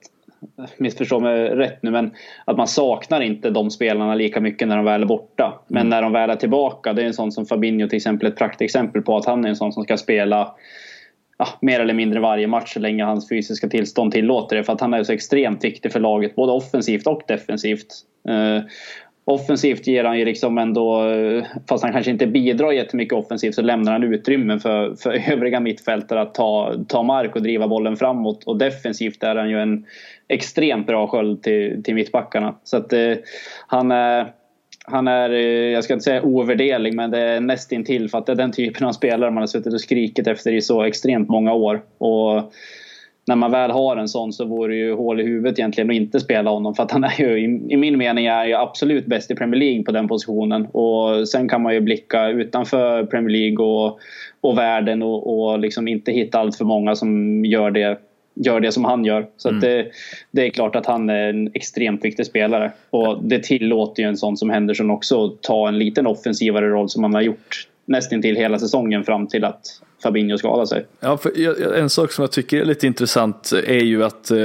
missförstå 0.76 1.20
mig 1.20 1.48
rätt 1.48 1.82
nu, 1.82 1.90
men 1.90 2.10
att 2.44 2.56
man 2.56 2.68
saknar 2.68 3.20
inte 3.20 3.50
de 3.50 3.70
spelarna 3.70 4.14
lika 4.14 4.40
mycket 4.40 4.68
när 4.68 4.76
de 4.76 4.84
väl 4.84 5.02
är 5.02 5.06
borta. 5.06 5.60
Men 5.68 5.80
mm. 5.80 5.90
när 5.90 6.02
de 6.02 6.12
väl 6.12 6.30
är 6.30 6.36
tillbaka, 6.36 6.92
det 6.92 7.02
är 7.02 7.06
en 7.06 7.14
sån 7.14 7.32
som 7.32 7.46
Fabinho 7.46 7.88
till 7.88 7.96
exempel 7.96 8.28
ett 8.28 8.36
praktexempel 8.36 9.02
på 9.02 9.16
att 9.16 9.26
han 9.26 9.44
är 9.44 9.48
en 9.48 9.56
sån 9.56 9.72
som 9.72 9.84
ska 9.84 9.96
spela 9.96 10.54
ja, 11.38 11.48
mer 11.60 11.80
eller 11.80 11.94
mindre 11.94 12.20
varje 12.20 12.46
match 12.46 12.72
så 12.72 12.80
länge 12.80 13.04
hans 13.04 13.28
fysiska 13.28 13.68
tillstånd 13.68 14.12
tillåter 14.12 14.56
det. 14.56 14.64
För 14.64 14.72
att 14.72 14.80
han 14.80 14.94
är 14.94 15.04
så 15.04 15.12
extremt 15.12 15.64
viktig 15.64 15.92
för 15.92 16.00
laget, 16.00 16.34
både 16.34 16.52
offensivt 16.52 17.06
och 17.06 17.22
defensivt. 17.26 17.94
Uh, 18.28 18.62
offensivt 19.24 19.86
ger 19.86 20.04
han 20.04 20.18
ju 20.18 20.24
liksom 20.24 20.58
ändå, 20.58 21.02
fast 21.68 21.84
han 21.84 21.92
kanske 21.92 22.10
inte 22.10 22.26
bidrar 22.26 22.72
jättemycket 22.72 23.18
offensivt, 23.18 23.54
så 23.54 23.62
lämnar 23.62 23.92
han 23.92 24.02
utrymme 24.02 24.58
för, 24.58 24.94
för 24.94 25.30
övriga 25.32 25.60
mittfältare 25.60 26.20
att 26.20 26.34
ta, 26.34 26.74
ta 26.88 27.02
mark 27.02 27.36
och 27.36 27.42
driva 27.42 27.68
bollen 27.68 27.96
framåt. 27.96 28.44
Och 28.44 28.56
defensivt 28.56 29.22
är 29.22 29.36
han 29.36 29.50
ju 29.50 29.60
en 29.60 29.86
extremt 30.28 30.86
bra 30.86 31.06
sköld 31.06 31.42
till, 31.42 31.82
till 31.82 31.94
mittbackarna. 31.94 32.54
Så 32.64 32.76
att 32.76 32.92
eh, 32.92 33.12
han 33.66 33.90
är 33.90 34.32
han 34.88 35.08
är, 35.08 35.30
eh, 35.30 35.72
jag 35.72 35.84
ska 35.84 35.92
inte 35.92 36.04
säga 36.04 36.22
ovärderlig, 36.22 36.94
men 36.94 37.10
det 37.10 37.18
är 37.18 37.40
nästintill 37.40 38.08
för 38.10 38.18
att 38.18 38.26
det 38.26 38.32
är 38.32 38.36
den 38.36 38.52
typen 38.52 38.86
av 38.86 38.92
spelare 38.92 39.30
man 39.30 39.42
har 39.42 39.46
suttit 39.46 39.74
och 39.74 39.80
skrikit 39.80 40.26
efter 40.26 40.52
i 40.52 40.60
så 40.60 40.82
extremt 40.82 41.28
många 41.28 41.52
år. 41.52 41.82
Och 41.98 42.52
när 43.26 43.36
man 43.36 43.50
väl 43.50 43.70
har 43.70 43.96
en 43.96 44.08
sån 44.08 44.32
så 44.32 44.44
vore 44.44 44.72
det 44.72 44.78
ju 44.78 44.94
hål 44.94 45.20
i 45.20 45.24
huvudet 45.24 45.58
egentligen 45.58 45.90
att 45.90 45.96
inte 45.96 46.20
spela 46.20 46.50
honom. 46.50 46.74
För 46.74 46.82
att 46.82 46.90
han 46.90 47.04
är 47.04 47.20
ju, 47.20 47.38
i 47.70 47.76
min 47.76 47.98
mening, 47.98 48.26
är 48.26 48.44
ju 48.44 48.54
absolut 48.54 49.06
bäst 49.06 49.30
i 49.30 49.34
Premier 49.34 49.60
League 49.60 49.82
på 49.82 49.92
den 49.92 50.08
positionen. 50.08 50.66
Och 50.66 51.28
sen 51.28 51.48
kan 51.48 51.62
man 51.62 51.74
ju 51.74 51.80
blicka 51.80 52.28
utanför 52.28 53.04
Premier 53.04 53.30
League 53.30 53.66
och, 53.66 53.98
och 54.40 54.58
världen 54.58 55.02
och, 55.02 55.50
och 55.50 55.58
liksom 55.58 55.88
inte 55.88 56.12
hitta 56.12 56.38
allt 56.38 56.56
för 56.56 56.64
många 56.64 56.94
som 56.94 57.44
gör 57.44 57.70
det 57.70 57.98
gör 58.36 58.60
det 58.60 58.72
som 58.72 58.84
han 58.84 59.04
gör. 59.04 59.26
Så 59.36 59.48
mm. 59.48 59.60
det, 59.60 59.86
det, 60.30 60.46
är 60.46 60.50
klart 60.50 60.76
att 60.76 60.86
han 60.86 61.10
är 61.10 61.28
en 61.28 61.50
extremt 61.54 62.04
viktig 62.04 62.26
spelare. 62.26 62.72
Och 62.90 63.24
det 63.24 63.42
tillåter 63.42 64.02
ju 64.02 64.08
en 64.08 64.16
sån 64.16 64.36
som 64.36 64.50
Henderson 64.50 64.90
också 64.90 65.28
ta 65.28 65.68
en 65.68 65.78
liten 65.78 66.06
offensivare 66.06 66.68
roll 66.68 66.88
som 66.88 67.02
han 67.02 67.14
har 67.14 67.22
gjort 67.22 67.68
nästan 67.86 68.22
till 68.22 68.36
hela 68.36 68.58
säsongen 68.58 69.04
fram 69.04 69.26
till 69.26 69.44
att 69.44 69.82
Fabinho 70.02 70.38
skadade 70.38 70.66
sig. 70.66 70.86
Ja, 71.00 71.18
en 71.74 71.90
sak 71.90 72.12
som 72.12 72.22
jag 72.22 72.32
tycker 72.32 72.60
är 72.60 72.64
lite 72.64 72.86
intressant 72.86 73.52
är 73.52 73.84
ju 73.84 74.04
att 74.04 74.30
eh, 74.30 74.36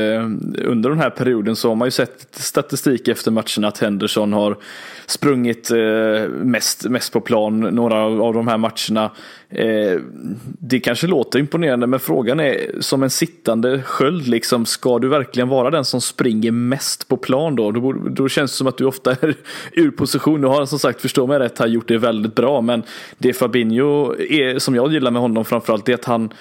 under 0.66 0.90
den 0.90 1.00
här 1.00 1.10
perioden 1.10 1.56
så 1.56 1.68
har 1.68 1.76
man 1.76 1.88
ju 1.88 1.92
sett 1.92 2.28
statistik 2.32 3.08
efter 3.08 3.32
matcherna 3.32 3.68
att 3.68 3.78
Henderson 3.78 4.34
har 4.34 4.58
sprungit 5.06 5.72
eh, 5.72 6.30
mest, 6.30 6.90
mest 6.90 7.14
på 7.14 7.22
plan 7.22 7.60
några 7.60 7.96
av 8.04 8.34
de 8.34 8.48
här 8.48 8.58
matcherna. 8.58 9.12
Eh, 9.50 10.00
det 10.44 10.80
kanske 10.80 11.08
låter 11.08 11.40
imponerande 11.40 11.88
men 11.88 12.00
frågan 12.00 12.40
är 12.40 12.72
som 12.80 13.04
en 13.04 13.10
sittande 13.10 13.82
sköld 13.82 14.28
liksom, 14.28 14.66
ska 14.66 15.00
du 15.00 15.08
verkligen 15.08 15.50
vara 15.50 15.70
den 15.70 15.86
som 15.86 16.02
springer 16.02 16.52
mest 16.52 17.08
på 17.08 17.18
plan 17.18 17.56
då? 17.56 17.72
Då, 17.72 17.94
då 17.94 18.30
känns 18.30 18.52
det 18.52 18.58
som 18.58 18.68
att 18.68 18.78
du 18.78 18.86
ofta 18.86 19.12
är 19.12 19.36
ur 19.72 19.92
position. 19.92 20.42
Nu 20.42 20.48
har 20.48 20.58
han 20.58 20.68
som 20.68 20.80
sagt, 20.80 21.02
förstå 21.02 21.28
mig 21.28 21.40
rätt, 21.40 21.58
har 21.58 21.68
gjort 21.68 21.88
det 21.88 21.98
väldigt 21.98 22.36
bra 22.36 22.62
men 22.62 22.84
det 23.18 23.34
Fabinho 23.34 24.16
är, 24.20 24.60
som 24.60 24.76
jag 24.76 24.94
gillar 24.94 25.12
med 25.12 25.22
honom 25.22 25.41
framförallt 25.46 25.90
är 25.90 25.94
att 25.94 26.06
han 26.06 26.34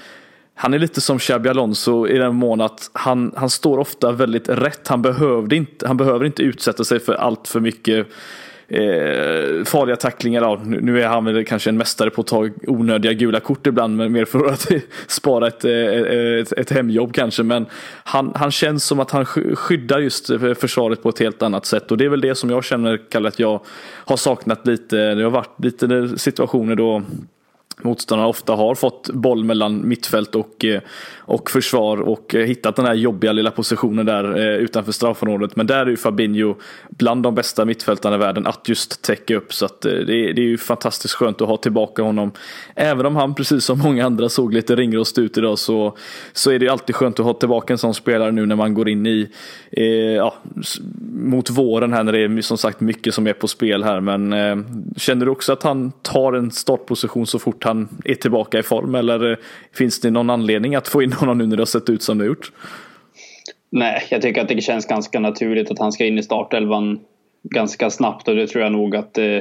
han 0.61 0.75
är 0.75 0.79
lite 0.79 1.01
som 1.01 1.19
Xabi 1.19 1.49
Alonso 1.49 2.07
i 2.07 2.19
den 2.19 2.35
mån 2.35 2.61
att 2.61 2.91
han, 2.93 3.33
han 3.37 3.51
står 3.51 3.79
ofta 3.79 4.13
väldigt 4.13 4.49
rätt. 4.49 4.89
Han, 4.89 5.03
behövde 5.03 5.57
inte, 5.57 5.87
han 5.87 5.97
behöver 5.97 6.25
inte 6.25 6.43
utsätta 6.43 6.85
sig 6.85 7.01
för 7.01 7.15
allt 7.15 7.49
för 7.49 7.61
mycket 7.61 8.07
eh, 8.69 9.65
farliga 9.65 9.97
tacklingar. 9.97 10.43
Ja, 10.43 10.61
nu 10.65 11.03
är 11.03 11.07
han 11.07 11.25
väl 11.25 11.45
kanske 11.45 11.71
en 11.71 11.77
mästare 11.77 12.11
på 12.11 12.21
att 12.21 12.27
ta 12.27 12.49
onödiga 12.67 13.13
gula 13.13 13.41
kort 13.41 13.67
ibland, 13.67 13.97
men 13.97 14.13
mer 14.13 14.25
för 14.25 14.47
att 14.47 14.69
spara 15.07 15.47
ett, 15.47 15.65
eh, 15.65 15.73
ett, 15.73 16.53
ett 16.53 16.71
hemjobb 16.71 17.15
kanske. 17.15 17.43
Men 17.43 17.67
han, 18.05 18.33
han 18.35 18.51
känns 18.51 18.85
som 18.85 19.01
att 19.01 19.11
han 19.11 19.25
skyddar 19.25 19.99
just 19.99 20.27
försvaret 20.59 21.03
på 21.03 21.09
ett 21.09 21.19
helt 21.19 21.43
annat 21.43 21.67
sätt 21.67 21.91
och 21.91 21.97
det 21.97 22.05
är 22.05 22.09
väl 22.09 22.21
det 22.21 22.35
som 22.35 22.51
jag 22.51 22.65
känner, 22.65 23.01
Kalle, 23.11 23.29
att 23.29 23.39
jag 23.39 23.61
har 24.05 24.17
saknat 24.17 24.67
lite. 24.67 25.15
Det 25.15 25.23
har 25.23 25.31
varit 25.31 25.65
lite 25.65 26.19
situationer 26.19 26.75
då 26.75 27.03
motståndarna 27.85 28.29
ofta 28.29 28.53
har 28.55 28.75
fått 28.75 29.11
boll 29.11 29.45
mellan 29.45 29.89
mittfält 29.89 30.35
och, 30.35 30.65
eh, 30.65 30.81
och 31.19 31.51
försvar 31.51 32.01
och 32.01 32.35
eh, 32.35 32.47
hittat 32.47 32.77
den 32.77 32.87
här 32.87 32.95
jobbiga 32.95 33.33
lilla 33.33 33.51
positionen 33.51 34.07
där 34.07 34.39
eh, 34.39 34.55
utanför 34.55 34.93
straffområdet. 34.93 35.57
Men 35.57 35.67
där 35.67 35.87
är 35.87 35.91
ju 35.91 35.97
Fabinho 35.97 36.55
bland 36.89 37.23
de 37.23 37.35
bästa 37.35 37.65
mittfältarna 37.65 38.17
i 38.17 38.19
världen 38.19 38.47
att 38.47 38.69
just 38.69 39.03
täcka 39.03 39.37
upp. 39.37 39.55
Så 39.55 39.65
att 39.65 39.81
det, 39.81 39.91
är, 39.91 40.33
det 40.35 40.43
är 40.43 40.47
ju 40.47 40.59
fantastiskt 40.59 41.15
skönt 41.15 41.41
att 41.41 41.49
ha 41.49 41.57
tillbaka 41.57 42.03
honom. 42.03 42.33
Även 42.75 43.07
om 43.07 43.17
han 43.17 43.35
precis 43.35 43.65
som 43.65 43.79
många 43.79 44.07
andra 44.07 44.29
såg 44.29 44.55
lite 44.55 44.77
ringrost 44.77 45.19
ut 45.19 45.39
idag 45.39 45.59
så, 45.59 45.97
så 46.33 46.51
är 46.51 46.59
det 46.59 46.69
alltid 46.69 46.95
skönt 46.97 47.21
att 47.21 47.27
ha 47.27 47.35
tillbaka 47.35 47.73
en 47.73 47.79
sån 47.79 47.95
spelare 47.95 48.33
nu 48.33 48.47
när 48.47 48.57
man 48.57 48.75
går 48.75 48.89
in 48.89 49.07
i 49.07 49.29
eh, 49.71 49.85
ja, 49.85 50.35
mot 51.13 51.51
våren 51.51 51.93
här 51.93 52.05
när 52.05 52.13
det 52.13 52.19
är 52.19 52.43
som 52.43 52.59
sagt 52.59 52.81
mycket 52.81 53.15
som 53.15 53.27
är 53.27 53.33
på 53.33 53.49
spel 53.49 53.85
här. 53.85 54.01
Men 54.01 54.33
eh, 54.33 54.57
känner 54.97 55.27
du 55.27 55.33
också 55.33 55.53
att 55.53 55.63
han 55.63 55.93
tar 56.03 56.33
en 56.33 56.51
startposition 56.51 57.27
så 57.27 57.39
fort 57.39 57.65
han 57.65 57.70
är 58.05 58.15
tillbaka 58.15 58.59
i 58.59 58.63
form 58.63 58.95
eller 58.95 59.31
eh, 59.31 59.37
finns 59.75 60.01
det 60.01 60.11
någon 60.11 60.31
anledning 60.31 60.75
att 60.75 60.89
få 60.89 61.03
in 61.03 61.13
honom 61.13 61.39
nu 61.39 61.47
när 61.47 61.57
det 61.57 61.61
har 61.61 61.67
sett 61.67 61.91
ut 61.91 62.03
som 62.03 62.19
det 62.19 62.25
gjort? 62.25 62.53
Nej, 63.71 64.03
jag 64.11 64.23
tycker 64.23 64.43
att 64.43 64.49
det 64.49 64.61
känns 64.61 64.87
ganska 64.87 65.21
naturligt 65.21 65.71
att 65.71 65.79
han 65.79 65.93
ska 65.93 66.07
in 66.07 66.19
i 66.19 66.23
startelvan 66.23 67.01
ganska 67.43 67.91
snabbt 67.91 68.29
och 68.29 68.37
det 68.37 68.47
tror 68.47 68.63
jag 68.63 68.73
nog 68.73 68.97
att 68.97 69.19
eh, 69.19 69.39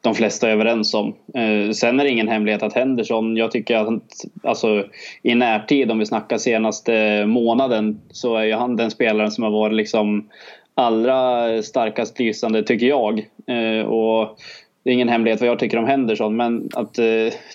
de 0.00 0.14
flesta 0.14 0.48
är 0.48 0.52
överens 0.52 0.94
om. 0.94 1.14
Eh, 1.34 1.70
sen 1.70 2.00
är 2.00 2.04
det 2.04 2.10
ingen 2.10 2.28
hemlighet 2.28 2.62
att 2.62 2.74
Henderson, 2.74 3.36
jag 3.36 3.50
tycker 3.50 3.76
att 3.76 4.02
alltså, 4.42 4.84
i 5.22 5.34
närtid 5.34 5.90
om 5.90 5.98
vi 5.98 6.06
snackar 6.06 6.38
senaste 6.38 7.26
månaden 7.26 8.00
så 8.10 8.36
är 8.36 8.44
ju 8.44 8.54
han 8.54 8.76
den 8.76 8.90
spelaren 8.90 9.30
som 9.30 9.44
har 9.44 9.50
varit 9.50 9.76
liksom 9.76 10.28
allra 10.74 11.62
starkast 11.62 12.18
lysande 12.18 12.62
tycker 12.62 12.86
jag. 12.86 13.18
Eh, 13.46 13.86
och 13.86 14.38
det 14.84 14.90
är 14.90 14.94
ingen 14.94 15.08
hemlighet 15.08 15.40
vad 15.40 15.48
jag 15.48 15.58
tycker 15.58 15.78
om 15.78 15.86
Henderson 15.86 16.36
men 16.36 16.68
att 16.74 16.98
eh, 16.98 17.04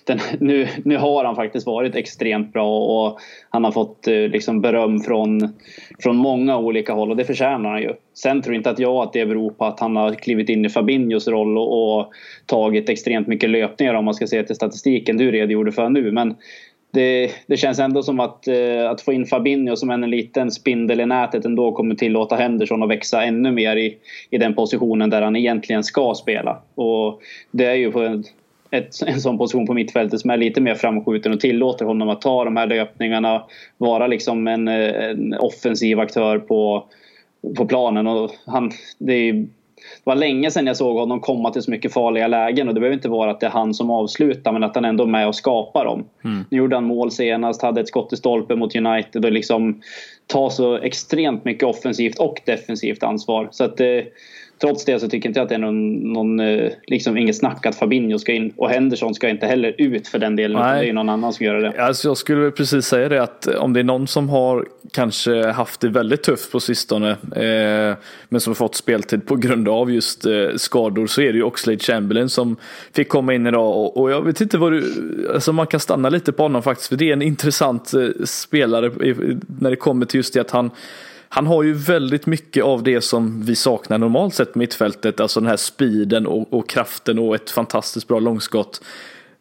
den, 0.04 0.20
nu, 0.40 0.68
nu 0.84 0.98
har 0.98 1.26
han 1.26 1.36
faktiskt 1.36 1.68
varit 1.68 1.96
extremt 1.96 2.54
bra 2.54 2.80
och 2.80 3.20
han 3.50 3.64
har 3.64 3.72
fått 3.72 4.08
eh, 4.08 4.14
liksom 4.14 4.62
beröm 4.62 5.00
från, 5.00 5.54
från 6.00 6.16
många 6.16 6.58
olika 6.58 6.94
håll 6.94 7.12
och 7.12 7.18
det 7.18 7.26
förtjänar 7.26 7.70
han 7.70 7.82
ju. 7.82 7.94
Sen 8.14 8.42
tror 8.42 8.56
inte 8.56 8.70
att 8.70 8.80
jag 8.80 8.96
att 8.96 9.14
det 9.14 9.26
beror 9.26 9.50
på 9.50 9.66
att 9.66 9.80
han 9.80 9.96
har 9.96 10.14
klivit 10.14 10.50
in 10.50 10.66
i 10.66 10.70
Fabinhos 10.70 11.28
roll 11.28 11.58
och, 11.58 12.00
och 12.00 12.12
tagit 12.46 12.90
extremt 12.90 13.28
mycket 13.28 13.50
löpningar 13.50 13.94
om 13.94 14.06
man 14.06 14.14
ska 14.14 14.28
se 14.28 14.44
till 14.44 14.56
statistiken 14.56 15.18
du 15.18 15.32
redogjorde 15.32 15.72
för 15.72 15.90
nu 15.90 16.12
men 16.12 16.36
det, 16.92 17.32
det, 17.48 17.58
känns 17.58 17.80
ändå 17.80 18.04
som 18.04 18.20
att, 18.20 18.48
eh, 18.48 18.90
att 18.90 19.02
få 19.02 19.14
in 19.14 19.26
Fabinho 19.26 19.76
som 19.76 19.90
en 19.90 20.10
liten 20.10 20.52
spindel 20.52 21.00
i 21.00 21.06
nätet 21.06 21.46
ändå 21.46 21.72
kommer 21.72 21.96
tillåta 21.96 22.36
Henderson 22.36 22.84
att 22.84 22.90
växa 22.90 23.24
ännu 23.24 23.52
mer 23.52 23.76
i, 23.76 23.98
i 24.30 24.38
den 24.38 24.56
positionen 24.56 25.10
där 25.10 25.22
han 25.22 25.36
egentligen 25.36 25.84
ska 25.84 26.14
spela. 26.16 26.62
Och 26.76 27.22
det 27.52 27.66
är 27.66 27.74
ju 27.74 27.92
på 27.92 28.02
en, 28.02 28.24
ett, 28.72 29.02
en 29.06 29.22
sån 29.22 29.38
position 29.38 29.68
på 29.68 29.74
mittfältet 29.74 30.20
som 30.20 30.30
är 30.30 30.38
lite 30.38 30.62
mer 30.62 30.76
framskjuten 30.76 31.34
och 31.34 31.40
tillåter 31.40 31.86
honom 31.86 32.10
att 32.10 32.22
ta 32.22 32.46
de 32.46 32.58
här 32.58 32.68
löpningarna, 32.68 33.44
vara 33.78 34.08
liksom 34.08 34.48
en, 34.48 34.68
eh, 34.68 35.10
en 35.10 35.34
offensiv 35.34 36.00
aktör 36.00 36.40
på, 36.40 36.86
på 37.58 37.66
planen. 37.66 38.08
Och 38.08 38.32
han, 38.46 38.72
det 38.98 39.14
är 39.14 39.48
det 40.04 40.10
var 40.10 40.16
länge 40.16 40.52
sedan 40.52 40.68
jag 40.68 40.78
såg 40.78 40.98
honom 40.98 41.20
komma 41.20 41.52
till 41.52 41.62
så 41.62 41.72
mycket 41.72 41.94
farliga 41.94 42.28
lägen 42.28 42.68
och 42.68 42.74
det 42.74 42.80
behöver 42.80 42.96
inte 42.96 43.10
vara 43.10 43.32
att 43.32 43.40
det 43.40 43.46
är 43.46 43.52
han 43.52 43.74
som 43.74 43.90
avslutar 43.90 44.52
men 44.52 44.64
att 44.64 44.76
han 44.76 44.86
ändå 44.86 45.04
är 45.04 45.08
med 45.08 45.28
och 45.28 45.36
skapar 45.36 45.86
dem. 45.86 46.06
Mm. 46.24 46.46
Nu 46.50 46.58
gjorde 46.58 46.76
han 46.76 46.86
mål 46.86 47.12
senast, 47.12 47.62
hade 47.62 47.82
ett 47.82 47.88
skott 47.88 48.14
i 48.14 48.18
stolpen 48.18 48.60
mot 48.60 48.76
United 48.76 49.26
och 49.26 49.32
liksom 49.32 49.82
tar 50.28 50.50
så 50.50 50.78
extremt 50.78 51.46
mycket 51.46 51.64
offensivt 51.64 52.20
och 52.20 52.42
defensivt 52.46 53.04
ansvar. 53.04 53.48
Så 53.52 53.64
att 53.64 53.80
eh, 53.80 53.88
trots 54.62 54.86
det 54.86 55.00
så 55.00 55.10
tycker 55.10 55.30
inte 55.30 55.40
jag 55.40 55.44
att 55.44 55.50
det 55.50 55.56
är 55.56 55.60
någon, 55.60 56.14
någon 56.14 56.40
eh, 56.40 56.72
liksom 56.88 57.18
inget 57.18 57.38
snack 57.38 57.66
att 57.66 57.76
Fabinho 57.76 58.20
ska 58.20 58.32
in 58.32 58.54
och 58.56 58.70
Henderson 58.70 59.14
ska 59.14 59.30
inte 59.30 59.46
heller 59.46 59.76
ut 59.78 60.08
för 60.08 60.20
den 60.20 60.36
delen. 60.36 60.62
Nej. 60.62 60.84
Det 60.84 60.90
är 60.90 60.94
någon 60.94 61.10
annan 61.10 61.34
som 61.34 61.46
gör 61.46 61.56
det. 61.56 61.82
Alltså 61.82 62.08
jag 62.08 62.18
skulle 62.18 62.52
precis 62.52 62.86
säga 62.86 63.10
det 63.10 63.24
att 63.24 63.48
om 63.48 63.74
det 63.74 63.80
är 63.80 63.84
någon 63.84 64.08
som 64.08 64.30
har 64.30 64.66
kanske 64.92 65.48
haft 65.48 65.82
det 65.82 65.90
väldigt 65.90 66.24
tufft 66.24 66.52
på 66.52 66.60
sistone 66.60 67.10
eh, 67.12 67.98
men 68.30 68.42
som 68.42 68.52
har 68.52 68.56
fått 68.56 68.76
speltid 68.76 69.26
på 69.26 69.36
grund 69.36 69.70
av 69.70 69.92
just 69.92 70.26
eh, 70.26 70.32
skador 70.56 71.08
så 71.08 71.22
är 71.22 71.32
det 71.32 71.38
ju 71.38 71.44
Oxlade 71.44 71.80
Chamberlain 71.80 72.30
som 72.30 72.56
fick 72.94 73.10
komma 73.10 73.34
in 73.34 73.48
idag 73.48 73.78
och, 73.78 73.98
och, 73.98 74.12
jag 74.12 74.22
vet 74.22 74.42
inte 74.42 74.58
vad 74.58 74.72
du, 74.72 74.84
alltså 75.34 75.54
man 75.54 75.68
kan 75.68 75.80
stanna 75.80 76.10
lite 76.10 76.32
på 76.32 76.44
honom 76.44 76.64
faktiskt 76.64 76.90
för 76.90 76.96
det 76.96 77.10
är 77.10 77.14
en 77.14 77.22
intressant 77.22 77.94
eh, 77.94 78.08
spelare 78.26 78.92
när 79.60 79.70
det 79.70 79.76
kommer 79.76 80.06
till 80.06 80.18
just 80.18 80.34
det 80.34 80.40
att 80.40 80.52
han 80.52 80.72
han 81.30 81.48
har 81.48 81.64
ju 81.64 81.74
väldigt 81.74 82.26
mycket 82.26 82.64
av 82.64 82.84
det 82.84 83.02
som 83.02 83.42
vi 83.46 83.56
saknar 83.56 83.98
normalt 83.98 84.34
sett 84.34 84.54
på 84.54 84.60
mittfältet, 84.60 85.20
alltså 85.20 85.40
den 85.40 85.50
här 85.50 85.58
speeden 85.58 86.28
och, 86.28 86.54
och 86.54 86.70
kraften 86.70 87.20
och 87.20 87.36
ett 87.36 87.52
fantastiskt 87.52 88.08
bra 88.08 88.20
långskott. 88.20 88.82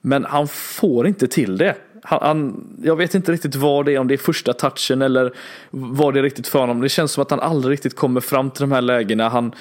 Men 0.00 0.24
han 0.24 0.48
får 0.48 1.06
inte 1.06 1.28
till 1.28 1.56
det. 1.56 1.74
Han, 2.02 2.18
han, 2.22 2.64
jag 2.82 2.96
vet 2.96 3.14
inte 3.14 3.32
riktigt 3.32 3.54
vad 3.54 3.86
det 3.86 3.94
är, 3.94 3.98
om 3.98 4.08
det 4.08 4.14
är 4.14 4.18
första 4.18 4.52
touchen 4.52 5.02
eller 5.02 5.32
vad 5.70 6.14
det 6.14 6.20
är 6.20 6.22
riktigt 6.22 6.48
för 6.48 6.58
honom. 6.58 6.80
Det 6.80 6.88
känns 6.88 7.12
som 7.12 7.22
att 7.22 7.30
han 7.30 7.40
aldrig 7.40 7.72
riktigt 7.72 7.96
kommer 7.96 8.20
fram 8.20 8.50
till 8.50 8.60
de 8.60 8.72
här 8.72 8.80
lägena. 8.80 9.28
Han, 9.28 9.54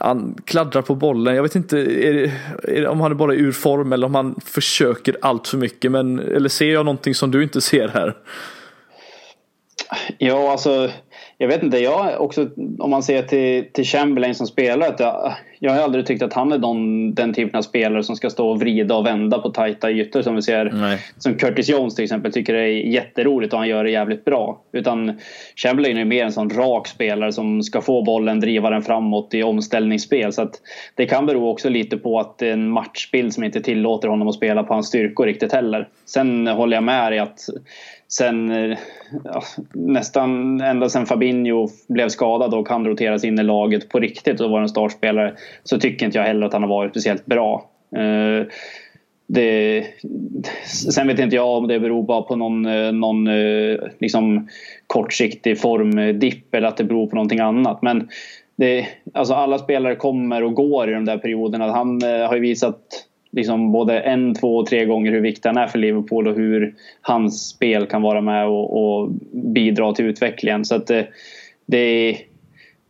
han 0.00 0.36
kladdrar 0.44 0.82
på 0.82 0.94
bollen. 0.94 1.34
Jag 1.34 1.42
vet 1.42 1.54
inte 1.54 1.78
är 1.78 2.14
det, 2.14 2.32
är 2.62 2.80
det, 2.80 2.88
om 2.88 3.00
han 3.00 3.10
är 3.10 3.14
bara 3.14 3.34
ur 3.34 3.52
form 3.52 3.92
eller 3.92 4.06
om 4.06 4.14
han 4.14 4.40
försöker 4.44 5.16
allt 5.22 5.48
för 5.48 5.58
mycket. 5.58 5.92
Men, 5.92 6.18
eller 6.18 6.48
ser 6.48 6.72
jag 6.72 6.84
någonting 6.84 7.14
som 7.14 7.30
du 7.30 7.42
inte 7.42 7.60
ser 7.60 7.88
här? 7.88 8.16
Ja, 10.18 10.52
alltså 10.52 10.90
jag 11.42 11.48
vet 11.48 11.62
inte, 11.62 11.78
jag 11.78 12.20
också, 12.20 12.48
om 12.78 12.90
man 12.90 13.02
ser 13.02 13.22
till, 13.22 13.72
till 13.72 13.84
Chamberlain 13.84 14.34
som 14.34 14.46
spelare, 14.46 14.94
jag, 14.98 15.32
jag 15.58 15.72
har 15.72 15.80
aldrig 15.80 16.06
tyckt 16.06 16.22
att 16.22 16.32
han 16.32 16.52
är 16.52 16.58
don, 16.58 17.14
den 17.14 17.34
typen 17.34 17.58
av 17.58 17.62
spelare 17.62 18.02
som 18.02 18.16
ska 18.16 18.30
stå 18.30 18.50
och 18.50 18.60
vrida 18.60 18.94
och 18.94 19.06
vända 19.06 19.38
på 19.38 19.50
tajta 19.50 19.90
ytor 19.90 20.22
som 20.22 20.36
vi 20.36 20.42
ser. 20.42 20.70
Nej. 20.72 20.98
Som 21.18 21.34
Curtis 21.34 21.68
Jones 21.68 21.94
till 21.94 22.04
exempel 22.04 22.32
tycker 22.32 22.54
det 22.54 22.60
är 22.60 22.66
jätteroligt 22.66 23.52
och 23.52 23.58
han 23.58 23.68
gör 23.68 23.84
det 23.84 23.90
jävligt 23.90 24.24
bra. 24.24 24.62
Utan 24.72 25.18
Chamberlain 25.56 25.98
är 25.98 26.04
mer 26.04 26.24
en 26.24 26.32
sån 26.32 26.50
rak 26.50 26.88
spelare 26.88 27.32
som 27.32 27.62
ska 27.62 27.80
få 27.80 28.02
bollen, 28.02 28.40
driva 28.40 28.70
den 28.70 28.82
framåt 28.82 29.34
i 29.34 29.42
omställningsspel. 29.42 30.32
Så 30.32 30.48
det 30.94 31.06
kan 31.06 31.26
bero 31.26 31.48
också 31.48 31.68
lite 31.68 31.96
på 31.96 32.20
att 32.20 32.38
det 32.38 32.48
är 32.48 32.52
en 32.52 32.70
matchbild 32.70 33.34
som 33.34 33.44
inte 33.44 33.60
tillåter 33.60 34.08
honom 34.08 34.28
att 34.28 34.34
spela 34.34 34.62
på 34.62 34.74
hans 34.74 34.86
styrkor 34.86 35.26
riktigt 35.26 35.52
heller. 35.52 35.88
Sen 36.04 36.46
håller 36.46 36.76
jag 36.76 36.84
med 36.84 37.12
dig 37.12 37.18
att 37.18 37.40
sen 38.12 38.50
eh, 38.50 38.78
ja, 39.24 39.42
nästan 39.72 40.60
ända 40.60 40.88
sen 40.88 41.06
Fabinho 41.06 41.68
blev 41.88 42.08
skadad 42.08 42.54
och 42.54 42.68
han 42.68 42.86
roteras 42.86 43.24
in 43.24 43.38
i 43.38 43.42
laget 43.42 43.88
på 43.88 43.98
riktigt 43.98 44.40
och 44.40 44.50
var 44.50 44.60
en 44.60 44.68
startspelare 44.68 45.34
så 45.64 45.78
tycker 45.78 46.06
inte 46.06 46.18
jag 46.18 46.24
heller 46.24 46.46
att 46.46 46.52
han 46.52 46.62
har 46.62 46.68
varit 46.68 46.92
speciellt 46.92 47.26
bra. 47.26 47.70
Eh, 47.96 48.46
det, 49.26 49.84
sen 50.66 51.06
vet 51.06 51.18
inte 51.18 51.36
jag 51.36 51.48
om 51.48 51.68
det 51.68 51.80
beror 51.80 52.02
bara 52.02 52.22
på 52.22 52.36
någon, 52.36 52.66
eh, 52.66 52.92
någon 52.92 53.26
eh, 53.26 53.78
liksom 53.98 54.48
kortsiktig 54.86 55.60
formdipp 55.60 56.54
eller 56.54 56.68
att 56.68 56.76
det 56.76 56.84
beror 56.84 57.06
på 57.06 57.16
någonting 57.16 57.40
annat. 57.40 57.82
Men 57.82 58.08
det, 58.56 58.86
alltså 59.14 59.34
alla 59.34 59.58
spelare 59.58 59.96
kommer 59.96 60.42
och 60.42 60.54
går 60.54 60.90
i 60.90 60.92
de 60.92 61.04
där 61.04 61.18
perioderna. 61.18 61.72
Han 61.72 62.02
har 62.02 62.34
ju 62.34 62.40
visat 62.40 63.09
liksom 63.30 63.72
både 63.72 64.00
en, 64.00 64.34
två 64.34 64.56
och 64.56 64.66
tre 64.66 64.84
gånger 64.84 65.12
hur 65.12 65.20
viktig 65.20 65.48
han 65.48 65.58
är 65.58 65.66
för 65.66 65.78
Liverpool 65.78 66.28
och 66.28 66.34
hur 66.34 66.74
hans 67.00 67.48
spel 67.48 67.86
kan 67.86 68.02
vara 68.02 68.20
med 68.20 68.46
och, 68.46 68.82
och 68.82 69.10
bidra 69.32 69.92
till 69.92 70.04
utvecklingen. 70.04 70.64
Så 70.64 70.74
att 70.74 70.86
det, 70.86 71.08
det 71.66 71.78
är 71.78 72.16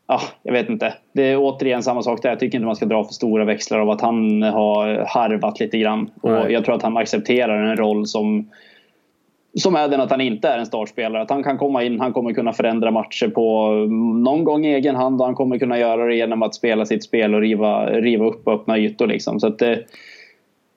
ja, 0.07 0.20
jag 0.42 0.53
vet 0.53 0.68
inte. 0.68 0.94
Det 1.12 1.22
är 1.22 1.37
återigen 1.37 1.83
samma 1.83 2.03
sak 2.03 2.22
där. 2.22 2.29
Jag 2.31 2.40
tycker 2.40 2.59
inte 2.59 2.66
man 2.66 2.76
ska 2.76 2.87
dra 2.87 3.05
för 3.05 3.14
stora 3.14 3.44
växlar 3.44 3.79
av 3.79 3.90
att 3.90 4.00
han 4.00 4.42
har 4.42 5.05
harvat 5.09 5.61
lite 5.61 5.79
grann. 5.79 6.11
Och 6.20 6.53
jag 6.53 6.64
tror 6.64 6.74
att 6.74 6.83
han 6.83 6.96
accepterar 6.96 7.66
en 7.66 7.76
roll 7.76 8.07
som 8.07 8.48
som 9.55 9.76
är 9.76 9.88
den 9.88 10.00
att 10.00 10.11
han 10.11 10.20
inte 10.20 10.48
är 10.48 10.59
en 10.59 10.66
startspelare. 10.66 11.22
Att 11.22 11.31
han 11.31 11.42
kan 11.42 11.59
komma 11.59 11.83
in, 11.85 12.00
han 12.00 12.12
kommer 12.12 12.33
kunna 12.33 12.53
förändra 12.53 12.90
matcher 12.90 13.29
på 13.29 13.72
någon 14.24 14.44
gång 14.44 14.66
i 14.66 14.74
egen 14.74 14.96
hand 14.96 15.20
och 15.20 15.26
han 15.26 15.35
kommer 15.35 15.59
kunna 15.59 15.79
göra 15.79 16.07
det 16.07 16.14
genom 16.14 16.42
att 16.42 16.55
spela 16.55 16.87
sitt 16.87 17.05
spel 17.05 17.35
och 17.35 17.40
riva, 17.40 17.87
riva 17.87 18.26
upp 18.26 18.46
och 18.46 18.53
öppna 18.53 18.79
ytor. 18.79 19.07
Liksom. 19.07 19.40
Så 19.40 19.46
att 19.46 19.59
det, 19.59 19.85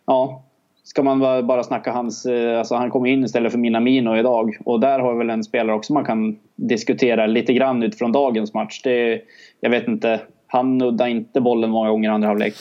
ja, 0.06 0.44
ska 0.84 1.04
man 1.04 1.20
bara 1.48 1.64
snacka 1.64 1.92
hans... 1.92 2.26
Eh, 2.26 2.60
alltså 2.60 2.76
han 2.76 2.90
kom 2.90 3.06
in 3.06 3.24
istället 3.24 3.52
för 3.52 3.60
Minamino 3.60 4.18
idag. 4.18 4.58
Och 4.66 4.80
där 4.80 5.00
har 5.00 5.14
vi 5.14 5.18
väl 5.18 5.30
en 5.30 5.44
spelare 5.44 5.76
också 5.76 5.94
man 5.94 6.06
kan 6.06 6.38
diskutera 6.56 7.26
lite 7.26 7.54
grann 7.54 7.84
utifrån 7.84 8.12
dagens 8.12 8.54
match. 8.54 8.82
Det, 8.84 9.22
jag 9.60 9.70
vet 9.70 9.88
inte. 9.88 10.20
Han 10.48 10.78
nuddade 10.78 11.10
inte 11.10 11.42
bollen 11.42 11.70
många 11.70 11.90
gånger 11.90 12.10
i 12.10 12.14
andra 12.14 12.28
halvlek. 12.28 12.54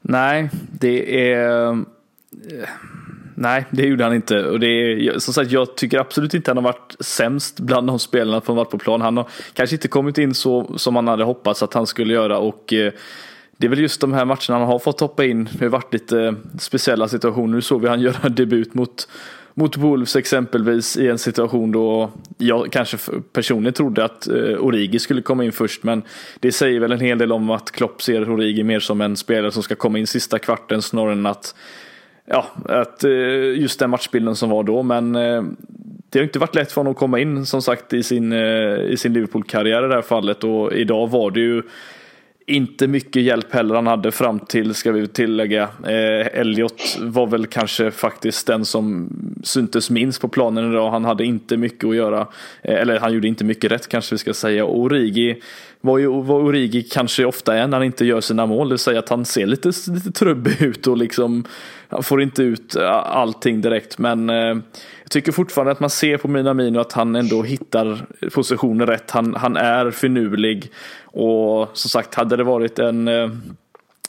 Nej, 0.00 0.50
det 0.80 1.30
är... 1.32 1.66
Eh, 1.68 1.76
nej, 3.34 3.64
det 3.70 3.82
gjorde 3.86 4.04
han 4.04 4.14
inte. 4.14 4.44
Och 4.44 4.60
det 4.60 4.66
är, 4.66 5.18
som 5.18 5.34
sagt, 5.34 5.50
jag 5.50 5.76
tycker 5.76 5.98
absolut 5.98 6.34
inte 6.34 6.50
han 6.50 6.56
har 6.56 6.64
varit 6.64 6.96
sämst 7.00 7.60
bland 7.60 7.86
de 7.86 7.98
spelarna 7.98 8.40
som 8.40 8.56
varit 8.56 8.70
på 8.70 8.78
plan. 8.78 9.00
Han 9.00 9.16
har 9.16 9.26
kanske 9.54 9.76
inte 9.76 9.88
kommit 9.88 10.18
in 10.18 10.34
så 10.34 10.78
som 10.78 10.94
man 10.94 11.08
hade 11.08 11.24
hoppats 11.24 11.62
att 11.62 11.74
han 11.74 11.86
skulle 11.86 12.14
göra. 12.14 12.38
Och 12.38 12.72
eh, 12.72 12.92
det 13.60 13.66
är 13.66 13.68
väl 13.68 13.80
just 13.80 14.00
de 14.00 14.12
här 14.12 14.24
matcherna 14.24 14.58
han 14.58 14.62
har 14.62 14.78
fått 14.78 15.00
hoppa 15.00 15.24
in. 15.24 15.48
Det 15.52 15.64
har 15.64 15.70
varit 15.70 15.92
lite 15.92 16.20
eh, 16.20 16.32
speciella 16.58 17.08
situationer. 17.08 17.54
Nu 17.54 17.62
såg 17.62 17.82
vi 17.82 17.88
han 17.88 18.00
göra 18.10 18.28
debut 18.28 18.74
mot, 18.74 19.08
mot 19.54 19.76
Wolves 19.76 20.16
exempelvis 20.16 20.96
i 20.96 21.08
en 21.08 21.18
situation 21.18 21.72
då 21.72 22.10
jag 22.38 22.72
kanske 22.72 22.98
personligen 23.32 23.74
trodde 23.74 24.04
att 24.04 24.28
eh, 24.28 24.34
Origi 24.34 24.98
skulle 24.98 25.22
komma 25.22 25.44
in 25.44 25.52
först. 25.52 25.82
Men 25.82 26.02
det 26.40 26.52
säger 26.52 26.80
väl 26.80 26.92
en 26.92 27.00
hel 27.00 27.18
del 27.18 27.32
om 27.32 27.50
att 27.50 27.70
Klopp 27.70 28.02
ser 28.02 28.30
Origi 28.30 28.62
mer 28.62 28.80
som 28.80 29.00
en 29.00 29.16
spelare 29.16 29.52
som 29.52 29.62
ska 29.62 29.74
komma 29.74 29.98
in 29.98 30.06
sista 30.06 30.38
kvarten 30.38 30.82
snarare 30.82 31.12
än 31.12 31.26
att 31.26 31.54
Ja, 32.26 32.46
att 32.64 33.04
eh, 33.04 33.10
just 33.60 33.78
den 33.78 33.90
matchbilden 33.90 34.36
som 34.36 34.50
var 34.50 34.62
då. 34.62 34.82
Men 34.82 35.12
det 36.10 36.18
har 36.18 36.22
inte 36.22 36.38
varit 36.38 36.54
lätt 36.54 36.72
för 36.72 36.80
honom 36.80 36.90
att 36.90 36.98
komma 36.98 37.18
in 37.18 37.46
som 37.46 37.62
sagt 37.62 37.92
i 37.92 38.02
sin, 38.02 38.32
i 38.32 38.96
sin 38.98 39.12
Liverpool-karriär 39.12 39.84
i 39.84 39.88
det 39.88 39.94
här 39.94 40.02
fallet. 40.02 40.44
Och 40.44 40.72
idag 40.72 41.10
var 41.10 41.30
det 41.30 41.40
ju 41.40 41.62
inte 42.50 42.88
mycket 42.88 43.22
hjälp 43.22 43.52
heller 43.52 43.74
han 43.74 43.86
hade 43.86 44.12
fram 44.12 44.40
till, 44.40 44.74
ska 44.74 44.92
vi 44.92 45.08
tillägga. 45.08 45.62
Eh, 45.62 46.40
Elliot 46.40 46.98
var 47.00 47.26
väl 47.26 47.46
kanske 47.46 47.90
faktiskt 47.90 48.46
den 48.46 48.64
som 48.64 49.08
syntes 49.42 49.90
minst 49.90 50.20
på 50.20 50.28
planen 50.28 50.72
idag. 50.72 50.90
Han 50.90 51.04
hade 51.04 51.24
inte 51.24 51.56
mycket 51.56 51.88
att 51.88 51.96
göra. 51.96 52.20
Eh, 52.62 52.74
eller 52.74 53.00
han 53.00 53.12
gjorde 53.12 53.28
inte 53.28 53.44
mycket 53.44 53.72
rätt 53.72 53.88
kanske 53.88 54.14
vi 54.14 54.18
ska 54.18 54.34
säga. 54.34 54.64
Och 54.64 54.78
Origi 54.78 55.42
var 55.80 55.98
ju 55.98 56.06
vad 56.06 56.42
Origi 56.42 56.82
kanske 56.82 57.24
ofta 57.24 57.56
är 57.56 57.66
när 57.66 57.76
han 57.76 57.86
inte 57.86 58.04
gör 58.04 58.20
sina 58.20 58.46
mål. 58.46 58.68
Det 58.68 58.72
vill 58.72 58.78
säga 58.78 58.98
att 58.98 59.08
han 59.08 59.24
ser 59.24 59.46
lite, 59.46 59.68
lite 59.68 60.12
trubbig 60.12 60.62
ut 60.62 60.86
och 60.86 60.96
liksom 60.96 61.44
han 61.88 62.02
får 62.02 62.22
inte 62.22 62.42
ut 62.42 62.76
eh, 62.76 62.90
allting 62.90 63.60
direkt. 63.60 63.98
Men 63.98 64.30
eh, 64.30 64.56
tycker 65.10 65.32
fortfarande 65.32 65.72
att 65.72 65.80
man 65.80 65.90
ser 65.90 66.16
på 66.16 66.28
Minamino 66.28 66.78
att 66.78 66.92
han 66.92 67.16
ändå 67.16 67.42
hittar 67.42 68.06
positioner 68.34 68.86
rätt. 68.86 69.10
Han, 69.10 69.34
han 69.34 69.56
är 69.56 69.90
finurlig. 69.90 70.72
Och 71.04 71.68
som 71.72 71.90
sagt, 71.90 72.14
hade 72.14 72.36
det 72.36 72.44
varit 72.44 72.78
en 72.78 73.08
eh, 73.08 73.30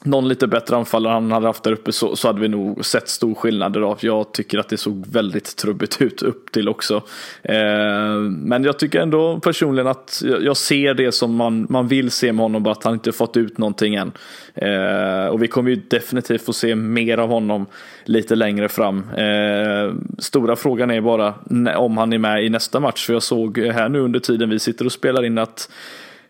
någon 0.04 0.28
lite 0.28 0.48
bättre 0.48 0.76
anfallare 0.76 1.14
han 1.14 1.32
hade 1.32 1.48
haft 1.48 1.64
där 1.64 1.72
uppe 1.72 1.92
så, 1.92 2.16
så 2.16 2.28
hade 2.28 2.42
vi 2.42 2.48
nog 2.48 2.86
sett 2.86 3.10
stor 3.10 3.36
skillnad 3.36 3.78
idag. 3.78 3.98
Jag 4.00 4.32
tycker 4.32 4.60
att 4.60 4.70
det 4.70 4.78
såg 4.78 5.06
väldigt 5.08 5.56
trubbigt 5.56 6.02
ut 6.02 6.22
upp 6.22 6.52
till 6.52 6.70
också. 6.70 6.96
Eh, 7.44 8.16
men 8.30 8.64
jag 8.64 8.80
tycker 8.80 9.00
ändå 9.00 9.40
personligen 9.40 9.88
att 9.88 10.24
jag 10.42 10.58
ser 10.58 10.94
det 10.94 11.12
som 11.12 11.36
man, 11.36 11.68
man 11.70 11.88
vill 11.88 12.12
se 12.12 12.34
med 12.34 12.44
honom, 12.44 12.64
bara 12.64 12.72
att 12.72 12.84
han 12.84 12.94
inte 12.94 13.12
fått 13.12 13.38
ut 13.38 13.58
någonting 13.58 13.96
än. 13.96 14.12
Eh, 14.56 15.26
och 15.26 15.44
vi 15.44 15.48
kommer 15.48 15.70
ju 15.70 15.76
definitivt 15.76 16.46
få 16.46 16.54
se 16.54 16.76
mer 16.76 17.18
av 17.18 17.30
honom 17.30 17.66
lite 18.06 18.36
längre 18.36 18.70
fram. 18.70 19.10
Eh, 19.18 19.94
stora 20.18 20.56
frågan 20.56 20.92
är 20.92 21.02
bara 21.02 21.34
om 21.78 21.98
han 21.98 22.14
är 22.14 22.18
med 22.18 22.46
i 22.46 22.50
nästa 22.50 22.80
match, 22.80 23.06
för 23.06 23.14
jag 23.14 23.24
såg 23.24 23.58
här 23.58 23.90
nu 23.90 24.00
under 24.00 24.20
tiden 24.20 24.50
vi 24.50 24.60
sitter 24.60 24.86
och 24.86 24.92
spelar 24.92 25.24
in 25.24 25.38
att 25.38 25.70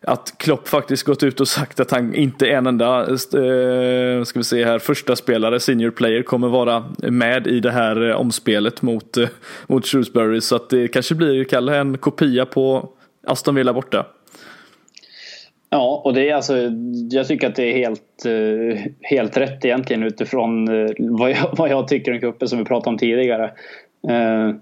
att 0.03 0.37
Klopp 0.37 0.67
faktiskt 0.67 1.03
gått 1.03 1.23
ut 1.23 1.39
och 1.39 1.47
sagt 1.47 1.79
att 1.79 1.91
han 1.91 2.15
inte 2.15 2.47
en 2.47 2.67
enda 2.67 2.99
eh, 3.01 4.23
ska 4.23 4.39
vi 4.39 4.43
se 4.43 4.65
här, 4.65 4.79
första 4.79 5.15
spelare, 5.15 5.59
senior 5.59 5.91
player, 5.91 6.23
kommer 6.23 6.47
vara 6.47 6.85
med 6.97 7.47
i 7.47 7.59
det 7.59 7.71
här 7.71 8.09
eh, 8.09 8.15
omspelet 8.15 8.81
mot, 8.81 9.17
eh, 9.17 9.27
mot 9.67 9.85
Shrewsbury. 9.85 10.41
Så 10.41 10.55
att 10.55 10.69
det 10.69 10.87
kanske 10.87 11.15
blir, 11.15 11.43
Kalle, 11.43 11.77
en 11.77 11.97
kopia 11.97 12.45
på 12.45 12.89
Aston 13.27 13.55
Villa 13.55 13.73
borta. 13.73 14.05
Ja, 15.69 16.01
och 16.05 16.13
det 16.13 16.29
är 16.29 16.35
alltså, 16.35 16.57
jag 17.11 17.27
tycker 17.27 17.47
att 17.47 17.55
det 17.55 17.63
är 17.63 17.77
helt, 17.77 18.25
eh, 18.25 18.91
helt 19.01 19.37
rätt 19.37 19.65
egentligen 19.65 20.03
utifrån 20.03 20.67
eh, 20.67 20.91
vad 20.99 21.31
jag, 21.31 21.55
vad 21.57 21.69
jag 21.69 21.87
tycker 21.87 22.11
om 22.11 22.19
cupen 22.19 22.47
som 22.47 22.59
vi 22.59 22.65
pratade 22.65 22.89
om 22.89 22.97
tidigare. 22.97 23.51
Eh, 24.09 24.55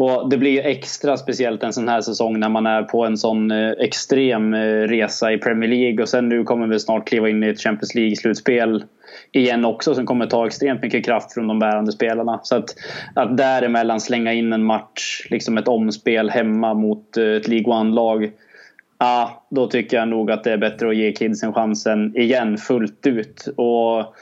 och 0.00 0.28
det 0.28 0.38
blir 0.38 0.50
ju 0.50 0.60
extra 0.60 1.16
speciellt 1.16 1.62
en 1.62 1.72
sån 1.72 1.88
här 1.88 2.00
säsong 2.00 2.40
när 2.40 2.48
man 2.48 2.66
är 2.66 2.82
på 2.82 3.04
en 3.04 3.16
sån 3.16 3.50
eh, 3.50 3.70
extrem 3.70 4.54
eh, 4.54 4.60
resa 4.60 5.32
i 5.32 5.38
Premier 5.38 5.70
League 5.70 6.02
och 6.02 6.08
sen 6.08 6.28
nu 6.28 6.44
kommer 6.44 6.66
vi 6.66 6.78
snart 6.78 7.08
kliva 7.08 7.28
in 7.28 7.42
i 7.42 7.48
ett 7.48 7.60
Champions 7.60 7.94
League-slutspel 7.94 8.84
igen 9.32 9.64
också 9.64 9.94
som 9.94 10.06
kommer 10.06 10.26
ta 10.26 10.46
extremt 10.46 10.82
mycket 10.82 11.04
kraft 11.04 11.34
från 11.34 11.48
de 11.48 11.58
bärande 11.58 11.92
spelarna. 11.92 12.40
Så 12.42 12.56
att, 12.56 12.74
att 13.14 13.36
däremellan 13.36 14.00
slänga 14.00 14.32
in 14.32 14.52
en 14.52 14.64
match, 14.64 15.26
liksom 15.30 15.58
ett 15.58 15.68
omspel 15.68 16.30
hemma 16.30 16.74
mot 16.74 17.16
eh, 17.16 17.24
ett 17.24 17.48
League 17.48 17.74
One-lag. 17.74 18.30
Ja, 18.98 19.46
då 19.50 19.66
tycker 19.66 19.96
jag 19.96 20.08
nog 20.08 20.30
att 20.30 20.44
det 20.44 20.52
är 20.52 20.58
bättre 20.58 20.88
att 20.88 20.96
ge 20.96 21.12
kidsen 21.12 21.52
chansen 21.52 22.16
igen 22.16 22.58
fullt 22.58 23.06
ut. 23.06 23.48
Och 23.56 24.14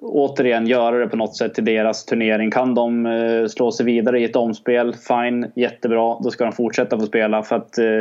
återigen 0.00 0.66
göra 0.66 0.98
det 0.98 1.08
på 1.08 1.16
något 1.16 1.36
sätt 1.36 1.54
till 1.54 1.64
deras 1.64 2.04
turnering. 2.04 2.50
Kan 2.50 2.74
de 2.74 3.06
eh, 3.06 3.46
slå 3.46 3.72
sig 3.72 3.86
vidare 3.86 4.20
i 4.20 4.24
ett 4.24 4.36
omspel, 4.36 4.94
fine, 4.94 5.46
jättebra. 5.54 6.18
Då 6.22 6.30
ska 6.30 6.44
de 6.44 6.52
fortsätta 6.52 6.98
få 6.98 7.06
spela 7.06 7.42
för 7.42 7.56
att 7.56 7.78
eh, 7.78 8.00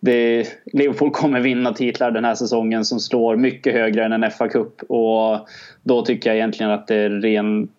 det, 0.00 0.46
Liverpool 0.72 1.10
kommer 1.10 1.40
vinna 1.40 1.72
titlar 1.72 2.10
den 2.10 2.24
här 2.24 2.34
säsongen 2.34 2.84
som 2.84 3.00
slår 3.00 3.36
mycket 3.36 3.74
högre 3.74 4.04
än 4.04 4.12
en 4.12 4.24
FA-cup. 4.24 4.82
Och 4.88 5.48
då 5.82 6.02
tycker 6.02 6.30
jag 6.30 6.36
egentligen 6.36 6.72
att 6.72 6.86
det 6.86 6.96
är 6.96 7.10
rent, 7.10 7.70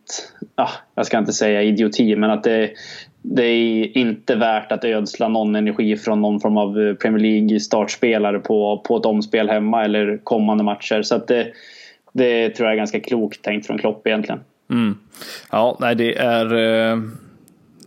ah, 0.56 0.69
jag 0.95 1.06
ska 1.06 1.17
inte 1.17 1.34
säga 1.34 1.63
idioti, 1.63 2.15
men 2.15 2.32
att 2.32 2.43
det, 2.43 2.69
det 3.21 3.43
är 3.43 3.97
inte 3.97 4.36
värt 4.36 4.71
att 4.71 4.86
ödsla 4.86 5.27
någon 5.27 5.56
energi 5.56 5.97
från 5.97 6.21
någon 6.21 6.39
form 6.39 6.58
av 6.58 6.80
eh, 6.80 6.93
Premier 6.93 7.19
League 7.19 7.60
startspelare 7.60 8.39
på, 8.39 8.82
på 8.88 8.97
ett 8.97 9.06
omspel 9.06 9.49
hemma 9.49 9.86
eller 9.86 10.19
kommande 10.23 10.63
matcher. 10.63 11.01
Så 11.01 11.15
att 11.15 11.27
det, 11.27 11.47
det 12.12 12.50
tror 12.50 12.67
jag 12.67 12.74
är 12.74 12.78
ganska 12.78 13.00
klokt 13.00 13.41
tänkt 13.41 13.67
från 13.67 13.78
Klopp 13.78 14.08
egentligen. 14.08 14.39
Mm. 14.69 14.97
Ja, 15.52 15.78
nej 15.80 15.95
det 15.95 16.17
är 16.17 16.54
eh, 16.56 17.00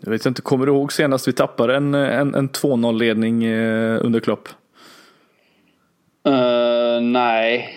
jag 0.00 0.10
vet 0.10 0.26
inte, 0.26 0.42
kommer 0.42 0.66
du 0.66 0.72
ihåg 0.72 0.92
senast 0.92 1.28
vi 1.28 1.32
tappade 1.32 1.76
en, 1.76 1.94
en, 1.94 2.34
en 2.34 2.48
2-0 2.48 2.98
ledning 2.98 3.44
eh, 3.44 3.98
under 4.04 4.20
Klopp? 4.20 4.48
Uh, 6.28 7.00
nej, 7.00 7.68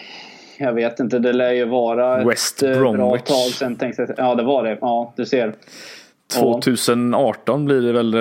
jag 0.60 0.74
vet 0.74 1.00
inte. 1.00 1.20
Det 1.20 1.34
lär 1.34 1.52
ju 1.52 1.66
vara 1.66 2.24
West 2.24 2.64
ett 2.64 2.78
Bromwich. 2.78 2.98
bra 2.98 3.18
tag 3.18 3.52
sen. 3.52 3.76
Tänkte 3.76 4.02
jag. 4.02 4.28
Ja, 4.28 4.36
det 4.36 4.44
var 4.44 4.64
det. 4.64 4.78
Ja, 4.82 5.14
du 5.16 5.26
ser. 5.26 5.56
2018 6.34 7.66
blir 7.66 7.82
det 7.82 7.94
väl 7.94 8.16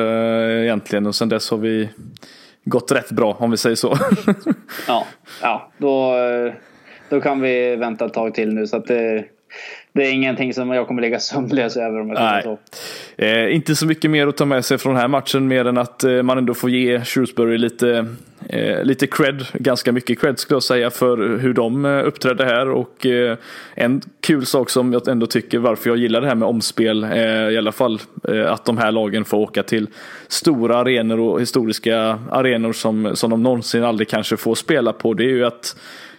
egentligen 0.65 1.07
och 1.07 1.15
sen 1.15 1.29
dess 1.29 1.51
har 1.51 1.59
vi 1.59 1.89
gått 2.65 2.93
rätt 2.93 3.11
bra 3.11 3.37
om 3.39 3.51
vi 3.51 3.57
säger 3.57 3.77
så. 3.77 3.99
ja, 4.89 5.07
ja 5.43 5.71
då, 5.79 6.15
då 7.09 7.21
kan 7.21 7.41
vi 7.41 7.77
vänta 7.77 8.05
ett 8.07 8.15
tag 8.15 8.35
till 8.35 8.55
nu 8.55 8.67
så 8.67 8.77
att 8.77 8.87
det, 8.87 9.25
det 9.93 10.07
är 10.07 10.13
ingenting 10.13 10.55
som 10.55 10.71
jag 10.71 10.87
kommer 10.87 11.03
ligga 11.03 11.21
sömnlös 11.21 11.77
över 11.77 12.01
om 12.01 12.09
jag 12.09 12.19
säger 12.19 12.43
så. 12.43 12.59
Eh, 13.17 13.55
inte 13.55 13.77
så 13.77 13.87
mycket 13.87 14.11
mer 14.11 14.27
att 14.27 14.37
ta 14.37 14.45
med 14.45 14.65
sig 14.65 14.79
från 14.79 14.93
den 14.93 15.01
här 15.01 15.09
matchen 15.09 15.49
mer 15.49 15.65
än 15.65 15.79
att 15.79 16.05
eh, 16.05 16.23
man 16.23 16.39
ändå 16.39 16.55
får 16.55 16.71
ge 16.71 17.05
Shrewsbury 17.05 17.59
lite, 17.59 18.07
eh, 18.49 18.85
lite 18.85 19.07
cred, 19.07 19.47
ganska 19.53 19.93
mycket 19.93 20.21
cred 20.21 20.39
skulle 20.39 20.57
jag 20.57 20.63
säga 20.63 20.91
för 20.91 21.39
hur 21.39 21.53
de 21.53 21.85
eh, 21.85 22.07
uppträdde 22.07 22.45
här 22.45 22.71
och 22.71 23.07
eh, 23.07 23.37
en 23.75 24.01
kul 24.21 24.47
sak 24.47 24.71
som 24.71 24.93
jag 24.93 25.09
ändå 25.09 25.27
tycker 25.27 25.59
varför 25.59 25.91
jag 25.91 25.97
gillar 25.97 26.21
det 26.21 26.27
här 26.27 26.35
med 26.35 26.49
omspel 26.49 27.05
eh, 27.05 27.49
i 27.51 27.59
alla 27.59 27.73
fall 27.73 28.01
att 28.49 28.65
de 28.65 28.79
här 28.79 28.93
lagen 28.93 29.25
får 29.25 29.39
åka 29.39 29.63
till 29.63 29.89
stora 30.29 30.77
arenor 30.77 31.21
och 31.21 31.41
historiska 31.41 32.19
arenor 32.31 32.73
som, 32.73 33.17
som 33.17 33.31
de 33.31 33.43
någonsin 33.43 33.85
aldrig 33.85 34.09
kanske 34.09 34.37
får 34.37 34.55
spela 34.55 34.93
på 34.93 35.15
det 35.15 35.25
är 35.25 35.29
ju 35.29 35.45
att 35.45 35.77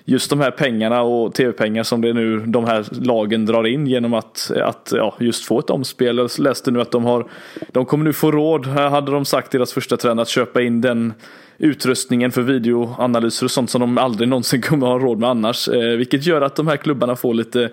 just 0.10 0.30
de 0.30 0.40
här 0.40 0.52
pengarna 0.52 1.02
och 1.02 1.34
tv-pengar 1.34 1.84
som 1.84 2.02
det 2.02 2.14
nu 2.14 2.40
de 2.40 2.66
här 2.66 2.86
lagen 3.02 3.46
drar 3.46 3.68
in 3.68 3.88
genom 3.88 4.14
att, 4.14 4.52
att 4.64 4.92
ja, 4.96 5.16
just 5.20 5.46
få 5.46 5.60
ett 5.60 5.70
omspel. 5.70 6.18
Jag 6.18 6.30
läste 6.40 6.72
nu 6.72 6.82
att 6.82 6.92
de 6.92 7.06
har, 7.06 7.28
de 7.72 7.86
kommer 7.86 8.06
nu 8.06 8.14
få 8.14 8.32
råd, 8.32 8.66
här 8.66 8.90
hade 8.90 9.12
de 9.12 9.26
sagt 9.26 9.52
deras 9.52 9.74
första 9.74 9.98
tränare, 9.98 10.22
att 10.22 10.30
köpa 10.30 10.62
in 10.62 10.82
den 10.82 11.14
utrustningen 11.58 12.32
för 12.32 12.42
videoanalyser 12.42 13.46
och 13.46 13.52
sånt 13.52 13.70
som 13.70 13.82
de 13.82 13.98
aldrig 13.98 14.30
någonsin 14.30 14.62
kommer 14.70 14.88
ha 14.88 15.00
råd 15.00 15.20
med 15.20 15.30
annars. 15.30 15.68
Eh, 15.68 15.98
vilket 15.98 16.26
gör 16.26 16.42
att 16.42 16.56
de 16.56 16.68
här 16.68 16.78
klubbarna 16.78 17.16
får 17.16 17.34
lite 17.34 17.70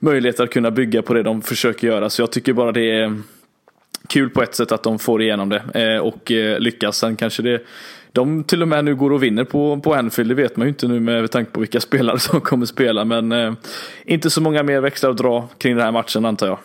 möjlighet 0.00 0.40
att 0.40 0.50
kunna 0.50 0.70
bygga 0.70 1.02
på 1.02 1.14
det 1.14 1.22
de 1.22 1.42
försöker 1.42 1.86
göra. 1.86 2.10
Så 2.10 2.22
jag 2.22 2.32
tycker 2.32 2.52
bara 2.52 2.72
det 2.72 2.90
är 2.90 3.20
kul 4.08 4.30
på 4.30 4.42
ett 4.42 4.54
sätt 4.54 4.72
att 4.72 4.82
de 4.82 4.98
får 4.98 5.22
igenom 5.22 5.48
det 5.48 5.62
eh, 5.74 5.98
och 5.98 6.32
eh, 6.32 6.58
lyckas. 6.58 6.96
Sen 6.96 7.16
kanske 7.16 7.42
det 7.42 7.62
de 8.12 8.44
till 8.44 8.62
och 8.62 8.68
med 8.68 8.84
nu 8.84 8.94
går 8.94 9.12
och 9.12 9.22
vinner 9.22 9.44
på, 9.44 9.80
på 9.80 9.94
Anfield, 9.94 10.30
det 10.30 10.34
vet 10.34 10.56
man 10.56 10.66
ju 10.66 10.68
inte 10.68 10.88
nu 10.88 11.00
med 11.00 11.30
tanke 11.30 11.50
på 11.50 11.60
vilka 11.60 11.80
spelare 11.88 12.18
som 12.18 12.40
kommer 12.40 12.66
spela. 12.66 13.04
Men 13.04 13.32
eh, 13.32 13.52
inte 14.04 14.30
så 14.30 14.40
många 14.40 14.62
mer 14.62 14.80
växlar 14.80 15.10
att 15.10 15.16
dra 15.16 15.48
kring 15.58 15.76
den 15.76 15.84
här 15.84 15.92
matchen 15.92 16.24
antar 16.24 16.46
jag. 16.46 16.58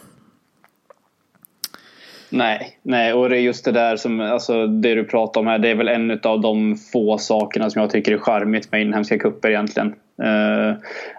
Nej, 2.30 2.78
nej, 2.84 3.14
och 3.14 3.30
det 3.30 3.38
är 3.38 3.42
just 3.42 3.66
det 3.66 3.72
där 3.72 3.96
som, 3.98 4.20
alltså 4.20 4.68
det 4.68 4.96
du 4.96 5.04
pratar 5.04 5.42
om 5.42 5.48
här, 5.48 5.60
det 5.60 5.70
är 5.70 5.76
väl 5.76 5.88
en 5.88 6.20
av 6.24 6.42
de 6.42 6.76
få 6.94 7.18
sakerna 7.18 7.70
som 7.70 7.82
jag 7.82 7.92
tycker 7.92 8.12
är 8.12 8.18
charmigt 8.18 8.72
med 8.72 8.82
inhemska 8.82 9.20
kupper 9.20 9.50
egentligen. 9.50 9.96
Eh, 10.24 10.76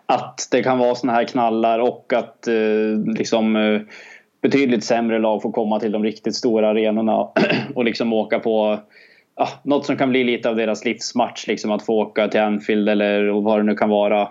att 0.07 0.49
det 0.51 0.63
kan 0.63 0.79
vara 0.79 0.95
såna 0.95 1.13
här 1.13 1.25
knallar 1.25 1.79
och 1.79 2.13
att 2.13 2.49
eh, 2.49 3.15
liksom 3.17 3.57
eh, 3.57 3.81
betydligt 4.43 4.85
sämre 4.85 5.19
lag 5.19 5.43
får 5.43 5.53
komma 5.53 5.81
till 5.81 5.93
de 5.93 6.05
riktigt 6.05 6.35
stora 6.35 6.69
arenorna 6.69 7.29
och 7.75 7.85
liksom 7.85 8.13
åka 8.13 8.39
på 8.39 8.81
ja, 9.37 9.49
något 9.63 9.87
som 9.87 9.97
kan 9.97 10.11
bli 10.11 10.25
lite 10.25 10.49
av 10.49 10.57
deras 10.57 10.85
livsmatch. 10.85 11.47
Liksom 11.47 11.71
att 11.71 11.87
få 11.87 11.95
åka 11.95 12.29
till 12.29 12.41
Anfield 12.41 12.89
eller 12.89 13.43
vad 13.43 13.59
det 13.59 13.63
nu 13.63 13.75
kan 13.75 13.91
vara. 13.91 14.29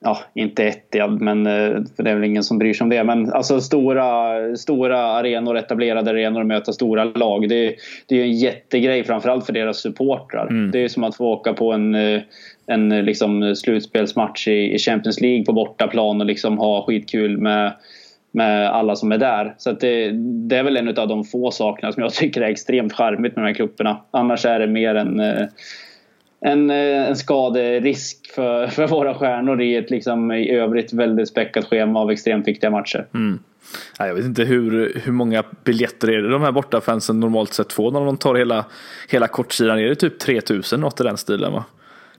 Ja, 0.00 0.18
inte 0.34 0.64
Etihad, 0.64 1.20
men 1.20 1.46
eh, 1.46 1.82
för 1.96 2.02
det 2.02 2.10
är 2.10 2.14
väl 2.14 2.24
ingen 2.24 2.42
som 2.42 2.58
bryr 2.58 2.74
sig 2.74 2.84
om 2.84 2.90
det. 2.90 3.04
Men 3.04 3.32
alltså 3.32 3.60
stora, 3.60 4.36
stora 4.56 4.98
arenor, 4.98 5.56
etablerade 5.56 6.10
arenor 6.10 6.40
och 6.40 6.46
möta 6.46 6.72
stora 6.72 7.04
lag. 7.04 7.48
Det, 7.48 7.74
det 8.06 8.20
är 8.20 8.24
en 8.24 8.38
jättegrej 8.38 9.04
framförallt 9.04 9.46
för 9.46 9.52
deras 9.52 9.80
supportrar. 9.80 10.46
Mm. 10.46 10.70
Det 10.70 10.84
är 10.84 10.88
som 10.88 11.04
att 11.04 11.16
få 11.16 11.26
åka 11.26 11.52
på 11.52 11.72
en, 11.72 11.94
eh, 11.94 12.20
en 12.66 12.88
liksom 12.88 13.56
slutspelsmatch 13.56 14.48
i 14.48 14.78
Champions 14.78 15.20
League 15.20 15.44
på 15.44 15.52
bortaplan 15.52 16.20
och 16.20 16.26
liksom 16.26 16.58
ha 16.58 16.86
skitkul 16.86 17.38
med 17.38 17.72
med 18.36 18.70
alla 18.70 18.96
som 18.96 19.12
är 19.12 19.18
där. 19.18 19.54
Så 19.58 19.72
det, 19.72 20.10
det, 20.48 20.56
är 20.56 20.62
väl 20.62 20.76
en 20.76 20.98
av 20.98 21.08
de 21.08 21.24
få 21.24 21.50
sakerna 21.50 21.92
som 21.92 22.02
jag 22.02 22.12
tycker 22.14 22.40
är 22.40 22.50
extremt 22.50 22.92
charmigt 22.92 23.36
med 23.36 23.44
de 23.44 23.48
här 23.48 23.54
klubbarna. 23.54 24.00
Annars 24.10 24.44
är 24.44 24.58
det 24.58 24.66
mer 24.66 24.94
en, 24.94 25.20
eh, 25.20 25.46
en, 26.40 26.70
eh, 26.70 27.08
en 27.08 27.16
skaderisk 27.16 28.32
för, 28.34 28.66
för 28.76 28.86
våra 28.86 29.14
stjärnor 29.14 29.62
i 29.62 29.76
ett 29.76 29.90
liksom 29.90 30.32
i 30.32 30.50
övrigt 30.50 30.92
väldigt 30.92 31.28
späckat 31.28 31.64
schema 31.64 32.00
av 32.00 32.10
extremt 32.10 32.48
viktiga 32.48 32.70
matcher. 32.70 33.06
Mm. 33.14 33.38
Jag 33.98 34.14
vet 34.14 34.24
inte 34.24 34.44
hur, 34.44 35.00
hur 35.04 35.12
många 35.12 35.42
biljetter 35.64 36.10
är 36.10 36.22
det 36.22 36.28
de 36.28 36.42
här 36.42 36.52
bortafansen 36.52 37.20
normalt 37.20 37.52
sett 37.52 37.72
får 37.72 37.90
när 37.90 38.04
de 38.04 38.16
tar 38.16 38.34
hela, 38.34 38.64
hela 39.10 39.28
kortsidan. 39.28 39.78
Är 39.78 39.88
det 39.88 39.94
typ 39.94 40.18
3000 40.18 40.80
något 40.80 41.00
i 41.00 41.04
den 41.04 41.16
stilen 41.16 41.52
va? 41.52 41.64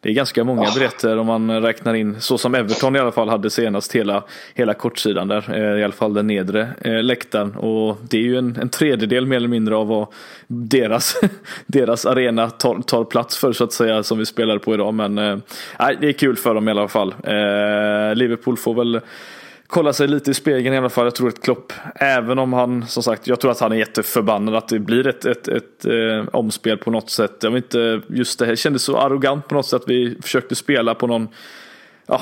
Det 0.08 0.12
är 0.12 0.15
ganska 0.15 0.43
många 0.43 0.62
oh. 0.62 0.74
biljetter 0.74 1.17
om 1.17 1.28
man 1.28 1.62
räknar 1.62 1.93
in, 1.93 2.22
så 2.22 2.38
som 2.38 2.56
Everton 2.56 2.96
i 2.96 3.00
alla 3.00 3.12
fall 3.12 3.30
hade 3.30 3.50
senast 3.50 3.96
hela, 3.96 4.24
hela 4.54 4.74
kortsidan 4.74 5.28
där, 5.28 5.46
eh, 5.54 5.80
i 5.80 5.84
alla 5.84 5.93
fall 5.93 6.13
den 6.13 6.28
nedre 6.28 6.70
eh, 6.82 7.04
läktaren. 7.04 7.56
Och 7.56 7.98
det 8.10 8.17
är 8.17 8.22
ju 8.22 8.38
en, 8.38 8.58
en 8.62 8.70
tredjedel 8.70 9.26
mer 9.26 9.38
eller 9.38 9.48
mindre 9.48 9.76
av 9.76 9.88
vad 9.88 10.08
deras, 10.48 11.15
deras 11.65 12.06
arena 12.06 12.50
tar, 12.50 12.82
tar 12.82 13.04
plats 13.04 13.38
för 13.38 13.54
så 13.54 13.63
att 13.63 13.74
säga, 13.74 14.04
som 14.04 14.17
vi 14.17 14.26
spelar 14.26 14.58
på 14.58 14.74
idag. 14.74 14.93
Men 14.93 15.17
eh, 15.17 15.38
det 16.00 16.08
är 16.08 16.13
kul 16.13 16.36
för 16.36 16.56
dem 16.56 16.67
i 16.67 16.72
alla 16.72 16.88
fall. 16.88 17.15
Eh, 17.24 18.15
Liverpool 18.15 18.58
får 18.58 18.74
väl 18.74 19.02
kolla 19.67 19.93
sig 19.93 20.08
lite 20.08 20.32
i 20.32 20.34
spegeln 20.34 20.75
i 20.75 20.77
alla 20.77 20.89
fall. 20.89 21.06
Jag 21.06 21.15
tror 21.15 21.30
att 21.30 21.41
Klopp, 21.41 21.73
även 21.95 22.39
om 22.39 22.53
han, 22.53 22.88
som 22.88 23.03
sagt, 23.03 23.27
jag 23.27 23.39
tror 23.39 23.51
att 23.51 23.60
han 23.60 23.71
är 23.71 23.75
jätteförbannad 23.75 24.56
att 24.56 24.67
det 24.67 24.80
blir 24.80 25.08
ett, 25.08 25.25
ett, 25.25 25.47
ett, 25.47 25.86
eh, 25.86 26.27
omspel 26.34 26.77
på 26.77 26.91
något 26.91 27.10
sätt. 27.10 27.36
Jag 27.41 27.51
vet 27.51 27.63
inte, 27.63 28.01
just 28.08 28.39
det 28.39 28.45
här 28.45 28.56
kändes 28.56 28.84
så 28.84 28.97
arrogant 28.97 29.47
på 29.47 29.56
något 29.56 29.65
sätt 29.65 29.82
att 29.82 29.89
vi 29.89 30.17
försökte 30.21 30.56
spela 30.56 30.95
på 30.95 31.08
någon, 31.08 31.27
ja, 32.06 32.21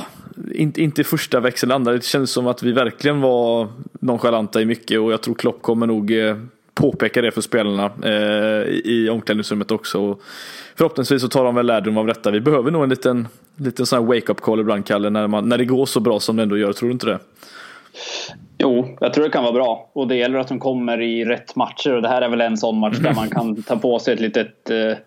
inte, 0.51 0.81
inte 0.81 1.03
första 1.03 1.39
växeln, 1.39 1.71
andra. 1.71 1.91
Det 1.91 2.03
kändes 2.03 2.31
som 2.31 2.47
att 2.47 2.63
vi 2.63 2.71
verkligen 2.71 3.21
var 3.21 3.67
nonchalanta 3.99 4.61
i 4.61 4.65
mycket 4.65 4.99
och 4.99 5.11
jag 5.11 5.21
tror 5.21 5.35
Klopp 5.35 5.61
kommer 5.61 5.87
nog 5.87 6.11
eh, 6.11 6.37
påpeka 6.75 7.21
det 7.21 7.31
för 7.31 7.41
spelarna 7.41 7.91
eh, 8.03 8.67
i 8.69 9.09
omklädningsrummet 9.11 9.71
också. 9.71 10.01
Och 10.01 10.21
förhoppningsvis 10.75 11.21
så 11.21 11.27
tar 11.27 11.45
de 11.45 11.55
väl 11.55 11.65
lärdom 11.65 11.97
av 11.97 12.07
detta. 12.07 12.31
Vi 12.31 12.41
behöver 12.41 12.71
nog 12.71 12.83
en 12.83 12.89
liten, 12.89 13.27
liten 13.55 13.85
sån 13.85 14.05
wake-up 14.05 14.41
call 14.41 14.59
ibland, 14.59 14.85
Kalle, 14.85 15.09
när, 15.09 15.27
man, 15.27 15.49
när 15.49 15.57
det 15.57 15.65
går 15.65 15.85
så 15.85 15.99
bra 15.99 16.19
som 16.19 16.35
det 16.35 16.43
ändå 16.43 16.57
gör. 16.57 16.73
Tror 16.73 16.89
du 16.89 16.93
inte 16.93 17.05
det? 17.05 17.19
Jo, 18.57 18.97
jag 18.99 19.13
tror 19.13 19.23
det 19.23 19.29
kan 19.29 19.43
vara 19.43 19.53
bra. 19.53 19.89
Och 19.93 20.07
det 20.07 20.15
gäller 20.15 20.39
att 20.39 20.47
de 20.47 20.59
kommer 20.59 21.01
i 21.01 21.25
rätt 21.25 21.55
matcher. 21.55 21.93
Och 21.93 22.01
det 22.01 22.07
här 22.07 22.21
är 22.21 22.29
väl 22.29 22.41
en 22.41 22.57
sån 22.57 22.79
match 22.79 22.97
där 22.97 23.13
man 23.13 23.29
kan 23.29 23.63
ta 23.67 23.75
på 23.75 23.99
sig 23.99 24.13
ett 24.13 24.19
litet, 24.19 24.69
eh, 24.69 24.97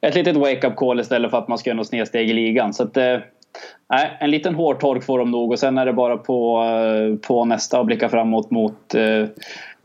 ett 0.00 0.14
litet 0.14 0.36
wake-up 0.36 0.76
call 0.76 1.00
istället 1.00 1.30
för 1.30 1.38
att 1.38 1.48
man 1.48 1.58
ska 1.58 1.70
göra 1.70 1.76
något 1.76 1.88
snedsteg 1.88 2.30
i 2.30 2.32
ligan. 2.32 2.74
Så 2.74 2.82
att, 2.82 2.96
eh, 2.96 3.18
Nej, 3.90 4.16
en 4.20 4.30
liten 4.30 4.54
hårtork 4.54 5.04
får 5.04 5.18
de 5.18 5.30
nog 5.30 5.50
och 5.50 5.58
sen 5.58 5.78
är 5.78 5.86
det 5.86 5.92
bara 5.92 6.16
på, 6.16 6.62
eh, 6.62 7.28
på 7.28 7.44
nästa 7.44 7.80
och 7.80 7.86
blicka 7.86 8.08
framåt 8.08 8.50
mot 8.50 8.94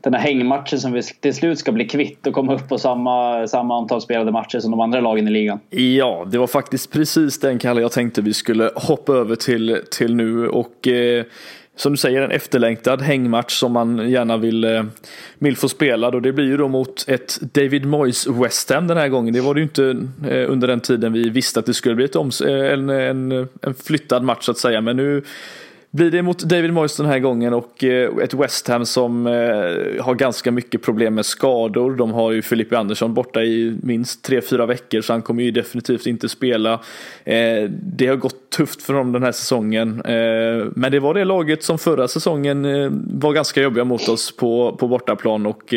den 0.02 0.14
här 0.14 0.20
hängmatchen 0.20 0.78
som 0.78 0.92
vi 0.92 1.02
till 1.02 1.34
slut 1.34 1.58
ska 1.58 1.72
bli 1.72 1.88
kvitt 1.88 2.26
och 2.26 2.32
komma 2.32 2.54
upp 2.54 2.68
på 2.68 2.78
samma, 2.78 3.46
samma 3.46 3.78
antal 3.78 4.00
spelade 4.00 4.32
matcher 4.32 4.58
som 4.58 4.70
de 4.70 4.80
andra 4.80 5.00
lagen 5.00 5.28
i 5.28 5.30
ligan. 5.30 5.60
Ja, 5.70 6.26
det 6.30 6.38
var 6.38 6.46
faktiskt 6.46 6.92
precis 6.92 7.40
den 7.40 7.58
Kalle 7.58 7.80
jag 7.80 7.92
tänkte 7.92 8.22
vi 8.22 8.34
skulle 8.34 8.70
hoppa 8.74 9.12
över 9.12 9.36
till, 9.36 9.80
till 9.90 10.14
nu 10.14 10.48
och 10.48 10.88
eh, 10.88 11.24
som 11.80 11.92
du 11.92 11.96
säger, 11.96 12.22
en 12.22 12.30
efterlängtad 12.30 13.02
hängmatch 13.02 13.52
som 13.52 13.72
man 13.72 14.10
gärna 14.10 14.36
vill, 14.36 14.64
eh, 14.64 14.84
vill 15.38 15.56
få 15.56 15.68
spelad 15.68 16.14
Och 16.14 16.22
det 16.22 16.32
blir 16.32 16.44
ju 16.44 16.56
då 16.56 16.68
mot 16.68 17.08
ett 17.08 17.38
David 17.40 17.86
Moyes 17.86 18.26
West 18.26 18.70
Ham 18.70 18.86
den 18.86 18.96
här 18.96 19.08
gången. 19.08 19.34
Det 19.34 19.40
var 19.40 19.54
det 19.54 19.60
ju 19.60 19.64
inte 19.64 19.84
eh, 20.30 20.50
under 20.50 20.68
den 20.68 20.80
tiden 20.80 21.12
vi 21.12 21.30
visste 21.30 21.60
att 21.60 21.66
det 21.66 21.74
skulle 21.74 21.94
bli 21.94 22.04
ett 22.04 22.16
oms 22.16 22.40
eh, 22.40 22.72
en, 22.72 22.90
en, 22.90 23.32
en 23.62 23.74
flyttad 23.84 24.22
match 24.22 24.44
så 24.44 24.50
att 24.50 24.58
säga. 24.58 24.80
Men 24.80 24.96
nu 24.96 25.22
blir 25.90 26.10
det 26.10 26.22
mot 26.22 26.38
David 26.38 26.72
Moyes 26.72 26.96
den 26.96 27.06
här 27.06 27.18
gången 27.18 27.54
och 27.54 27.84
eh, 27.84 28.10
ett 28.22 28.34
West 28.34 28.68
Ham 28.68 28.86
som 28.86 29.26
eh, 29.26 30.04
har 30.04 30.14
ganska 30.14 30.52
mycket 30.52 30.82
problem 30.82 31.14
med 31.14 31.26
skador. 31.26 31.96
De 31.96 32.12
har 32.12 32.32
ju 32.32 32.42
Filippe 32.42 32.78
Andersson 32.78 33.14
borta 33.14 33.42
i 33.42 33.78
minst 33.82 34.28
3-4 34.28 34.66
veckor 34.66 35.00
så 35.00 35.12
han 35.12 35.22
kommer 35.22 35.42
ju 35.42 35.50
definitivt 35.50 36.06
inte 36.06 36.28
spela. 36.28 36.72
Eh, 37.24 37.70
det 37.70 38.06
har 38.06 38.16
gått 38.16 38.50
tufft 38.50 38.82
för 38.82 38.94
dem 38.94 39.12
den 39.12 39.22
här 39.22 39.32
säsongen. 39.32 40.02
Men 40.74 40.92
det 40.92 41.00
var 41.00 41.14
det 41.14 41.24
laget 41.24 41.62
som 41.62 41.78
förra 41.78 42.08
säsongen 42.08 42.62
var 43.20 43.32
ganska 43.32 43.62
jobbiga 43.62 43.84
mot 43.84 44.08
oss 44.08 44.36
på, 44.36 44.76
på 44.80 44.88
bortaplan 44.88 45.46
och 45.46 45.74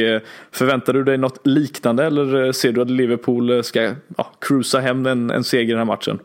förväntar 0.51 0.93
du 0.93 1.03
dig 1.03 1.18
något 1.18 1.47
liknande 1.47 2.05
eller 2.05 2.51
ser 2.51 2.72
du 2.72 2.82
att 2.82 2.89
Liverpool 2.89 3.64
ska 3.64 3.82
ja, 4.18 4.32
cruisa 4.39 4.80
hem 4.80 5.05
en, 5.05 5.32
en 5.32 5.43
seger 5.43 5.64
i 5.64 5.68
den 5.68 5.78
här 5.78 5.86
matchen? 5.86 6.20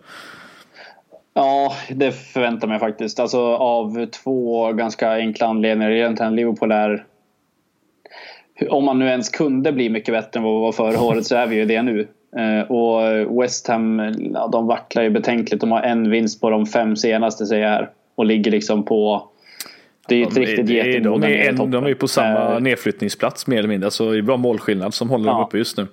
Ja, 1.37 1.73
det 1.89 2.13
förväntar 2.13 2.69
mig 2.69 2.79
faktiskt. 2.79 3.21
Alltså 3.21 3.41
av 3.57 4.07
två 4.07 4.73
ganska 4.73 5.13
enkla 5.13 5.47
anledningar. 5.47 5.91
Egentligen 5.91 6.37
Liverpool 6.37 6.73
är... 6.73 7.05
Om 8.69 8.85
man 8.85 8.99
nu 8.99 9.07
ens 9.07 9.29
kunde 9.29 9.73
bli 9.73 9.91
mycket 9.91 10.15
bättre 10.15 10.39
än 10.39 10.45
vad 10.45 10.55
vi 10.55 10.61
var 10.61 10.73
förra 10.73 11.03
året 11.03 11.27
så 11.27 11.37
är 11.37 11.47
vi 11.47 11.57
ju 11.57 11.65
det 11.65 11.83
nu. 11.83 12.09
Eh, 12.37 12.71
och 12.71 13.43
West 13.43 13.69
Ham, 13.69 14.15
ja, 14.35 14.49
de 14.53 14.67
vacklar 14.67 15.03
ju 15.03 15.11
betänkligt. 15.11 15.61
De 15.61 15.73
har 15.73 15.83
en 15.83 16.11
vinst 16.11 16.41
på 16.41 16.51
de 16.51 16.67
fem 16.67 16.97
senaste 16.97 17.47
säger 17.47 17.63
jag 17.63 17.71
här. 17.71 17.91
Och 18.15 18.27
ligger 18.27 18.51
liksom 18.51 18.85
på... 18.85 19.29
Det 20.09 20.15
är 20.15 20.19
ju 20.19 20.25
ett 20.25 20.35
de, 20.35 20.41
riktigt 20.41 20.69
getingbo. 20.69 21.19
De, 21.19 21.27
är 21.27 21.49
en, 21.49 21.71
de 21.71 21.85
är 21.85 21.89
ju 21.89 21.95
på 21.95 22.09
samma 22.09 22.55
uh, 22.55 22.61
nedflyttningsplats 22.61 23.47
mer 23.47 23.59
eller 23.59 23.69
mindre. 23.69 23.91
Så 23.91 24.13
det 24.13 24.19
är 24.19 24.23
bra 24.23 24.37
målskillnad 24.37 24.95
som 24.95 25.11
håller 25.11 25.27
ja. 25.27 25.33
dem 25.33 25.45
uppe 25.45 25.59
just 25.59 25.77
nu. 25.77 25.87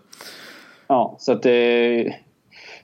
Ja, 0.87 1.15
så 1.19 1.31
att 1.31 1.43
det 1.43 2.13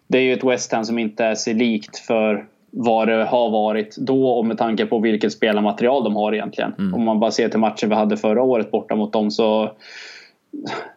det 0.09 0.17
är 0.17 0.21
ju 0.21 0.33
ett 0.33 0.43
West 0.43 0.71
Ham 0.71 0.85
som 0.85 0.99
inte 0.99 1.25
är 1.25 1.35
sig 1.35 1.53
likt 1.53 1.97
för 1.97 2.45
vad 2.71 3.07
det 3.07 3.25
har 3.25 3.49
varit 3.49 3.95
då 3.97 4.29
och 4.29 4.45
med 4.45 4.57
tanke 4.57 4.85
på 4.85 4.99
vilket 4.99 5.31
spelarmaterial 5.31 6.03
de 6.03 6.15
har 6.15 6.33
egentligen. 6.33 6.73
Mm. 6.79 6.93
Om 6.93 7.03
man 7.03 7.19
bara 7.19 7.31
ser 7.31 7.49
till 7.49 7.59
matchen 7.59 7.89
vi 7.89 7.95
hade 7.95 8.17
förra 8.17 8.41
året 8.41 8.71
borta 8.71 8.95
mot 8.95 9.13
dem 9.13 9.31
så 9.31 9.71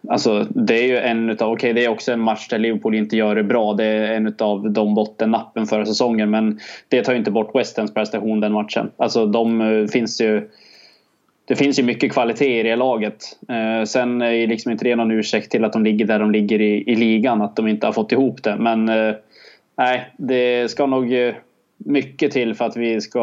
Alltså 0.08 0.46
det 0.50 0.74
är 0.74 0.86
ju 0.86 0.98
en 0.98 1.30
utav, 1.30 1.52
okej 1.52 1.70
okay, 1.70 1.72
det 1.72 1.84
är 1.84 1.88
också 1.88 2.12
en 2.12 2.20
match 2.20 2.48
där 2.48 2.58
Liverpool 2.58 2.94
inte 2.94 3.16
gör 3.16 3.34
det 3.34 3.42
bra. 3.42 3.72
Det 3.72 3.84
är 3.84 4.16
en 4.16 4.26
utav 4.26 4.70
de 4.70 4.94
bottennappen 4.94 5.66
förra 5.66 5.86
säsongen 5.86 6.30
men 6.30 6.60
det 6.88 7.04
tar 7.04 7.12
ju 7.12 7.18
inte 7.18 7.30
bort 7.30 7.54
West 7.54 7.76
Hams 7.76 7.94
prestation 7.94 8.40
den 8.40 8.52
matchen. 8.52 8.90
Alltså 8.96 9.26
de 9.26 9.60
eh, 9.60 9.86
finns 9.86 10.20
ju 10.20 10.48
det 11.44 11.56
finns 11.56 11.78
ju 11.78 11.82
mycket 11.82 12.12
kvalitet 12.12 12.60
i 12.60 12.62
det 12.62 12.76
laget. 12.76 13.24
Eh, 13.48 13.84
sen 13.84 14.22
är 14.22 14.46
liksom 14.46 14.72
inte 14.72 14.84
det 14.84 14.96
någon 14.96 15.10
ursäkt 15.10 15.50
till 15.50 15.64
att 15.64 15.72
de 15.72 15.84
ligger 15.84 16.04
där 16.04 16.18
de 16.18 16.30
ligger 16.30 16.60
i, 16.60 16.84
i 16.86 16.94
ligan, 16.94 17.42
att 17.42 17.56
de 17.56 17.68
inte 17.68 17.86
har 17.86 17.92
fått 17.92 18.12
ihop 18.12 18.42
det. 18.42 18.56
Men 18.56 18.88
eh, 18.88 19.14
nej, 19.78 20.12
det 20.16 20.70
ska 20.70 20.86
nog 20.86 21.12
eh, 21.12 21.34
mycket 21.76 22.32
till 22.32 22.54
för 22.54 22.64
att 22.64 22.76
vi 22.76 23.00
ska 23.00 23.20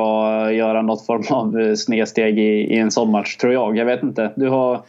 göra 0.51 0.81
något 0.81 1.05
form 1.05 1.23
av 1.29 1.59
eh, 1.59 1.73
snedsteg 1.73 2.39
i, 2.39 2.73
i 2.73 2.77
en 2.77 2.91
sån 2.91 3.11
match, 3.11 3.35
tror 3.35 3.53
jag. 3.53 3.77
Jag 3.77 3.85
vet 3.85 4.03
inte. 4.03 4.31
Du 4.35 4.47
har 4.47 4.81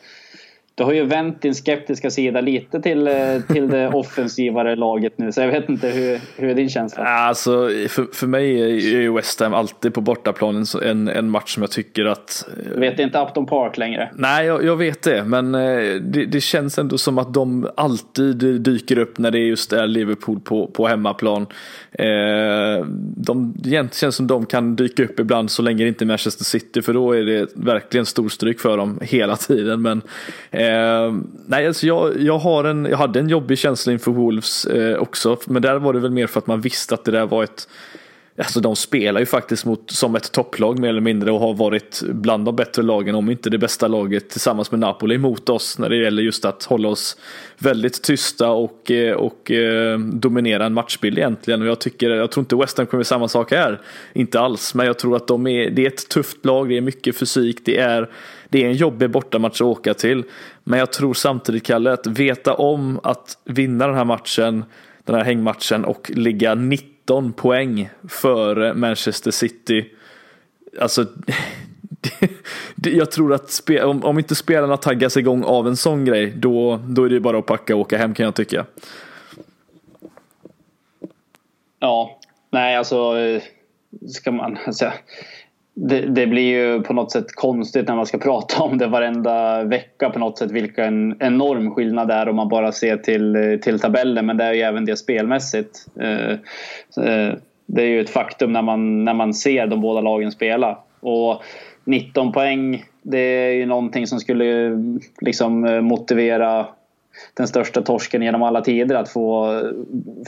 du 0.75 0.85
har 0.85 0.93
ju 0.93 1.05
vänt 1.05 1.43
din 1.43 1.55
skeptiska 1.55 2.11
sida 2.11 2.41
lite 2.41 2.81
till, 2.81 3.09
eh, 3.09 3.15
till 3.49 3.69
det 3.69 3.89
offensivare 3.95 4.77
laget 4.77 5.19
nu. 5.19 5.33
Så 5.33 5.41
jag 5.41 5.49
vet 5.49 5.69
inte 5.69 5.89
hur, 5.89 6.21
hur 6.37 6.51
är 6.51 6.55
din 6.55 6.69
känsla? 6.69 7.05
Alltså, 7.05 7.69
för, 7.89 8.15
för 8.15 8.27
mig 8.27 8.63
är 8.63 9.01
ju 9.01 9.13
West 9.13 9.41
Ham 9.41 9.55
alltid 9.55 9.95
på 9.95 10.01
bortaplanen 10.01 10.65
en, 10.83 11.09
en 11.09 11.31
match 11.31 11.55
som 11.55 11.63
jag 11.63 11.71
tycker 11.71 12.05
att... 12.05 12.49
Du 12.75 12.81
vet 12.81 12.99
inte 12.99 13.19
Upton 13.19 13.47
Park 13.47 13.79
längre? 13.79 14.11
Nej, 14.15 14.47
jag, 14.47 14.65
jag 14.65 14.77
vet 14.77 15.03
det. 15.03 15.25
Men 15.25 15.55
eh, 15.55 15.95
det, 16.01 16.25
det, 16.25 16.41
känns 16.41 16.79
ändå 16.79 16.99
som 16.99 17.19
att 17.19 17.35
de 17.35 17.71
alltid 17.77 18.37
dyker 18.63 18.99
upp 18.99 19.19
när 19.19 19.31
det 19.31 19.39
just 19.39 19.73
är 19.73 19.87
Liverpool 19.87 20.41
på, 20.41 20.67
på 20.67 20.87
hemmaplan. 20.87 21.47
Eh, 21.93 22.07
de, 23.17 23.55
det 23.57 23.95
känns 23.95 24.17
som 24.17 24.27
de 24.27 24.47
kan 24.47 24.77
dyka 24.77 25.05
upp 25.05 25.21
ibland 25.21 25.51
så 25.51 25.63
länge 25.63 25.85
det 25.85 25.89
inte 25.89 26.05
är 26.05 26.07
Manchester 26.07 26.45
City. 26.45 26.83
För 26.83 26.95
då 26.95 27.13
är 27.13 27.23
det 27.23 27.49
verkligen 27.55 28.07
storstryk 28.07 28.61
för 28.61 28.77
dem 28.77 28.99
hela 29.03 29.37
tiden. 29.37 29.83
Men 29.83 30.03
Eh, 30.51 31.13
nej, 31.47 31.67
alltså 31.67 31.87
jag, 31.87 32.21
jag, 32.21 32.39
har 32.39 32.65
en, 32.65 32.85
jag 32.91 32.99
hade 32.99 33.21
en 33.21 33.29
jobbig 33.29 33.59
känsla 33.59 33.93
inför 33.93 34.11
Wolves 34.11 34.65
eh, 34.65 34.99
också. 34.99 35.37
Men 35.47 35.63
där 35.63 35.79
var 35.79 35.93
det 35.93 36.01
väl 36.01 36.11
mer 36.11 36.27
för 36.27 36.39
att 36.39 36.47
man 36.47 36.61
visste 36.61 36.95
att 36.95 37.05
det 37.05 37.11
där 37.11 37.27
var 37.27 37.45
ett 37.45 37.69
Alltså 38.39 38.61
de 38.61 38.77
spelar 38.77 39.21
ju 39.21 39.27
faktiskt 39.27 39.65
mot, 39.65 39.91
som 39.91 40.17
ett 40.17 40.33
topplag 40.33 40.79
mer 40.79 40.89
eller 40.89 41.01
mindre 41.01 41.33
och 41.33 41.41
har 41.41 41.55
varit 41.55 42.03
bland 42.09 42.45
de 42.45 42.57
bättre 42.57 42.83
lagen, 42.83 43.15
om 43.15 43.31
inte 43.31 43.51
det 43.51 43.59
bästa 43.59 43.89
laget 43.89 44.31
tillsammans 44.31 44.71
med 44.71 44.81
Napoli 44.81 45.19
mot 45.19 45.49
oss 45.49 45.79
när 45.79 45.89
det 45.89 45.97
gäller 45.97 46.23
just 46.23 46.45
att 46.45 46.65
hålla 46.65 46.89
oss 46.89 47.17
väldigt 47.59 48.03
tysta 48.03 48.51
och, 48.51 48.91
eh, 48.91 49.15
och 49.15 49.51
eh, 49.51 49.99
dominera 49.99 50.67
en 50.67 50.75
matchbild 50.75 51.19
egentligen. 51.19 51.63
Och 51.63 51.69
jag, 51.69 51.81
tycker, 51.81 52.11
jag 52.11 52.31
tror 52.31 52.43
inte 52.43 52.57
West 52.57 52.79
Ham 52.79 52.87
kommer 52.87 53.05
samma 53.05 53.29
sak 53.29 53.51
här, 53.51 53.81
inte 54.13 54.41
alls, 54.41 54.75
men 54.75 54.87
jag 54.87 54.99
tror 54.99 55.17
att 55.17 55.27
de 55.27 55.47
är, 55.47 55.71
det 55.71 55.83
är 55.83 55.89
ett 55.89 56.09
tufft 56.09 56.45
lag, 56.45 56.69
det 56.69 56.77
är 56.77 56.81
mycket 56.81 57.17
fysik, 57.17 57.61
det 57.65 57.79
är, 57.79 58.11
det 58.49 58.65
är 58.65 58.67
en 58.67 58.77
jobbig 58.77 59.11
bortamatch 59.11 59.61
att 59.61 59.67
åka 59.67 59.95
till. 59.95 60.25
Men 60.65 60.79
jag 60.79 60.93
tror 60.93 61.15
samtidigt, 61.15 61.63
Kalle, 61.63 61.93
att 61.93 62.07
veta 62.07 62.55
om 62.55 63.01
att 63.03 63.39
vinna 63.45 63.87
den 63.87 63.97
här 63.97 64.05
matchen, 64.05 64.65
den 65.05 65.17
här 65.17 65.25
hängmatchen 65.25 65.85
och 65.85 66.11
ligga 66.15 66.55
90 66.55 67.00
19 67.01 67.33
poäng 67.33 67.91
före 68.09 68.75
Manchester 68.75 69.31
City. 69.31 69.91
Alltså, 70.81 71.07
jag 72.85 73.11
tror 73.11 73.35
att 73.35 73.71
om, 73.83 74.05
om 74.05 74.19
inte 74.19 74.35
spelarna 74.35 74.77
taggas 74.77 75.17
igång 75.17 75.45
av 75.45 75.69
en 75.69 75.77
sån 75.77 76.05
grej, 76.05 76.33
då, 76.37 76.81
då 76.89 77.05
är 77.05 77.09
det 77.09 77.21
bara 77.21 77.39
att 77.39 77.47
packa 77.47 77.75
och 77.75 77.81
åka 77.81 77.99
hem 77.99 78.15
kan 78.15 78.25
jag 78.25 78.35
tycka. 78.35 78.67
Ja, 81.79 82.19
nej 82.51 82.77
alltså 82.77 83.19
eh, 83.19 83.43
ska 84.09 84.33
man 84.33 84.59
alltså, 84.67 84.93
det, 85.75 86.01
det, 86.01 86.27
blir 86.27 86.43
ju 86.43 86.83
på 86.83 86.93
något 86.93 87.13
sätt 87.13 87.35
konstigt 87.35 87.89
när 87.89 87.97
man 87.97 88.07
ska 88.07 88.19
prata 88.29 88.63
om 88.63 88.79
det 88.79 88.87
varenda 88.87 89.65
vecka 89.65 90.11
på 90.11 90.19
något 90.19 90.39
sätt 90.39 90.51
vilken 90.51 91.17
enorm 91.21 91.71
skillnad 91.71 92.09
det 92.09 92.15
är 92.15 92.29
om 92.29 92.37
man 92.37 92.49
bara 92.49 92.73
ser 92.73 92.97
till, 92.97 93.59
till 93.63 93.81
tabellen 93.81 94.27
men 94.27 94.37
det 94.37 94.45
är 94.45 94.53
ju 94.53 94.61
även 94.61 94.85
det 94.85 94.97
spelmässigt. 94.97 95.87
Eh, 96.01 96.31
eh, 97.07 97.35
det 97.67 97.83
är 97.83 97.87
ju 97.87 98.01
ett 98.01 98.11
faktum 98.11 98.53
när 98.53 98.63
man, 98.63 99.05
när 99.05 99.15
man 99.15 99.35
ser 99.35 99.67
de 99.67 99.81
båda 99.81 100.01
lagen 100.01 100.33
spela. 100.33 100.79
Och 101.01 101.43
19 101.85 102.33
poäng 102.33 102.85
det 103.03 103.19
är 103.19 103.53
ju 103.53 103.67
någonting 103.67 104.07
som 104.07 104.21
skulle 104.21 104.71
liksom 105.21 105.65
eh, 105.65 105.81
motivera 105.81 106.67
den 107.35 107.49
största 107.49 107.83
torsken 107.83 108.23
genom 108.23 108.43
alla 108.43 108.61
tider 108.61 108.95
att 108.95 109.09
få, 109.09 109.61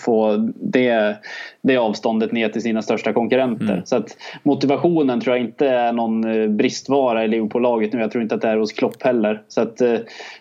få 0.05 0.36
det, 0.55 1.16
det 1.62 1.76
avståndet 1.76 2.32
ner 2.32 2.48
till 2.48 2.62
sina 2.62 2.82
största 2.82 3.12
konkurrenter. 3.12 3.72
Mm. 3.72 3.84
Så 3.84 3.96
att 3.96 4.16
motivationen 4.42 5.20
tror 5.20 5.36
jag 5.36 5.44
inte 5.44 5.68
är 5.68 5.92
någon 5.92 6.24
eh, 6.24 6.48
bristvara 6.48 7.24
i 7.24 7.28
Liverpool-laget 7.28 7.92
nu. 7.92 8.00
Jag 8.00 8.11
tror 8.11 8.22
inte 8.22 8.34
att 8.34 8.40
det 8.40 8.48
är 8.48 8.57
hos 8.57 8.72
Klopp 8.72 9.03
heller. 9.03 9.42
Så 9.48 9.61
att 9.61 9.80
eh, 9.80 9.96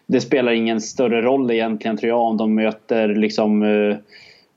det 0.05 0.21
spelar 0.21 0.51
ingen 0.51 0.81
större 0.81 1.21
roll 1.21 1.51
egentligen 1.51 1.97
tror 1.97 2.09
jag 2.09 2.19
om 2.19 2.37
de 2.37 2.55
möter 2.55 3.07
liksom 3.07 3.63
eh, 3.63 3.97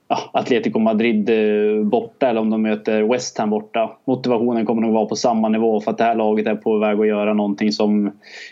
ja, 0.07 0.17
Atletico 0.33 0.79
Madrid 0.79 1.29
borta 1.85 2.29
eller 2.29 2.41
om 2.41 2.49
de 2.49 2.61
möter 2.61 3.01
West 3.01 3.37
Ham 3.37 3.49
borta. 3.49 3.91
Motivationen 4.05 4.65
kommer 4.65 4.81
nog 4.81 4.93
vara 4.93 5.05
på 5.05 5.15
samma 5.15 5.49
nivå 5.49 5.81
för 5.81 5.91
att 5.91 5.97
det 5.97 6.03
här 6.03 6.15
laget 6.15 6.47
är 6.47 6.55
på 6.55 6.77
väg 6.77 6.99
att 6.99 7.07
göra 7.07 7.33
någonting 7.33 7.71
som 7.71 8.11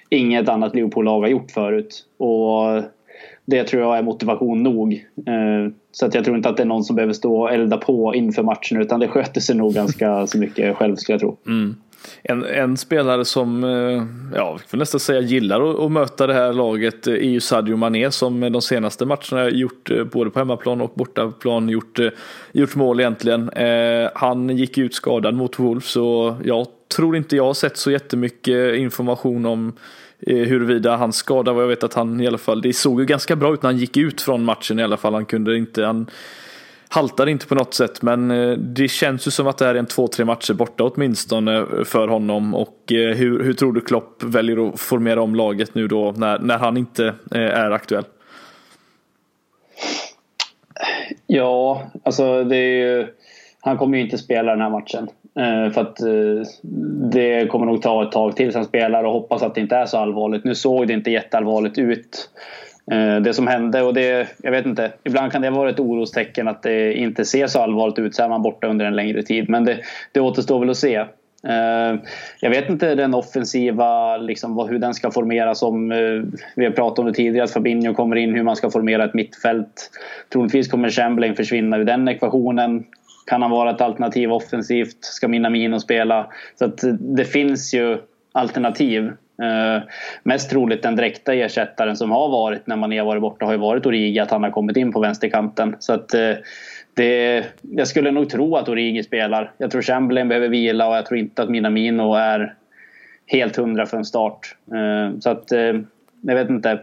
inget 0.09 0.49
annat 0.49 0.75
Liverpool-lag 0.75 1.21
har 1.21 1.27
gjort 1.27 1.51
förut. 1.51 2.05
Och 2.17 2.83
det 3.45 3.63
tror 3.63 3.81
jag 3.81 3.97
är 3.97 4.03
motivation 4.03 4.63
nog. 4.63 4.93
Eh, 5.27 5.73
så 5.91 6.05
att 6.05 6.13
jag 6.15 6.25
tror 6.25 6.37
inte 6.37 6.49
att 6.49 6.57
det 6.57 6.63
är 6.63 6.67
någon 6.67 6.83
som 6.83 6.95
behöver 6.95 7.13
stå 7.13 7.41
och 7.41 7.53
elda 7.53 7.77
på 7.77 8.15
inför 8.15 8.43
matchen 8.43 8.81
utan 8.81 8.99
det 8.99 9.07
sköter 9.07 9.41
sig 9.41 9.55
nog 9.55 9.73
ganska 9.73 10.27
så 10.27 10.37
mycket 10.37 10.77
själv 10.77 10.95
skulle 10.95 11.13
jag 11.13 11.19
tro. 11.19 11.37
Mm. 11.47 11.75
En, 12.23 12.45
en, 12.45 12.77
spelare 12.77 13.25
som, 13.25 13.63
eh, 13.63 14.03
ja, 14.35 14.57
vi 14.61 14.67
får 14.67 14.77
nästan 14.77 14.99
säga 14.99 15.19
gillar 15.19 15.71
att, 15.71 15.79
att, 15.79 15.91
möta 15.91 16.27
det 16.27 16.33
här 16.33 16.53
laget 16.53 17.07
är 17.07 17.29
ju 17.29 17.39
Sadio 17.39 17.75
Mané 17.75 18.11
som 18.11 18.39
de 18.39 18.61
senaste 18.61 19.05
matcherna 19.05 19.49
gjort 19.49 19.91
eh, 19.91 20.03
både 20.03 20.29
på 20.29 20.39
hemmaplan 20.39 20.81
och 20.81 20.91
bortaplan 20.95 21.69
gjort, 21.69 21.99
gjort 22.51 22.75
mål 22.75 22.99
egentligen. 22.99 23.51
Han 24.15 24.57
gick 24.57 24.77
ut 24.77 24.93
skadad 24.93 25.33
mot 25.33 25.59
Wolves 25.59 25.95
och 25.95 26.33
jag 26.43 26.67
tror 26.95 27.17
inte 27.17 27.35
jag 27.35 27.45
har 27.45 27.53
sett 27.53 27.77
så 27.77 27.91
jättemycket 27.91 28.75
information 28.75 29.45
om 29.45 29.73
Eh, 29.75 30.02
Eh, 30.27 30.37
huruvida 30.37 30.95
han 30.95 31.13
skadade, 31.13 31.55
vad 31.55 31.63
jag 31.63 31.69
vet 31.69 31.83
att 31.83 31.93
han 31.93 32.21
i 32.21 32.27
alla 32.27 32.37
fall, 32.37 32.61
det 32.61 32.73
såg 32.73 32.99
ju 32.99 33.05
ganska 33.05 33.35
bra 33.35 33.53
ut 33.53 33.63
när 33.63 33.69
han 33.69 33.79
gick 33.79 33.97
ut 33.97 34.21
från 34.21 34.43
matchen 34.43 34.79
i 34.79 34.83
alla 34.83 34.97
fall. 34.97 35.13
Han 35.13 35.25
kunde 35.25 35.57
inte, 35.57 35.85
han 35.85 36.09
haltade 36.89 37.31
inte 37.31 37.47
på 37.47 37.55
något 37.55 37.73
sätt 37.73 38.01
men 38.01 38.31
eh, 38.31 38.57
det 38.57 38.87
känns 38.87 39.27
ju 39.27 39.31
som 39.31 39.47
att 39.47 39.57
det 39.57 39.65
här 39.65 39.75
är 39.75 39.79
en 39.79 39.85
två, 39.85 40.07
tre 40.07 40.25
matcher 40.25 40.53
borta 40.53 40.83
åtminstone 40.83 41.57
eh, 41.57 41.83
för 41.83 42.07
honom. 42.07 42.55
Och 42.55 42.77
hur, 42.87 43.43
hur 43.43 43.53
tror 43.53 43.73
du 43.73 43.81
Klopp 43.81 44.23
väljer 44.23 44.69
att 44.69 44.79
formera 44.79 45.21
om 45.21 45.35
laget 45.35 45.75
nu 45.75 45.87
då 45.87 46.13
när, 46.17 46.39
när 46.39 46.57
han 46.57 46.77
inte 46.77 47.13
är 47.31 47.71
aktuell? 47.71 48.05
Ja, 51.27 51.91
alltså 52.03 52.43
det 52.43 52.55
är 52.55 52.97
ju, 52.97 53.07
han 53.59 53.77
kommer 53.77 53.97
ju 53.97 54.03
inte 54.03 54.17
spela 54.17 54.51
den 54.51 54.61
här 54.61 54.69
matchen. 54.69 55.07
Eh, 55.39 55.71
för 55.71 55.81
att 55.81 56.01
eh, 56.01 56.47
det 57.11 57.47
kommer 57.47 57.65
nog 57.65 57.81
ta 57.81 58.03
ett 58.03 58.11
tag 58.11 58.35
till 58.35 58.55
han 58.55 58.65
spelar 58.65 59.03
och 59.03 59.13
hoppas 59.13 59.43
att 59.43 59.55
det 59.55 59.61
inte 59.61 59.75
är 59.75 59.85
så 59.85 59.97
allvarligt. 59.97 60.43
Nu 60.43 60.55
såg 60.55 60.87
det 60.87 60.93
inte 60.93 61.11
jätteallvarligt 61.11 61.77
ut. 61.77 62.29
Eh, 62.91 63.15
det 63.15 63.33
som 63.33 63.47
hände 63.47 63.81
och 63.81 63.93
det, 63.93 64.27
jag 64.43 64.51
vet 64.51 64.65
inte, 64.65 64.91
ibland 65.03 65.31
kan 65.31 65.41
det 65.41 65.49
vara 65.49 65.69
ett 65.69 65.79
orostecken 65.79 66.47
att 66.47 66.63
det 66.63 66.93
inte 66.93 67.25
ser 67.25 67.47
så 67.47 67.59
allvarligt 67.59 67.99
ut 67.99 68.15
så 68.15 68.23
är 68.23 68.29
man 68.29 68.41
borta 68.41 68.67
under 68.67 68.85
en 68.85 68.95
längre 68.95 69.23
tid. 69.23 69.49
Men 69.49 69.65
det, 69.65 69.77
det 70.11 70.19
återstår 70.19 70.59
väl 70.59 70.69
att 70.69 70.77
se. 70.77 71.05
Jag 72.39 72.49
vet 72.49 72.69
inte 72.69 72.95
den 72.95 73.13
offensiva, 73.13 74.17
liksom, 74.17 74.67
hur 74.69 74.79
den 74.79 74.93
ska 74.93 75.11
formeras. 75.11 75.63
Om, 75.63 75.89
vi 76.55 76.65
har 76.65 76.71
pratat 76.71 76.99
om 76.99 77.05
det 77.05 77.13
tidigare, 77.13 77.43
att 77.43 77.51
Fabinho 77.51 77.93
kommer 77.93 78.15
in, 78.15 78.33
hur 78.33 78.43
man 78.43 78.55
ska 78.55 78.69
formera 78.69 79.05
ett 79.05 79.13
mittfält. 79.13 79.91
Troligtvis 80.33 80.67
kommer 80.67 80.89
Chamberlain 80.89 81.35
försvinna 81.35 81.77
ur 81.77 81.85
den 81.85 82.07
ekvationen. 82.07 82.83
Kan 83.25 83.41
han 83.41 83.51
vara 83.51 83.71
ett 83.71 83.81
alternativ 83.81 84.33
offensivt? 84.33 84.97
Ska 85.03 85.27
Minamino 85.27 85.79
spela? 85.79 86.27
Så 86.59 86.65
att 86.65 86.79
det 86.99 87.25
finns 87.25 87.73
ju 87.73 87.97
alternativ. 88.31 89.11
Uh, 89.43 89.83
mest 90.23 90.49
troligt 90.49 90.83
den 90.83 90.95
direkta 90.95 91.33
ersättaren 91.33 91.97
som 91.97 92.11
har 92.11 92.29
varit 92.29 92.67
när 92.67 92.75
man 92.75 92.91
har 92.91 93.05
varit 93.05 93.21
borta 93.21 93.45
har 93.45 93.51
ju 93.51 93.57
varit 93.57 93.85
Origi, 93.85 94.19
att 94.19 94.31
han 94.31 94.43
har 94.43 94.51
kommit 94.51 94.77
in 94.77 94.91
på 94.91 94.99
vänsterkanten. 94.99 95.75
Så 95.79 95.93
att 95.93 96.13
uh, 96.15 96.35
det, 96.93 97.43
jag 97.61 97.87
skulle 97.87 98.11
nog 98.11 98.29
tro 98.29 98.55
att 98.55 98.69
Origi 98.69 99.03
spelar. 99.03 99.51
Jag 99.57 99.71
tror 99.71 99.81
Chamberlain 99.81 100.27
behöver 100.27 100.47
vila 100.47 100.87
och 100.87 100.95
jag 100.95 101.05
tror 101.05 101.19
inte 101.19 101.43
att 101.43 101.49
Minamino 101.49 102.13
är 102.13 102.55
helt 103.25 103.55
hundra 103.55 103.85
för 103.85 103.97
en 103.97 104.05
start. 104.05 104.55
Uh, 104.73 105.19
så 105.19 105.29
att 105.29 105.51
jag 106.21 106.35
vet 106.35 106.49
inte. 106.49 106.79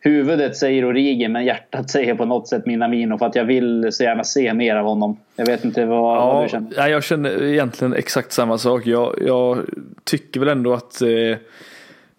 Huvudet 0.00 0.56
säger 0.56 0.84
Origi 0.84 1.28
men 1.28 1.44
hjärtat 1.44 1.90
säger 1.90 2.14
på 2.14 2.24
något 2.24 2.48
sätt 2.48 2.66
Minamino 2.66 3.18
för 3.18 3.26
att 3.26 3.34
jag 3.34 3.44
vill 3.44 3.88
så 3.90 4.02
gärna 4.02 4.24
se 4.24 4.54
mer 4.54 4.76
av 4.76 4.86
honom. 4.86 5.16
Jag 5.36 5.46
vet 5.46 5.64
inte 5.64 5.84
vad, 5.84 6.16
ja, 6.16 6.34
vad 6.34 6.44
du 6.44 6.48
känner. 6.48 6.88
Jag 6.88 7.04
känner 7.04 7.42
egentligen 7.42 7.94
exakt 7.94 8.32
samma 8.32 8.58
sak. 8.58 8.86
Jag, 8.86 9.14
jag 9.26 9.58
tycker 10.04 10.40
väl 10.40 10.48
ändå 10.48 10.72
att 10.74 11.02
eh, 11.02 11.08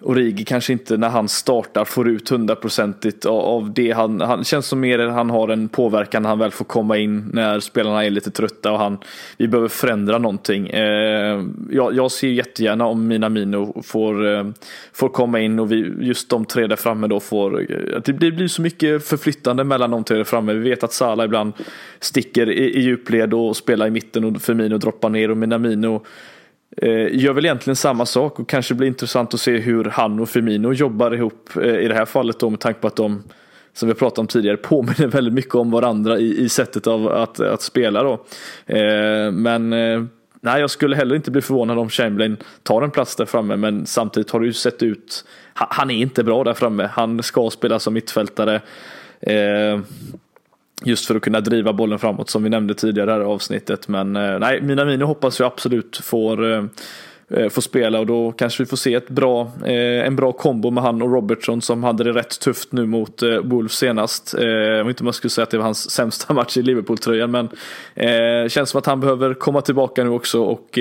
Origi 0.04 0.45
kanske 0.45 0.74
inte 0.74 0.97
när 0.97 1.10
han 1.10 1.30
startar 1.30 1.86
får 1.86 2.10
ut 2.10 2.30
hundraprocentigt 2.30 3.26
av 3.26 3.74
det. 3.74 3.91
Han, 3.91 4.22
han 4.22 4.43
känns 4.43 4.68
som 4.68 4.80
mer 4.80 4.99
att 4.99 5.14
han 5.14 5.30
har 5.30 5.47
en 5.47 5.70
påverkan 5.70 6.24
när 6.24 6.30
han 6.30 6.39
väl 6.39 6.51
får 6.51 6.66
komma 6.66 6.97
in 6.97 7.30
när 7.34 7.60
spelarna 7.60 8.06
är 8.06 8.10
lite 8.10 8.32
trötta 8.32 8.72
och 8.72 8.80
han, 8.80 8.97
vi 9.38 9.47
behöver 9.47 9.68
förändra 9.68 10.18
någonting. 10.18 10.68
Eh, 10.68 11.43
jag, 11.70 11.95
jag 11.95 12.12
ser 12.12 12.28
jättegärna 12.28 12.86
om 12.86 13.08
Minamino 13.08 13.82
får, 13.84 14.28
eh, 14.28 14.45
får 14.93 15.10
komma 15.10 15.39
in 15.39 15.60
och 15.60 15.72
vi, 15.72 15.93
just 15.99 16.30
de 16.30 16.45
tre 16.45 16.68
där 16.68 16.76
framme 16.76 17.08
då 17.08 17.20
får, 17.20 17.62
eh, 17.62 18.01
det 18.06 18.14
blir, 18.14 18.47
så 18.47 18.62
mycket 18.62 19.08
förflyttande 19.08 19.64
mellan 19.64 19.91
de 19.91 20.04
tre 20.04 20.18
där 20.18 20.24
framme. 20.24 20.54
Vi 20.54 20.70
vet 20.70 20.84
att 20.84 20.93
Salah 20.93 21.26
ibland 21.26 21.54
sticker 21.99 22.49
i, 22.49 22.80
i 22.80 22.82
djupled 22.82 23.34
och 23.34 23.58
spelar 23.58 23.88
i 23.88 23.91
mitten 23.91 24.24
och 24.24 24.41
Firmino 24.41 24.78
droppar 24.78 25.10
ner 25.10 25.32
och 25.32 25.38
Minamino 25.38 26.01
Eh, 26.78 27.07
gör 27.11 27.34
väl 27.34 27.45
egentligen 27.45 27.76
samma 27.76 28.05
sak 28.05 28.39
och 28.39 28.49
kanske 28.49 28.74
blir 28.74 28.88
intressant 28.88 29.34
att 29.34 29.39
se 29.39 29.57
hur 29.57 29.86
han 29.86 30.19
och 30.19 30.30
Firmino 30.30 30.74
jobbar 30.74 31.13
ihop 31.13 31.49
eh, 31.55 31.76
i 31.76 31.88
det 31.88 31.95
här 31.95 32.05
fallet 32.05 32.39
då 32.39 32.49
med 32.49 32.59
tanke 32.59 32.80
på 32.80 32.88
att 32.88 32.95
de 32.95 33.24
som 33.74 33.88
vi 33.88 33.93
pratat 33.93 34.19
om 34.19 34.28
tidigare 34.28 34.57
påminner 34.57 35.07
väldigt 35.07 35.34
mycket 35.34 35.55
om 35.55 35.71
varandra 35.71 36.17
i, 36.17 36.43
i 36.43 36.49
sättet 36.49 36.88
av 36.88 37.07
att, 37.07 37.39
att 37.39 37.61
spela 37.61 38.03
då. 38.03 38.13
Eh, 38.65 39.32
men 39.32 39.74
eh, 39.74 40.03
nej, 40.41 40.61
jag 40.61 40.69
skulle 40.69 40.95
heller 40.95 41.15
inte 41.15 41.32
bli 41.32 41.41
förvånad 41.41 41.80
om 41.80 41.89
Chamberlain 41.89 42.38
tar 42.63 42.82
en 42.82 42.91
plats 42.91 43.15
där 43.15 43.26
framme 43.26 43.55
men 43.55 43.86
samtidigt 43.86 44.32
har 44.32 44.39
det 44.39 44.45
ju 44.45 44.53
sett 44.53 44.84
ut 44.84 45.26
han 45.53 45.91
är 45.91 45.95
inte 45.95 46.24
bra 46.24 46.43
där 46.43 46.53
framme. 46.53 46.89
Han 46.93 47.24
ska 47.24 47.49
spela 47.49 47.80
som 47.80 47.93
mittfältare. 47.93 48.61
Just 50.84 51.06
för 51.06 51.16
att 51.16 51.22
kunna 51.22 51.42
driva 51.42 51.74
bollen 51.74 52.00
framåt 52.00 52.30
som 52.30 52.44
vi 52.44 52.50
nämnde 52.50 52.74
tidigare 52.74 53.22
i 53.22 53.26
avsnittet. 53.26 53.88
Men 53.88 54.16
eh, 54.16 54.40
nej, 54.40 54.62
Minamino 54.62 55.06
hoppas 55.06 55.40
jag 55.40 55.48
absolut 55.48 55.98
får 55.98 56.54
Eh, 56.54 56.64
Eh, 57.30 57.49
får 57.49 57.61
spela 57.61 57.99
och 57.99 58.05
då 58.05 58.32
kanske 58.32 58.63
vi 58.63 58.67
får 58.67 58.78
se 58.78 58.93
ett 58.93 59.09
bra, 59.09 59.51
eh, 59.65 60.07
en 60.07 60.15
bra 60.15 60.32
kombo 60.32 60.71
med 60.71 60.84
han 60.84 61.01
och 61.01 61.11
Robertson 61.11 61.61
som 61.61 61.84
hade 61.84 62.03
det 62.03 62.11
rätt 62.11 62.39
tufft 62.39 62.71
nu 62.71 62.86
mot 62.86 63.24
eh, 63.24 63.38
Wolves 63.38 63.71
senast. 63.71 64.36
Jag 64.38 64.84
vet 64.84 64.88
inte 64.88 65.03
om 65.03 65.07
jag 65.07 65.15
skulle 65.15 65.32
säga 65.32 65.43
att 65.43 65.49
det 65.49 65.57
var 65.57 65.65
hans 65.65 65.91
sämsta 65.91 66.34
match 66.34 66.57
i 66.57 66.61
Liverpool-tröjan 66.61 67.32
men 67.32 67.49
det 67.95 68.51
känns 68.51 68.69
som 68.69 68.80
att 68.80 68.86
han 68.86 68.99
behöver 68.99 69.34
komma 69.34 69.61
tillbaka 69.61 70.03
nu 70.03 70.09
också 70.09 70.43
och 70.43 70.80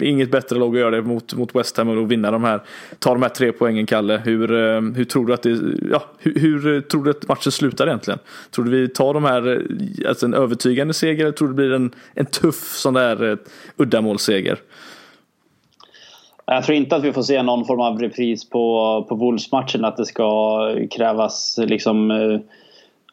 inget 0.00 0.30
bättre 0.30 0.58
lag 0.58 0.74
att 0.74 0.80
göra 0.80 0.90
det 0.90 1.02
mot, 1.02 1.34
mot 1.34 1.54
West 1.54 1.76
Ham 1.76 1.88
och 1.88 2.12
vinna 2.12 2.30
de 2.30 2.44
här, 2.44 2.62
ta 2.98 3.12
de 3.12 3.22
här 3.22 3.28
tre 3.28 3.52
poängen 3.52 3.86
Kalle. 3.86 4.22
Hur, 4.24 4.48
hur 4.94 5.04
tror 5.04 5.26
du 5.26 5.34
att 5.34 5.42
det, 5.42 5.58
ja, 5.90 6.04
hur, 6.18 6.38
hur, 6.38 6.80
tror 6.80 7.04
du 7.04 7.10
att 7.10 7.28
matchen 7.28 7.52
slutar 7.52 7.86
egentligen? 7.86 8.18
Tror 8.50 8.64
du 8.64 8.70
vi 8.70 8.88
tar 8.88 9.14
de 9.14 9.24
här, 9.24 9.66
alltså 10.08 10.26
en 10.26 10.34
övertygande 10.34 10.94
seger 10.94 11.24
eller 11.24 11.32
tror 11.32 11.48
du 11.48 11.54
det 11.54 11.56
blir 11.56 11.72
en, 11.72 11.94
en 12.14 12.26
tuff 12.26 12.74
sån 12.76 12.94
där 12.94 13.38
uddamålsseger? 13.76 14.58
Jag 16.46 16.64
tror 16.64 16.76
inte 16.76 16.96
att 16.96 17.04
vi 17.04 17.12
får 17.12 17.22
se 17.22 17.42
någon 17.42 17.64
form 17.64 17.80
av 17.80 17.98
repris 17.98 18.50
på, 18.50 19.06
på 19.08 19.14
Wolves-matchen. 19.14 19.84
Att 19.84 19.96
det 19.96 20.06
ska 20.06 20.60
krävas 20.90 21.58
liksom, 21.62 22.10
eh, 22.10 22.38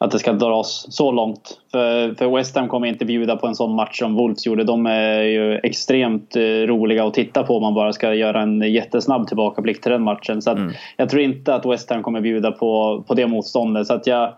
att 0.00 0.10
det 0.10 0.18
ska 0.18 0.32
dras 0.32 0.86
så 0.88 1.12
långt. 1.12 1.58
För, 1.70 2.14
för 2.14 2.36
West 2.36 2.56
Ham 2.56 2.68
kommer 2.68 2.86
inte 2.86 3.04
bjuda 3.04 3.36
på 3.36 3.46
en 3.46 3.54
sån 3.54 3.74
match 3.74 3.98
som 3.98 4.14
Wolves 4.14 4.46
gjorde. 4.46 4.64
De 4.64 4.86
är 4.86 5.22
ju 5.22 5.58
extremt 5.62 6.36
eh, 6.36 6.42
roliga 6.42 7.04
att 7.04 7.14
titta 7.14 7.42
på 7.42 7.56
om 7.56 7.62
man 7.62 7.74
bara 7.74 7.92
ska 7.92 8.14
göra 8.14 8.42
en 8.42 8.72
jättesnabb 8.72 9.28
tillbakablick 9.28 9.80
till 9.80 9.92
den 9.92 10.02
matchen. 10.02 10.42
Så 10.42 10.50
mm. 10.50 10.72
jag 10.96 11.08
tror 11.08 11.22
inte 11.22 11.54
att 11.54 11.66
West 11.66 11.90
Ham 11.90 12.02
kommer 12.02 12.20
bjuda 12.20 12.52
på, 12.52 13.04
på 13.06 13.14
det 13.14 13.26
motståndet. 13.26 13.86
Så 13.86 13.94
att 13.94 14.06
jag, 14.06 14.32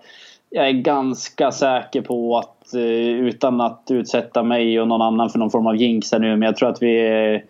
jag 0.51 0.69
är 0.69 0.73
ganska 0.73 1.53
säker 1.53 2.01
på 2.03 2.39
att 2.39 2.75
eh, 2.75 2.81
utan 3.27 3.61
att 3.61 3.87
utsätta 3.91 4.43
mig 4.43 4.81
och 4.81 4.89
någon 4.89 5.03
annan 5.03 5.31
för 5.31 5.39
någon 5.39 5.51
form 5.51 5.67
av 5.67 5.77
jinx 5.77 6.13
här 6.13 6.19
nu. 6.19 6.37
Men 6.37 6.43
jag 6.43 6.57
tror 6.57 6.69
att 6.69 6.83
vi 6.83 7.01
är, 7.01 7.45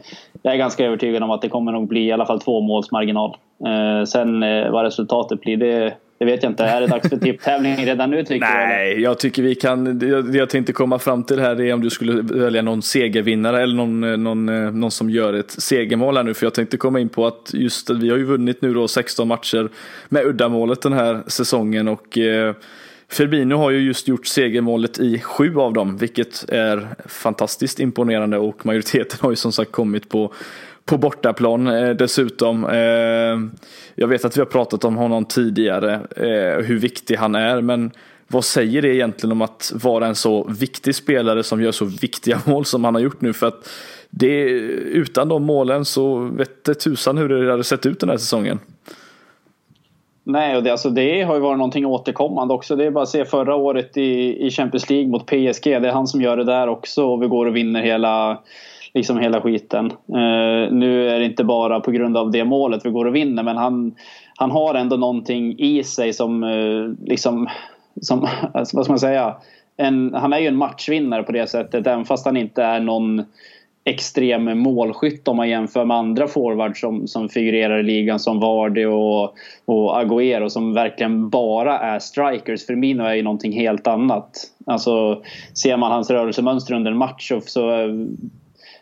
jag 0.45 0.55
är 0.55 0.59
ganska 0.59 0.87
övertygad 0.87 1.23
om 1.23 1.31
att 1.31 1.43
det 1.43 1.49
kommer 1.49 1.73
nog 1.73 1.89
bli 1.89 2.07
i 2.07 2.13
alla 2.13 2.27
fall 2.27 2.41
två 2.41 2.61
målsmarginal. 2.61 3.37
Eh, 3.67 4.05
sen 4.05 4.43
eh, 4.43 4.71
vad 4.71 4.85
resultatet 4.85 5.41
blir 5.41 5.57
det, 5.57 5.95
det 6.19 6.25
vet 6.25 6.43
jag 6.43 6.53
inte. 6.53 6.65
Är 6.65 6.81
det 6.81 6.87
dags 6.87 7.09
för 7.09 7.17
tipptävling 7.17 7.77
redan 7.77 8.11
nu 8.11 8.25
tycker 8.25 8.47
Nej, 8.47 8.95
du, 8.95 9.03
jag 9.03 9.19
tycker 9.19 9.43
vi 9.43 9.55
kan. 9.55 9.99
Det 9.99 10.39
jag 10.39 10.51
tänkte 10.51 10.73
komma 10.73 10.99
fram 10.99 11.25
till 11.25 11.41
här 11.41 11.61
är 11.61 11.75
om 11.75 11.81
du 11.81 11.91
skulle 11.91 12.23
välja 12.23 12.63
någon 12.63 12.83
segervinnare 12.83 13.63
eller 13.63 13.75
någon, 13.75 14.25
någon, 14.25 14.81
någon 14.81 14.91
som 14.91 15.11
gör 15.11 15.33
ett 15.33 15.51
segermål 15.51 16.17
här 16.17 16.25
nu. 16.25 16.35
För 16.35 16.47
jag 16.47 16.55
tänkte 16.55 16.77
komma 16.77 17.01
in 17.01 17.09
på 17.09 17.27
att 17.27 17.51
just 17.55 17.91
vi 17.91 18.11
har 18.11 18.17
ju 18.17 18.25
vunnit 18.25 18.63
nu 18.63 18.75
då 18.75 18.89
16 18.89 19.29
matcher 19.29 19.69
med 20.09 20.25
uddamålet 20.25 20.83
den 20.83 20.93
här 20.93 21.23
säsongen 21.27 21.89
och 21.89 22.19
eh, 22.19 22.55
Firmino 23.15 23.57
har 23.57 23.71
ju 23.71 23.81
just 23.81 24.09
gjort 24.09 24.27
segermålet 24.27 24.99
i 24.99 25.21
sju 25.21 25.57
av 25.59 25.73
dem, 25.73 25.97
vilket 25.97 26.45
är 26.49 26.89
fantastiskt 27.07 27.81
imponerande 27.81 28.39
och 28.39 28.67
majoriteten 28.67 29.19
har 29.23 29.31
ju 29.31 29.37
som 29.37 29.53
sagt 29.53 29.73
kommit 29.73 30.09
på 30.09 30.33
på 30.85 30.99
bortaplan 30.99 31.67
eh, 31.67 31.91
dessutom. 31.91 32.65
Eh, 32.65 33.63
jag 33.95 34.09
vet 34.09 34.25
att 34.25 34.37
vi 34.37 34.41
har 34.41 34.47
pratat 34.47 34.85
om 34.85 34.97
honom 34.97 35.25
tidigare, 35.25 35.95
eh, 36.17 36.65
hur 36.65 36.79
viktig 36.79 37.17
han 37.17 37.35
är, 37.35 37.61
men 37.61 37.91
vad 38.29 38.45
säger 38.45 38.83
det 38.83 38.95
egentligen 38.95 39.33
om 39.33 39.43
att 39.43 39.73
vara 39.75 40.07
en 40.07 40.15
så 40.15 40.45
viktig 40.45 40.95
spelare 40.95 41.43
som 41.43 41.63
gör 41.63 41.73
så 41.73 41.85
viktiga 41.85 42.41
mål 42.47 42.65
som 42.65 42.85
han 42.85 42.95
har 42.95 43.03
gjort 43.03 43.21
nu? 43.21 43.33
För 43.33 43.47
att 43.47 43.69
det, 44.11 44.43
utan 44.45 45.29
de 45.29 45.43
målen 45.43 45.85
så 45.85 46.19
vet 46.19 46.81
tusan 46.81 47.19
hur 47.19 47.29
det 47.29 47.51
hade 47.51 47.65
sett 47.65 47.87
ut 47.87 48.01
den 48.01 48.09
här 48.09 48.17
säsongen. 48.17 48.59
Nej, 50.27 50.57
och 50.57 50.63
det, 50.63 50.71
alltså 50.71 50.91
det 50.91 51.23
har 51.23 51.35
ju 51.35 51.41
varit 51.41 51.59
någonting 51.59 51.87
återkommande 51.87 52.55
också. 52.55 52.77
Det 52.77 52.85
är 52.85 52.91
bara 52.91 53.03
att 53.03 53.09
se 53.09 53.25
förra 53.25 53.55
året 53.55 53.97
i, 53.97 54.47
i 54.47 54.51
Champions 54.51 54.91
League 54.91 55.09
mot 55.09 55.27
PSG. 55.27 55.65
Det 55.65 55.89
är 55.89 55.93
han 55.93 56.07
som 56.07 56.23
gör 56.23 56.37
det 56.37 56.45
där 56.45 56.69
också 56.69 57.05
och 57.05 57.23
vi 57.23 57.27
går 57.27 57.47
och 57.47 57.57
vinner 57.57 57.83
hela, 57.83 58.39
liksom 58.95 59.19
hela 59.19 59.41
skiten. 59.41 59.87
Uh, 59.87 60.73
nu 60.73 61.09
är 61.09 61.19
det 61.19 61.25
inte 61.25 61.45
bara 61.45 61.81
på 61.81 61.91
grund 61.91 62.17
av 62.17 62.31
det 62.31 62.45
målet 62.45 62.87
vi 62.87 62.91
går 62.91 63.05
och 63.05 63.15
vinner 63.15 63.43
men 63.43 63.57
han, 63.57 63.95
han 64.37 64.51
har 64.51 64.75
ändå 64.75 64.97
någonting 64.97 65.59
i 65.59 65.85
sig 65.85 66.13
som 66.13 66.45
uh, 66.45 66.93
liksom, 67.05 67.49
som, 68.01 68.29
alltså, 68.55 68.77
vad 68.77 68.85
ska 68.85 68.93
man 68.93 69.01
säga? 69.01 69.37
En, 69.77 70.15
han 70.15 70.33
är 70.33 70.39
ju 70.39 70.47
en 70.47 70.57
matchvinnare 70.57 71.23
på 71.23 71.33
det 71.33 71.51
sättet 71.51 71.87
även 71.87 72.05
fast 72.05 72.27
han 72.27 72.37
inte 72.37 72.63
är 72.63 72.81
någon 72.81 73.25
extrem 73.85 74.59
målskytt 74.59 75.29
om 75.29 75.37
man 75.37 75.49
jämför 75.49 75.85
med 75.85 75.97
andra 75.97 76.29
forwards 76.29 76.81
som, 76.81 77.07
som 77.07 77.29
figurerar 77.29 77.79
i 77.79 77.83
ligan 77.83 78.21
som 78.21 78.41
Vardy 78.41 78.85
och, 78.85 79.23
och 79.65 79.97
Agüero 79.97 80.49
som 80.49 80.75
verkligen 80.75 81.31
bara 81.31 81.79
är 81.79 81.99
strikers. 81.99 82.67
Firmino 82.67 83.03
är 83.03 83.15
ju 83.15 83.23
någonting 83.23 83.53
helt 83.53 83.87
annat. 83.87 84.31
Alltså 84.67 85.23
ser 85.55 85.77
man 85.77 85.93
hans 85.93 86.11
rörelsemönster 86.11 86.75
under 86.75 86.91
en 86.91 86.97
match 86.97 87.29
så, 87.29 87.41
så 87.41 87.89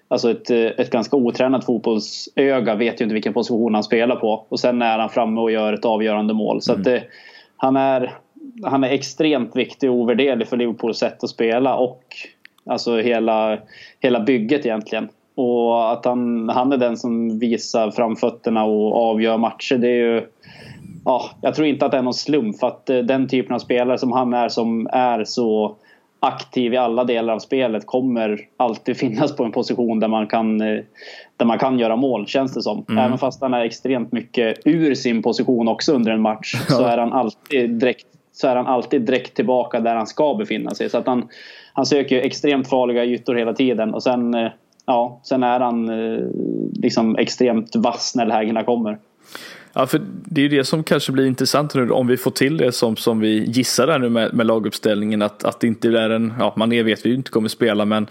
Alltså 0.09 0.31
ett, 0.31 0.51
ett 0.51 0.91
ganska 0.91 1.17
otränat 1.17 1.65
fotbollsöga 1.65 2.75
vet 2.75 3.01
ju 3.01 3.05
inte 3.05 3.15
vilken 3.15 3.33
position 3.33 3.75
han 3.75 3.85
spelar 3.85 4.17
på. 4.17 4.47
Och 4.49 4.61
sen 4.61 4.83
är 4.83 4.99
han 4.99 5.11
framme 5.11 5.41
och 5.41 5.51
gör 5.51 5.73
ett 5.73 5.85
avgörande 5.85 6.35
mål. 6.35 6.63
Så 6.63 6.73
mm. 6.73 6.83
det, 6.83 7.05
han, 7.57 7.77
är, 7.77 8.13
han 8.63 8.85
är 8.85 8.89
extremt 8.89 9.57
viktig 9.57 9.91
och 9.91 9.97
ovärderlig 9.97 10.49
för 10.49 10.57
Liverpools 10.57 10.99
sätt 10.99 11.25
att 11.25 11.31
spela. 11.31 11.77
Och 11.77 12.05
Alltså 12.67 12.97
hela, 12.97 13.59
hela 14.01 14.21
bygget 14.21 14.67
egentligen. 14.67 15.09
Och 15.35 15.93
att 15.93 16.05
han, 16.05 16.49
han 16.49 16.73
är 16.73 16.77
den 16.77 16.97
som 16.97 17.39
visar 17.39 17.91
framfötterna 17.91 18.65
och 18.65 19.11
avgör 19.11 19.39
matcher. 19.39 19.77
Det 19.77 19.89
är 19.89 20.15
ju... 20.15 20.27
Ja, 21.05 21.31
jag 21.41 21.55
tror 21.55 21.67
inte 21.67 21.87
att 21.87 21.93
det 21.93 21.99
är 21.99 22.03
någon 22.03 22.15
slump 22.15 22.59
för 22.59 22.67
att 22.67 22.91
eh, 22.91 22.99
den 22.99 23.29
typen 23.29 23.55
av 23.55 23.59
spelare 23.59 23.99
som 23.99 24.13
han 24.13 24.35
är 24.35 24.49
som 24.49 24.89
är 24.93 25.25
så 25.25 25.77
aktiv 26.21 26.75
i 26.75 26.77
alla 26.77 27.05
delar 27.05 27.35
av 27.35 27.39
spelet 27.39 27.87
kommer 27.87 28.41
alltid 28.57 28.97
finnas 28.99 29.37
på 29.37 29.45
en 29.45 29.53
position 29.53 30.01
där 30.01 30.09
man 30.09 30.27
kan, 30.27 30.61
eh, 30.61 30.81
där 31.37 31.47
man 31.47 31.59
kan 31.59 31.79
göra 31.79 31.97
mål 31.97 32.27
känns 32.27 32.55
det 32.55 32.63
som. 32.63 32.85
Mm. 32.89 33.05
Även 33.05 33.19
fast 33.19 33.41
han 33.41 33.55
är 33.55 33.65
extremt 33.65 34.13
mycket 34.13 34.59
ur 34.65 34.95
sin 34.95 35.23
position 35.23 35.69
också 35.69 35.93
under 35.93 36.13
en 36.13 36.21
match 36.21 36.55
så 36.69 36.85
är 36.85 36.99
han 36.99 37.13
alltid 37.13 37.71
direkt 37.71 38.07
så 38.33 38.49
är 38.49 38.57
han 38.57 38.67
alltid 38.67 39.03
direkt 39.03 39.35
tillbaka 39.35 39.81
där 39.81 39.97
han 39.97 40.07
ska 40.07 40.35
befinna 40.35 40.71
sig. 40.71 40.91
Så 40.91 40.99
att 40.99 41.07
han, 41.07 41.29
han 41.73 41.87
söker 41.87 42.21
extremt 42.21 42.69
farliga 42.69 43.05
ytor 43.05 43.35
hela 43.35 43.55
tiden 43.55 43.95
och 43.95 44.03
sen, 44.03 44.35
eh, 44.35 44.51
ja, 44.87 45.21
sen 45.25 45.43
är 45.43 45.61
han 45.61 45.89
eh, 45.89 46.21
liksom 46.73 47.17
extremt 47.17 47.77
vass 47.77 48.13
när 48.17 48.27
lägena 48.27 48.65
kommer. 48.65 48.99
Ja, 49.73 49.87
för 49.87 50.01
det 50.25 50.41
är 50.41 50.43
ju 50.43 50.49
det 50.49 50.65
som 50.65 50.85
kanske 50.85 51.13
blir 51.13 51.27
intressant 51.27 51.75
nu 51.75 51.91
om 51.91 52.07
vi 52.07 52.17
får 52.17 52.31
till 52.31 52.57
det 52.57 52.73
som, 52.73 52.97
som 52.97 53.21
vi 53.21 53.45
gissar 53.45 53.89
här 53.89 53.99
nu 53.99 54.09
med, 54.09 54.35
med 54.35 54.47
laguppställningen 54.47 55.23
att, 55.23 55.45
att 55.45 55.61
det 55.61 55.67
inte 55.67 55.89
är 55.89 56.11
en, 56.11 56.33
ja 56.39 56.53
Mané 56.57 56.83
vet 56.83 57.07
vi 57.07 57.11
ju 57.11 57.15
inte 57.15 57.31
kommer 57.31 57.49
spela 57.49 57.85
men 57.85 58.07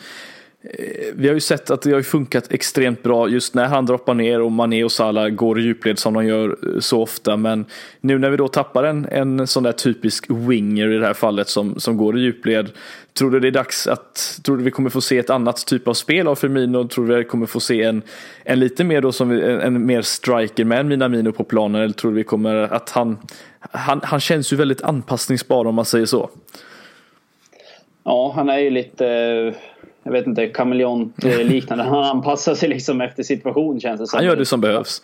Eh, 0.63 1.13
vi 1.13 1.27
har 1.27 1.35
ju 1.35 1.39
sett 1.39 1.69
att 1.69 1.81
det 1.81 1.91
har 1.91 2.01
funkat 2.01 2.51
extremt 2.51 3.03
bra 3.03 3.29
just 3.29 3.55
när 3.55 3.65
han 3.65 3.85
droppar 3.85 4.13
ner 4.13 4.41
och 4.41 4.51
Mané 4.51 4.83
och 4.83 4.91
Salah 4.91 5.29
går 5.29 5.59
i 5.59 5.63
djupled 5.63 5.99
som 5.99 6.13
de 6.13 6.25
gör 6.25 6.49
eh, 6.49 6.79
så 6.79 7.01
ofta. 7.01 7.37
Men 7.37 7.65
nu 8.01 8.19
när 8.19 8.29
vi 8.29 8.37
då 8.37 8.47
tappar 8.47 8.83
en, 8.83 9.07
en 9.11 9.47
sån 9.47 9.63
där 9.63 9.71
typisk 9.71 10.25
winger 10.29 10.91
i 10.91 10.97
det 10.97 11.05
här 11.05 11.13
fallet 11.13 11.49
som, 11.49 11.79
som 11.79 11.97
går 11.97 12.17
i 12.17 12.21
djupled. 12.21 12.69
Tror 13.13 13.31
du 13.31 13.39
det 13.39 13.47
är 13.47 13.51
dags 13.51 13.87
att, 13.87 14.39
tror 14.43 14.57
du 14.57 14.63
vi 14.63 14.71
kommer 14.71 14.89
få 14.89 15.01
se 15.01 15.17
ett 15.17 15.29
annat 15.29 15.65
typ 15.65 15.87
av 15.87 15.93
spel 15.93 16.27
av 16.27 16.35
Firmino? 16.35 16.87
Tror 16.87 17.07
du 17.07 17.15
vi 17.15 17.23
kommer 17.23 17.45
få 17.45 17.59
se 17.59 17.83
en, 17.83 18.01
en 18.43 18.59
lite 18.59 18.83
mer 18.83 19.01
då 19.01 19.11
som 19.11 19.31
en, 19.31 19.61
en 19.61 19.85
mer 19.85 20.01
striker 20.01 20.65
med 20.65 20.79
en 20.79 20.87
Minamino 20.87 21.31
på 21.31 21.43
planen? 21.43 21.81
Eller 21.81 21.93
tror 21.93 22.11
du 22.11 22.17
vi 22.17 22.23
kommer 22.23 22.55
att 22.55 22.89
han, 22.89 23.17
han, 23.59 24.01
han 24.03 24.19
känns 24.19 24.53
ju 24.53 24.57
väldigt 24.57 24.81
anpassningsbar 24.81 25.65
om 25.65 25.75
man 25.75 25.85
säger 25.85 26.05
så. 26.05 26.29
Ja, 28.03 28.33
han 28.35 28.49
är 28.49 28.57
ju 28.57 28.69
lite 28.69 29.53
jag 30.03 30.11
vet 30.11 30.27
inte, 30.27 30.47
kameleont 30.47 31.23
liknande. 31.23 31.83
Han 31.89 32.03
anpassar 32.03 32.55
sig 32.55 32.69
liksom 32.69 33.01
efter 33.01 33.23
situation 33.23 33.79
känns 33.79 33.99
det 33.99 34.07
som. 34.07 34.17
Han 34.17 34.25
gör 34.25 34.35
det 34.35 34.45
som 34.45 34.61
behövs. 34.61 35.01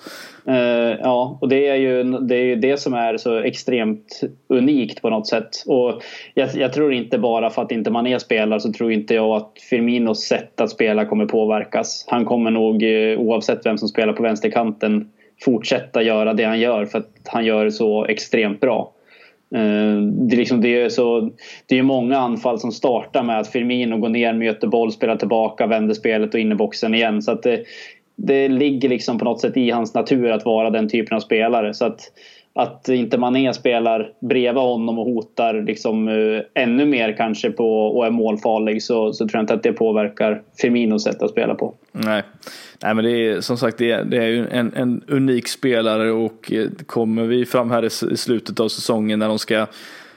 Uh, 0.48 0.56
ja, 1.02 1.38
och 1.41 1.50
det 1.50 1.68
är, 1.68 1.76
ju, 1.76 2.04
det 2.04 2.36
är 2.36 2.43
ju 2.43 2.56
det 2.56 2.78
som 2.78 2.93
är 2.93 3.18
så 3.18 3.38
extremt 3.38 4.22
unikt 4.48 5.02
på 5.02 5.10
något 5.10 5.28
sätt. 5.28 5.50
Och 5.66 6.04
jag, 6.34 6.50
jag 6.56 6.74
tror 6.74 6.93
inte 6.93 7.18
bara 7.18 7.50
för 7.50 7.62
att 7.62 7.72
inte 7.72 7.91
Mané 7.91 8.20
spelar 8.20 8.60
så 8.60 8.74
tror 8.74 8.91
inte 8.91 9.14
jag 9.14 9.30
att 9.30 9.52
Firminos 9.70 10.24
sätt 10.24 10.62
att 10.62 10.70
spela 10.70 11.06
kommer 11.06 11.26
påverkas. 11.26 12.06
Han 12.08 12.26
kommer 12.26 12.52
nog 12.52 12.84
uh, 12.84 13.20
oavsett 13.20 13.66
vem 13.66 13.78
som 13.78 13.88
spelar 13.88 14.14
på 14.14 14.24
vänsterkanten 14.24 15.10
fortsätta 15.41 16.02
göra 16.02 16.34
det 16.34 16.43
han 16.43 16.60
gör 16.60 16.86
för 16.86 17.00
att 17.00 17.10
han 17.26 17.45
gör 17.45 17.66
det 17.66 17.72
så 17.72 18.06
extremt 18.06 18.60
bra. 18.60 18.91
Eh, 19.56 20.02
det 20.02 20.36
är, 20.36 20.38
liksom, 20.38 20.62
det, 20.62 20.82
är 20.82 20.89
så, 20.89 21.30
det 21.66 21.80
är 21.80 21.84
många 21.84 22.18
anfall 22.18 22.60
som 22.60 22.72
startar 22.72 23.24
med 23.24 23.39
att 23.39 23.48
Firmino 23.48 23.98
går 23.98 24.10
ner, 24.10 24.34
möter 24.34 24.68
boll, 24.68 24.91
spelar 24.91 25.16
tillbaka, 25.16 25.68
vänder 25.68 25.93
spelet 25.93 26.34
och 26.34 26.39
in 26.39 26.52
i 26.52 26.56
boxen 26.56 26.93
igen. 26.93 27.22
Så 27.22 27.32
att 27.32 27.43
det, 27.43 27.64
det 28.16 28.48
ligger 28.48 28.89
liksom 28.89 29.20
på 29.20 29.26
något 29.26 29.41
sätt 29.41 29.58
i 29.58 29.72
hans 29.72 29.93
natur 29.93 30.32
att 30.32 30.45
vara 30.45 30.70
den 30.70 30.89
typen 30.89 31.16
av 31.16 31.22
spelare. 31.22 31.74
Så 31.74 31.86
att, 31.86 32.02
att 32.58 32.89
inte 32.89 33.18
Mané 33.18 33.53
spelar 33.53 34.12
bredvid 34.20 34.64
honom 34.64 34.99
och 34.99 35.05
hotar 35.05 35.62
liksom, 35.62 36.08
uh, 36.08 36.41
ännu 36.53 36.86
mer 36.86 37.18
kanske 37.18 37.51
på, 37.51 37.88
och 37.88 38.05
är 38.05 38.12
målfarlig 38.12 38.84
så, 38.84 39.14
så 39.14 39.28
tror 39.28 39.38
jag 39.38 39.43
inte 39.43 39.53
att 39.53 39.64
det 39.64 39.74
påverkar 39.74 40.41
Firminos 40.62 41.03
sätt 41.03 41.22
att 41.22 41.32
spela 41.32 41.55
på. 41.55 41.74
Nej, 41.91 42.24
Nej 42.84 42.93
men 42.93 43.05
det 43.05 43.12
är 43.12 43.41
som 43.41 43.58
sagt 43.58 43.78
det 43.78 43.91
är, 43.91 44.03
det 44.03 44.18
är 44.18 44.28
ju 44.28 44.47
en, 44.47 44.74
en 44.74 45.01
unik 45.08 45.47
spelare 45.47 46.12
och 46.12 46.51
eh, 46.51 46.68
kommer 46.86 47.24
vi 47.24 47.45
fram 47.45 47.72
här 47.72 47.84
i, 47.84 48.14
i 48.14 48.18
slutet 48.18 48.60
av 48.60 48.68
säsongen 48.68 49.20
när 49.20 49.28
de 49.28 49.39
ska 49.39 49.68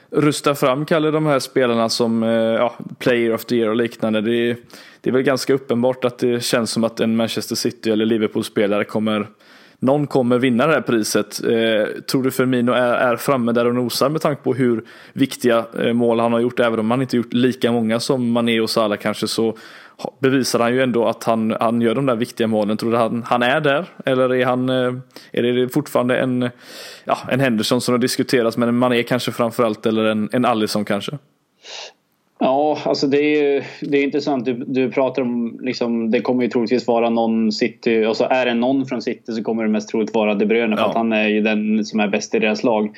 rusta 0.09 0.55
fram 0.55 0.85
Kalle 0.85 1.11
de 1.11 1.25
här 1.25 1.39
spelarna 1.39 1.89
som 1.89 2.23
eh, 2.23 2.29
ja, 2.31 2.73
player 2.99 3.33
of 3.33 3.45
the 3.45 3.55
year 3.55 3.69
och 3.69 3.75
liknande. 3.75 4.21
Det 4.21 4.49
är, 4.49 4.57
det 5.01 5.09
är 5.09 5.13
väl 5.13 5.21
ganska 5.21 5.53
uppenbart 5.53 6.05
att 6.05 6.19
det 6.19 6.43
känns 6.43 6.71
som 6.71 6.83
att 6.83 6.99
en 6.99 7.15
Manchester 7.15 7.55
City 7.55 7.91
eller 7.91 8.05
Liverpool-spelare 8.05 8.83
kommer 8.83 9.27
någon 9.81 10.07
kommer 10.07 10.37
vinna 10.37 10.67
det 10.67 10.73
här 10.73 10.81
priset. 10.81 11.43
Eh, 11.43 12.01
tror 12.01 12.23
du 12.23 12.31
Firmino 12.31 12.71
är, 12.71 12.93
är 12.93 13.15
framme 13.15 13.51
där 13.51 13.67
och 13.67 13.75
nosar 13.75 14.09
med 14.09 14.21
tanke 14.21 14.43
på 14.43 14.53
hur 14.53 14.83
viktiga 15.13 15.65
eh, 15.79 15.93
mål 15.93 16.19
han 16.19 16.33
har 16.33 16.39
gjort, 16.39 16.59
även 16.59 16.79
om 16.79 16.91
han 16.91 17.01
inte 17.01 17.17
gjort 17.17 17.33
lika 17.33 17.71
många 17.71 17.99
som 17.99 18.31
Mané 18.31 18.59
och 18.59 18.69
Salah 18.69 18.97
kanske 18.97 19.27
så 19.27 19.57
bevisar 20.19 20.59
han 20.59 20.73
ju 20.73 20.81
ändå 20.81 21.07
att 21.07 21.23
han, 21.23 21.55
han 21.59 21.81
gör 21.81 21.95
de 21.95 22.05
där 22.05 22.15
viktiga 22.15 22.47
målen. 22.47 22.77
Tror 22.77 22.91
du 22.91 22.97
han, 22.97 23.23
han 23.23 23.43
är 23.43 23.61
där? 23.61 23.85
Eller 24.05 24.33
är, 24.33 24.45
han, 24.45 24.69
eh, 24.69 24.93
är 25.31 25.43
det 25.43 25.69
fortfarande 25.69 26.17
en, 26.17 26.49
ja, 27.03 27.17
en 27.29 27.39
Henderson 27.39 27.81
som 27.81 27.93
har 27.93 27.99
diskuterats 27.99 28.57
men 28.57 28.69
en 28.69 28.77
Mané 28.77 29.03
kanske 29.03 29.31
framförallt 29.31 29.85
eller 29.85 30.05
en, 30.05 30.29
en 30.31 30.45
Allison 30.45 30.85
kanske? 30.85 31.17
Ja, 32.43 32.77
alltså 32.85 33.07
det 33.07 33.21
är, 33.21 33.63
det 33.81 33.97
är 33.97 34.03
intressant. 34.03 34.45
Du, 34.45 34.53
du 34.53 34.91
pratar 34.91 35.21
om, 35.21 35.59
liksom, 35.61 36.11
det 36.11 36.21
kommer 36.21 36.43
ju 36.43 36.49
troligtvis 36.49 36.87
vara 36.87 37.09
någon 37.09 37.51
City, 37.51 38.05
och 38.05 38.17
så 38.17 38.23
är 38.23 38.45
det 38.45 38.53
någon 38.53 38.85
från 38.85 39.01
City 39.01 39.33
så 39.33 39.43
kommer 39.43 39.63
det 39.63 39.69
mest 39.69 39.89
troligt 39.89 40.13
vara 40.13 40.33
De 40.33 40.45
Bruyne 40.45 40.75
för 40.75 40.83
ja. 40.83 40.89
att 40.89 40.95
han 40.95 41.13
är 41.13 41.27
ju 41.27 41.41
den 41.41 41.85
som 41.85 41.99
är 41.99 42.07
bäst 42.07 42.35
i 42.35 42.39
deras 42.39 42.63
lag. 42.63 42.95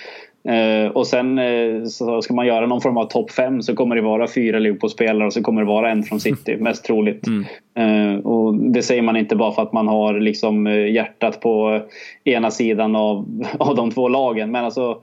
Eh, 0.47 0.91
och 0.91 1.07
sen 1.07 1.39
eh, 1.39 1.83
så 1.83 2.21
ska 2.21 2.33
man 2.33 2.47
göra 2.47 2.65
någon 2.65 2.81
form 2.81 2.97
av 2.97 3.05
topp 3.05 3.31
5 3.31 3.61
så 3.61 3.75
kommer 3.75 3.95
det 3.95 4.01
vara 4.01 4.27
fyra 4.27 4.59
Liverpool-spelare 4.59 5.25
och 5.25 5.33
så 5.33 5.41
kommer 5.41 5.61
det 5.61 5.67
vara 5.67 5.91
en 5.91 6.03
från 6.03 6.19
City, 6.27 6.57
mest 6.57 6.85
troligt. 6.85 7.27
Mm. 7.27 7.45
Eh, 7.75 8.19
och 8.19 8.55
det 8.55 8.81
säger 8.81 9.01
man 9.01 9.17
inte 9.17 9.35
bara 9.35 9.51
för 9.51 9.61
att 9.61 9.73
man 9.73 9.87
har 9.87 10.19
liksom 10.19 10.67
eh, 10.67 10.91
hjärtat 10.91 11.41
på 11.41 11.81
ena 12.23 12.51
sidan 12.51 12.95
av, 12.95 13.45
av 13.57 13.75
de 13.75 13.91
två 13.91 14.07
lagen. 14.07 14.51
Men 14.51 14.65
alltså 14.65 14.97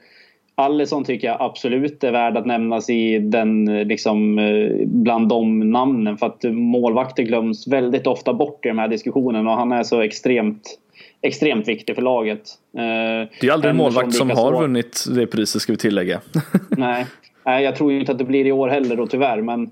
Alisson 0.61 1.05
tycker 1.05 1.29
jag 1.29 1.37
absolut 1.41 2.05
är 2.05 2.13
värd 2.13 2.37
att 2.37 2.47
nämnas 2.47 2.91
i 2.91 3.19
den, 3.19 3.65
liksom, 3.65 4.39
eh, 4.39 4.87
bland 4.87 5.29
de 5.29 5.71
namnen 5.71 6.19
för 6.19 6.27
att 6.27 6.43
målvakter 6.45 7.23
glöms 7.23 7.69
väldigt 7.69 8.07
ofta 8.07 8.35
bort 8.35 8.67
i 8.67 8.69
de 8.69 8.79
här 8.79 8.89
diskussionerna 8.89 9.51
och 9.51 9.57
han 9.57 9.73
är 9.73 9.83
så 9.83 10.01
extremt 10.01 10.79
extremt 11.23 11.69
viktig 11.69 11.95
för 11.95 12.03
laget. 12.03 12.43
Eh, 12.77 13.29
det 13.41 13.47
är 13.47 13.53
aldrig 13.53 13.71
en 13.71 13.77
målvakt 13.77 14.15
som 14.15 14.31
har 14.31 14.61
vunnit 14.61 15.05
det 15.17 15.27
priset 15.27 15.63
ska 15.63 15.73
vi 15.73 15.77
tillägga. 15.77 16.21
nej, 16.69 17.07
nej, 17.45 17.65
jag 17.65 17.77
tror 17.77 17.93
inte 17.93 18.13
att 18.13 18.19
det 18.19 18.25
blir 18.25 18.47
i 18.47 18.53
år 18.53 18.69
heller 18.69 18.97
då 18.97 19.07
tyvärr 19.07 19.43
men 19.43 19.71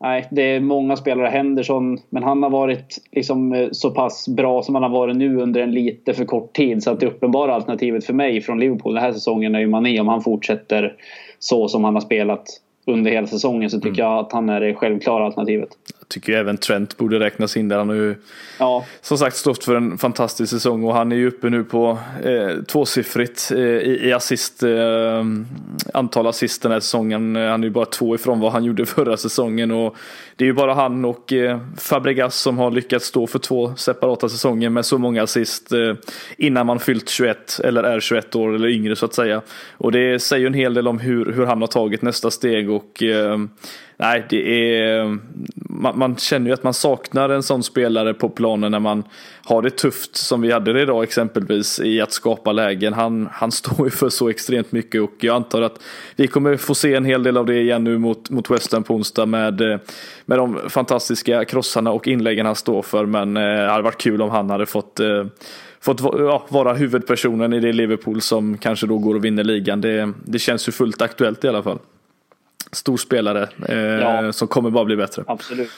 Nej, 0.00 0.28
det 0.30 0.42
är 0.42 0.60
många 0.60 0.96
spelare. 0.96 1.28
Henderson, 1.28 1.98
men 2.10 2.22
han 2.22 2.42
har 2.42 2.50
varit 2.50 2.98
liksom 3.12 3.52
eh, 3.52 3.68
så 3.72 3.90
pass 3.90 4.28
bra 4.28 4.62
som 4.62 4.74
han 4.74 4.82
har 4.82 4.90
varit 4.90 5.16
nu 5.16 5.36
under 5.36 5.60
en 5.60 5.70
lite 5.70 6.14
för 6.14 6.24
kort 6.24 6.52
tid. 6.52 6.82
Så 6.82 6.90
att 6.90 7.00
det 7.00 7.06
uppenbara 7.06 7.54
alternativet 7.54 8.04
för 8.04 8.14
mig 8.14 8.40
från 8.40 8.60
Liverpool 8.60 8.94
den 8.94 9.02
här 9.02 9.12
säsongen 9.12 9.54
är 9.54 9.60
ju 9.60 9.66
Mané 9.66 10.00
om 10.00 10.08
han 10.08 10.22
fortsätter 10.22 10.96
så 11.38 11.68
som 11.68 11.84
han 11.84 11.94
har 11.94 12.00
spelat 12.00 12.60
under 12.86 13.10
hela 13.10 13.26
säsongen 13.26 13.70
så 13.70 13.76
tycker 13.76 14.02
mm. 14.02 14.12
jag 14.12 14.18
att 14.18 14.32
han 14.32 14.48
är 14.48 14.60
det 14.60 14.74
självklara 14.74 15.24
alternativet. 15.24 15.68
Jag 16.04 16.08
tycker 16.08 16.32
även 16.32 16.56
Trent 16.56 16.96
borde 16.96 17.20
räknas 17.20 17.56
in 17.56 17.68
där. 17.68 17.78
Han 17.78 17.88
har 17.88 17.96
ju 17.96 18.14
ja. 18.58 18.84
som 19.00 19.18
sagt 19.18 19.36
stått 19.36 19.64
för 19.64 19.76
en 19.76 19.98
fantastisk 19.98 20.50
säsong 20.50 20.84
och 20.84 20.94
han 20.94 21.12
är 21.12 21.16
ju 21.16 21.28
uppe 21.28 21.50
nu 21.50 21.64
på 21.64 21.98
eh, 22.24 22.62
tvåsiffrigt 22.62 23.50
eh, 23.52 23.58
i, 23.58 24.12
assist, 24.12 24.62
eh, 24.62 25.24
antal 25.94 26.26
assist 26.26 26.62
den 26.62 26.72
här 26.72 26.80
säsongen. 26.80 27.36
Han 27.36 27.62
är 27.62 27.66
ju 27.66 27.70
bara 27.70 27.86
två 27.86 28.14
ifrån 28.14 28.40
vad 28.40 28.52
han 28.52 28.64
gjorde 28.64 28.86
förra 28.86 29.16
säsongen 29.16 29.70
och 29.70 29.96
det 30.36 30.44
är 30.44 30.46
ju 30.46 30.52
bara 30.52 30.74
han 30.74 31.04
och 31.04 31.32
eh, 31.32 31.60
Fabregas 31.78 32.36
som 32.36 32.58
har 32.58 32.70
lyckats 32.70 33.06
stå 33.06 33.26
för 33.26 33.38
två 33.38 33.74
separata 33.76 34.28
säsonger 34.28 34.70
med 34.70 34.86
så 34.86 34.98
många 34.98 35.22
assist 35.22 35.72
eh, 35.72 35.94
innan 36.38 36.66
man 36.66 36.80
fyllt 36.80 37.08
21 37.08 37.60
eller 37.64 37.82
är 37.82 38.00
21 38.00 38.36
år 38.36 38.54
eller 38.54 38.68
yngre 38.68 38.96
så 38.96 39.06
att 39.06 39.14
säga. 39.14 39.42
Och 39.72 39.92
det 39.92 40.22
säger 40.22 40.40
ju 40.40 40.46
en 40.46 40.54
hel 40.54 40.74
del 40.74 40.88
om 40.88 40.98
hur, 40.98 41.32
hur 41.32 41.46
han 41.46 41.60
har 41.60 41.68
tagit 41.68 42.02
nästa 42.02 42.30
steg 42.30 42.70
och 42.70 43.02
eh, 43.02 43.38
nej, 43.96 44.24
det 44.30 44.70
är, 44.78 45.18
man, 45.74 45.98
man, 45.98 46.16
känner 46.16 46.46
ju 46.46 46.54
att 46.54 46.62
man 46.62 46.74
saknar 46.74 47.28
en 47.28 47.42
sån 47.42 47.62
spelare 47.62 48.14
på 48.14 48.28
planen 48.28 48.72
när 48.72 48.80
man 48.80 49.04
har 49.44 49.62
det 49.62 49.70
tufft 49.70 50.16
som 50.16 50.40
vi 50.40 50.52
hade 50.52 50.72
det 50.72 50.82
idag 50.82 51.02
exempelvis 51.02 51.80
i 51.80 52.00
att 52.00 52.12
skapa 52.12 52.52
lägen. 52.52 52.92
Han, 52.92 53.28
han 53.32 53.52
står 53.52 53.86
ju 53.86 53.90
för 53.90 54.08
så 54.08 54.28
extremt 54.28 54.72
mycket 54.72 55.02
och 55.02 55.12
jag 55.20 55.36
antar 55.36 55.62
att 55.62 55.80
vi 56.16 56.26
kommer 56.26 56.56
få 56.56 56.74
se 56.74 56.94
en 56.94 57.04
hel 57.04 57.22
del 57.22 57.36
av 57.36 57.46
det 57.46 57.60
igen 57.60 57.84
nu 57.84 57.98
mot, 57.98 58.30
mot 58.30 58.50
West 58.50 58.72
Ham 58.72 58.82
på 58.82 58.94
onsdag 58.94 59.26
med, 59.26 59.60
eh, 59.60 59.78
med 60.26 60.38
de 60.38 60.58
fantastiska 60.68 61.44
krossarna 61.44 61.92
och 61.92 62.08
inläggen 62.08 62.46
han 62.46 62.54
står 62.54 62.82
för. 62.82 63.06
Men 63.06 63.36
eh, 63.36 63.42
det 63.42 63.70
hade 63.70 63.82
varit 63.82 64.00
kul 64.00 64.22
om 64.22 64.30
han 64.30 64.50
hade 64.50 64.66
fått 64.66 65.00
eh, 65.00 65.26
fått 65.80 66.00
ja, 66.00 66.46
vara 66.48 66.74
huvudpersonen 66.74 67.52
i 67.52 67.60
det 67.60 67.72
Liverpool 67.72 68.20
som 68.20 68.58
kanske 68.58 68.86
då 68.86 68.98
går 68.98 69.14
och 69.14 69.24
vinner 69.24 69.44
ligan. 69.44 69.80
Det, 69.80 70.12
det 70.24 70.38
känns 70.38 70.68
ju 70.68 70.72
fullt 70.72 71.02
aktuellt 71.02 71.44
i 71.44 71.48
alla 71.48 71.62
fall 71.62 71.78
stor 72.74 72.96
spelare 72.96 73.48
eh, 73.68 73.78
ja. 73.78 74.32
som 74.32 74.48
kommer 74.48 74.70
bara 74.70 74.84
bli 74.84 74.96
bättre. 74.96 75.24
Absolut. 75.26 75.70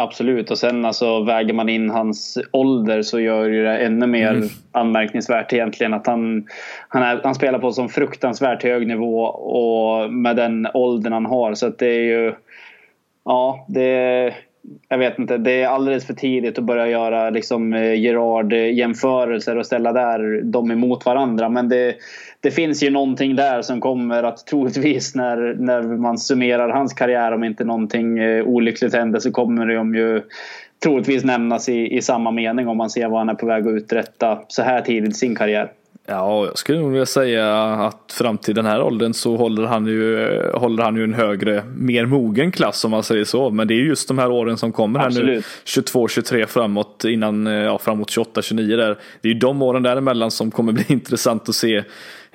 Absolut 0.00 0.50
och 0.50 0.58
sen 0.58 0.84
alltså 0.84 1.24
väger 1.24 1.54
man 1.54 1.68
in 1.68 1.90
hans 1.90 2.38
ålder 2.50 3.02
så 3.02 3.20
gör 3.20 3.48
det 3.50 3.78
ännu 3.78 4.06
mer 4.06 4.30
mm. 4.30 4.48
anmärkningsvärt 4.72 5.52
egentligen 5.52 5.94
att 5.94 6.06
han, 6.06 6.46
han, 6.88 7.02
är, 7.02 7.20
han 7.24 7.34
spelar 7.34 7.58
på 7.58 7.72
så 7.72 7.88
fruktansvärt 7.88 8.62
hög 8.62 8.86
nivå 8.86 9.22
och 9.24 10.12
med 10.12 10.36
den 10.36 10.68
åldern 10.74 11.12
han 11.12 11.26
har 11.26 11.54
så 11.54 11.66
att 11.66 11.78
det 11.78 11.86
är 11.86 12.00
ju 12.00 12.34
Ja, 13.28 13.66
det 13.68 14.34
jag 14.88 14.98
vet 14.98 15.18
inte, 15.18 15.38
det 15.38 15.62
är 15.62 15.68
alldeles 15.68 16.06
för 16.06 16.14
tidigt 16.14 16.58
att 16.58 16.64
börja 16.64 16.88
göra 16.88 17.30
liksom, 17.30 17.72
eh, 17.72 18.00
Gerard-jämförelser 18.00 19.56
och 19.56 19.66
ställa 19.66 19.92
där 19.92 20.42
dem 20.42 20.70
emot 20.70 21.06
varandra. 21.06 21.48
Men 21.48 21.68
det, 21.68 21.94
det 22.40 22.50
finns 22.50 22.82
ju 22.82 22.90
någonting 22.90 23.36
där 23.36 23.62
som 23.62 23.80
kommer 23.80 24.22
att 24.22 24.46
troligtvis 24.46 25.14
när, 25.14 25.54
när 25.58 25.82
man 25.82 26.18
summerar 26.18 26.68
hans 26.68 26.92
karriär 26.92 27.32
om 27.32 27.44
inte 27.44 27.64
någonting 27.64 28.18
eh, 28.18 28.44
olyckligt 28.44 28.94
händer 28.94 29.18
så 29.18 29.30
kommer 29.30 29.66
de 29.66 29.94
ju 29.94 30.22
troligtvis 30.82 31.24
nämnas 31.24 31.68
i, 31.68 31.96
i 31.96 32.02
samma 32.02 32.30
mening 32.30 32.68
om 32.68 32.76
man 32.76 32.90
ser 32.90 33.08
vad 33.08 33.18
han 33.18 33.28
är 33.28 33.34
på 33.34 33.46
väg 33.46 33.66
att 33.66 33.72
uträtta 33.72 34.38
så 34.48 34.62
här 34.62 34.80
tidigt 34.80 35.10
i 35.10 35.14
sin 35.14 35.34
karriär. 35.34 35.70
Ja, 36.10 36.46
jag 36.46 36.58
skulle 36.58 36.78
nog 36.78 36.90
vilja 36.90 37.06
säga 37.06 37.62
att 37.62 38.12
fram 38.12 38.38
till 38.38 38.54
den 38.54 38.66
här 38.66 38.82
åldern 38.82 39.14
så 39.14 39.36
håller 39.36 39.66
han 39.66 39.86
ju, 39.86 40.42
håller 40.54 40.82
han 40.82 40.96
ju 40.96 41.04
en 41.04 41.14
högre, 41.14 41.64
mer 41.76 42.06
mogen 42.06 42.52
klass 42.52 42.84
om 42.84 42.90
man 42.90 43.02
säger 43.02 43.24
så. 43.24 43.50
Men 43.50 43.68
det 43.68 43.74
är 43.74 43.76
just 43.76 44.08
de 44.08 44.18
här 44.18 44.30
åren 44.30 44.58
som 44.58 44.72
kommer 44.72 45.00
här 45.00 45.10
nu, 45.10 45.42
22, 45.64 46.08
23 46.08 46.46
framåt, 46.46 47.04
innan, 47.04 47.46
ja, 47.46 47.78
framåt 47.78 48.10
28, 48.10 48.42
29 48.42 48.76
där. 48.76 48.98
Det 49.20 49.28
är 49.28 49.32
ju 49.32 49.38
de 49.38 49.62
åren 49.62 49.82
däremellan 49.82 50.30
som 50.30 50.50
kommer 50.50 50.72
bli 50.72 50.84
intressant 50.88 51.48
att 51.48 51.54
se 51.54 51.84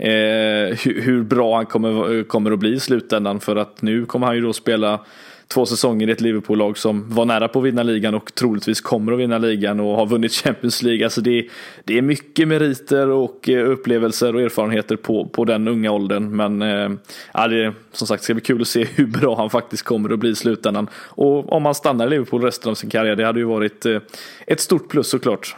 Eh, 0.03 0.77
hur, 0.83 1.01
hur, 1.01 1.23
bra 1.23 1.55
han 1.55 1.65
kommer, 1.65 2.23
kommer 2.23 2.51
att 2.51 2.59
bli 2.59 2.73
i 2.73 2.79
slutändan. 2.79 3.39
För 3.39 3.55
att 3.55 3.81
nu 3.81 4.05
kommer 4.05 4.27
han 4.27 4.35
ju 4.35 4.41
då 4.41 4.53
spela 4.53 4.99
två 5.47 5.65
säsonger 5.65 6.09
i 6.09 6.11
ett 6.11 6.21
Liverpool-lag 6.21 6.77
som 6.77 7.09
var 7.09 7.25
nära 7.25 7.47
på 7.47 7.59
att 7.59 7.65
vinna 7.65 7.83
ligan 7.83 8.15
och 8.15 8.35
troligtvis 8.35 8.81
kommer 8.81 9.11
att 9.11 9.19
vinna 9.19 9.37
ligan 9.37 9.79
och 9.79 9.95
har 9.95 10.05
vunnit 10.05 10.31
Champions 10.31 10.81
League. 10.81 11.05
Alltså 11.05 11.21
det, 11.21 11.47
det 11.83 11.97
är 11.97 12.01
mycket 12.01 12.47
meriter 12.47 13.09
och 13.09 13.49
eh, 13.49 13.69
upplevelser 13.69 14.35
och 14.35 14.41
erfarenheter 14.41 14.95
på, 14.95 15.25
på 15.25 15.45
den 15.45 15.67
unga 15.67 15.91
åldern. 15.91 16.35
Men 16.35 16.61
eh, 16.61 16.91
ja, 17.33 17.47
det 17.47 17.73
som 17.91 18.07
sagt 18.07 18.23
ska 18.23 18.33
bli 18.33 18.43
kul 18.43 18.61
att 18.61 18.67
se 18.67 18.83
hur 18.83 19.07
bra 19.07 19.35
han 19.35 19.49
faktiskt 19.49 19.83
kommer 19.83 20.13
att 20.13 20.19
bli 20.19 20.29
i 20.29 20.35
slutändan. 20.35 20.89
Och 20.95 21.53
om 21.53 21.65
han 21.65 21.75
stannar 21.75 22.07
i 22.07 22.09
Liverpool 22.09 22.41
resten 22.41 22.71
av 22.71 22.75
sin 22.75 22.89
karriär, 22.89 23.15
det 23.15 23.25
hade 23.25 23.39
ju 23.39 23.45
varit 23.45 23.85
eh, 23.85 24.01
ett 24.47 24.59
stort 24.59 24.89
plus 24.89 25.09
såklart. 25.09 25.55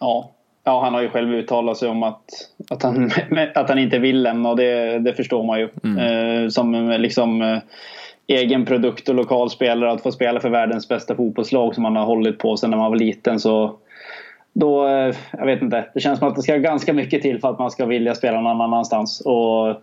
Ja, 0.00 0.34
Ja, 0.64 0.80
han 0.84 0.94
har 0.94 1.02
ju 1.02 1.08
själv 1.08 1.34
uttalat 1.34 1.76
sig 1.76 1.88
om 1.88 2.02
att, 2.02 2.24
att, 2.70 2.82
han, 2.82 3.10
att 3.54 3.68
han 3.68 3.78
inte 3.78 3.98
vill 3.98 4.22
lämna 4.22 4.50
och 4.50 4.56
det, 4.56 4.98
det 4.98 5.14
förstår 5.14 5.44
man 5.44 5.58
ju. 5.58 5.68
Mm. 5.84 5.98
Eh, 5.98 6.48
som 6.48 6.90
liksom 6.98 7.42
eh, 7.42 7.58
egen 8.26 8.64
produkt 8.64 9.08
och 9.08 9.14
lokal 9.14 9.50
spelare 9.50 9.92
att 9.92 10.02
få 10.02 10.12
spela 10.12 10.40
för 10.40 10.48
världens 10.48 10.88
bästa 10.88 11.16
fotbollslag 11.16 11.74
som 11.74 11.84
han 11.84 11.96
har 11.96 12.04
hållit 12.04 12.38
på 12.38 12.56
sedan 12.56 12.70
när 12.70 12.76
man 12.76 12.90
var 12.90 12.98
liten 12.98 13.40
så 13.40 13.78
då, 14.52 14.88
eh, 14.88 15.14
jag 15.32 15.46
vet 15.46 15.62
inte, 15.62 15.84
det 15.94 16.00
känns 16.00 16.18
som 16.18 16.28
att 16.28 16.36
det 16.36 16.42
ska 16.42 16.56
ganska 16.56 16.92
mycket 16.92 17.22
till 17.22 17.40
för 17.40 17.50
att 17.50 17.58
man 17.58 17.70
ska 17.70 17.86
vilja 17.86 18.14
spela 18.14 18.40
någon 18.40 18.60
annanstans. 18.60 19.20
Och 19.20 19.82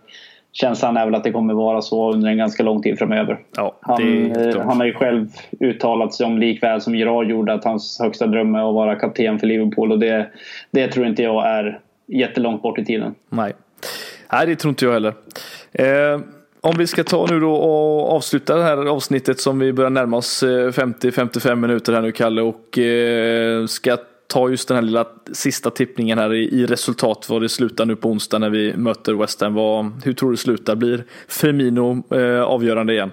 känslan 0.52 0.96
är 0.96 1.04
väl 1.04 1.14
att 1.14 1.24
det 1.24 1.32
kommer 1.32 1.54
vara 1.54 1.82
så 1.82 2.12
under 2.12 2.28
en 2.28 2.38
ganska 2.38 2.62
lång 2.62 2.82
tid 2.82 2.98
framöver. 2.98 3.38
Ja, 3.56 3.76
han, 3.80 4.32
eh, 4.32 4.60
han 4.60 4.76
har 4.76 4.86
ju 4.86 4.94
själv 4.94 5.28
uttalat 5.60 6.14
sig 6.14 6.26
om 6.26 6.38
likväl 6.38 6.80
som 6.80 6.94
Gerard 6.94 7.30
gjorde 7.30 7.52
att 7.52 7.64
hans 7.64 7.98
högsta 8.00 8.26
dröm 8.26 8.54
är 8.54 8.68
att 8.68 8.74
vara 8.74 8.94
kapten 8.94 9.38
för 9.38 9.46
Liverpool 9.46 9.92
och 9.92 9.98
det, 9.98 10.30
det 10.70 10.88
tror 10.88 11.06
inte 11.06 11.22
jag 11.22 11.46
är 11.46 11.80
jättelångt 12.06 12.62
bort 12.62 12.78
i 12.78 12.84
tiden. 12.84 13.14
Nej, 13.28 13.52
Nej 14.32 14.46
det 14.46 14.56
tror 14.56 14.70
inte 14.70 14.84
jag 14.84 14.92
heller. 14.92 15.14
Eh, 15.72 16.20
om 16.60 16.76
vi 16.78 16.86
ska 16.86 17.04
ta 17.04 17.26
nu 17.30 17.40
då 17.40 17.52
och 17.52 18.12
avsluta 18.16 18.56
det 18.56 18.62
här 18.62 18.88
avsnittet 18.88 19.40
som 19.40 19.58
vi 19.58 19.72
börjar 19.72 19.90
närma 19.90 20.16
oss 20.16 20.42
50-55 20.42 21.48
eh, 21.48 21.56
minuter 21.56 21.92
här 21.92 22.00
nu 22.00 22.12
Kalle 22.12 22.42
och 22.42 22.78
eh, 22.78 23.66
ska 23.66 23.96
ta 24.30 24.48
just 24.48 24.68
den 24.68 24.74
här 24.74 24.82
lilla 24.82 25.06
sista 25.32 25.70
tippningen 25.70 26.18
här 26.18 26.34
i, 26.34 26.66
resultat 26.66 27.26
vad 27.28 27.42
det 27.42 27.48
slutar 27.48 27.86
nu 27.86 27.96
på 27.96 28.08
onsdag 28.08 28.38
när 28.38 28.50
vi 28.50 28.76
möter 28.76 29.14
West 29.14 29.40
Ham. 29.40 29.54
Vad, 29.54 29.92
hur 30.04 30.12
tror 30.12 30.30
du 30.30 30.34
det 30.34 30.40
slutar? 30.40 30.76
Blir 30.76 31.04
Firmino 31.28 32.14
eh, 32.16 32.42
avgörande 32.42 32.92
igen? 32.92 33.10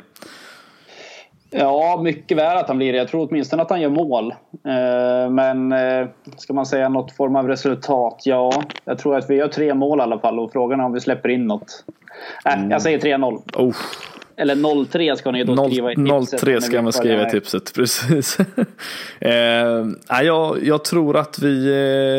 Ja, 1.50 2.00
mycket 2.04 2.38
väl 2.38 2.58
att 2.58 2.68
han 2.68 2.78
blir 2.78 2.92
det. 2.92 2.98
Jag 2.98 3.08
tror 3.08 3.28
åtminstone 3.30 3.62
att 3.62 3.70
han 3.70 3.82
gör 3.82 3.90
mål. 3.90 4.32
Eh, 4.52 5.30
men 5.30 5.72
eh, 5.72 6.08
ska 6.38 6.54
man 6.54 6.66
säga 6.66 6.90
något 6.90 7.12
form 7.12 7.36
av 7.36 7.48
resultat? 7.48 8.22
Ja, 8.26 8.64
jag 8.86 8.98
tror 8.98 9.18
att 9.18 9.30
vi 9.30 9.36
gör 9.36 9.48
tre 9.48 9.74
mål 9.74 10.00
i 10.00 10.02
alla 10.02 10.20
fall 10.20 10.40
och 10.40 10.52
frågan 10.52 10.80
är 10.80 10.86
om 10.86 10.94
vi 10.94 11.00
släpper 11.00 11.30
in 11.30 11.48
något. 11.48 11.84
Äh, 12.46 12.54
mm. 12.54 12.72
Jag 12.72 12.82
säger 12.82 13.00
3-0. 13.00 13.42
Oh. 13.56 13.76
Eller 14.40 14.56
0-3 14.56 15.16
ska 15.16 15.32
ni 15.32 15.44
då 15.44 15.56
0, 15.56 15.72
skriva 15.72 15.92
i 15.92 15.96
tipset. 15.96 16.44
0-3 16.44 16.60
ska 16.60 16.82
man 16.82 16.94
skriva 16.94 17.28
i 17.28 17.32
tipset, 17.32 17.74
precis. 17.76 18.38
eh, 19.20 20.24
jag, 20.24 20.64
jag 20.64 20.84
tror 20.84 21.18
att 21.18 21.40
vi 21.40 21.68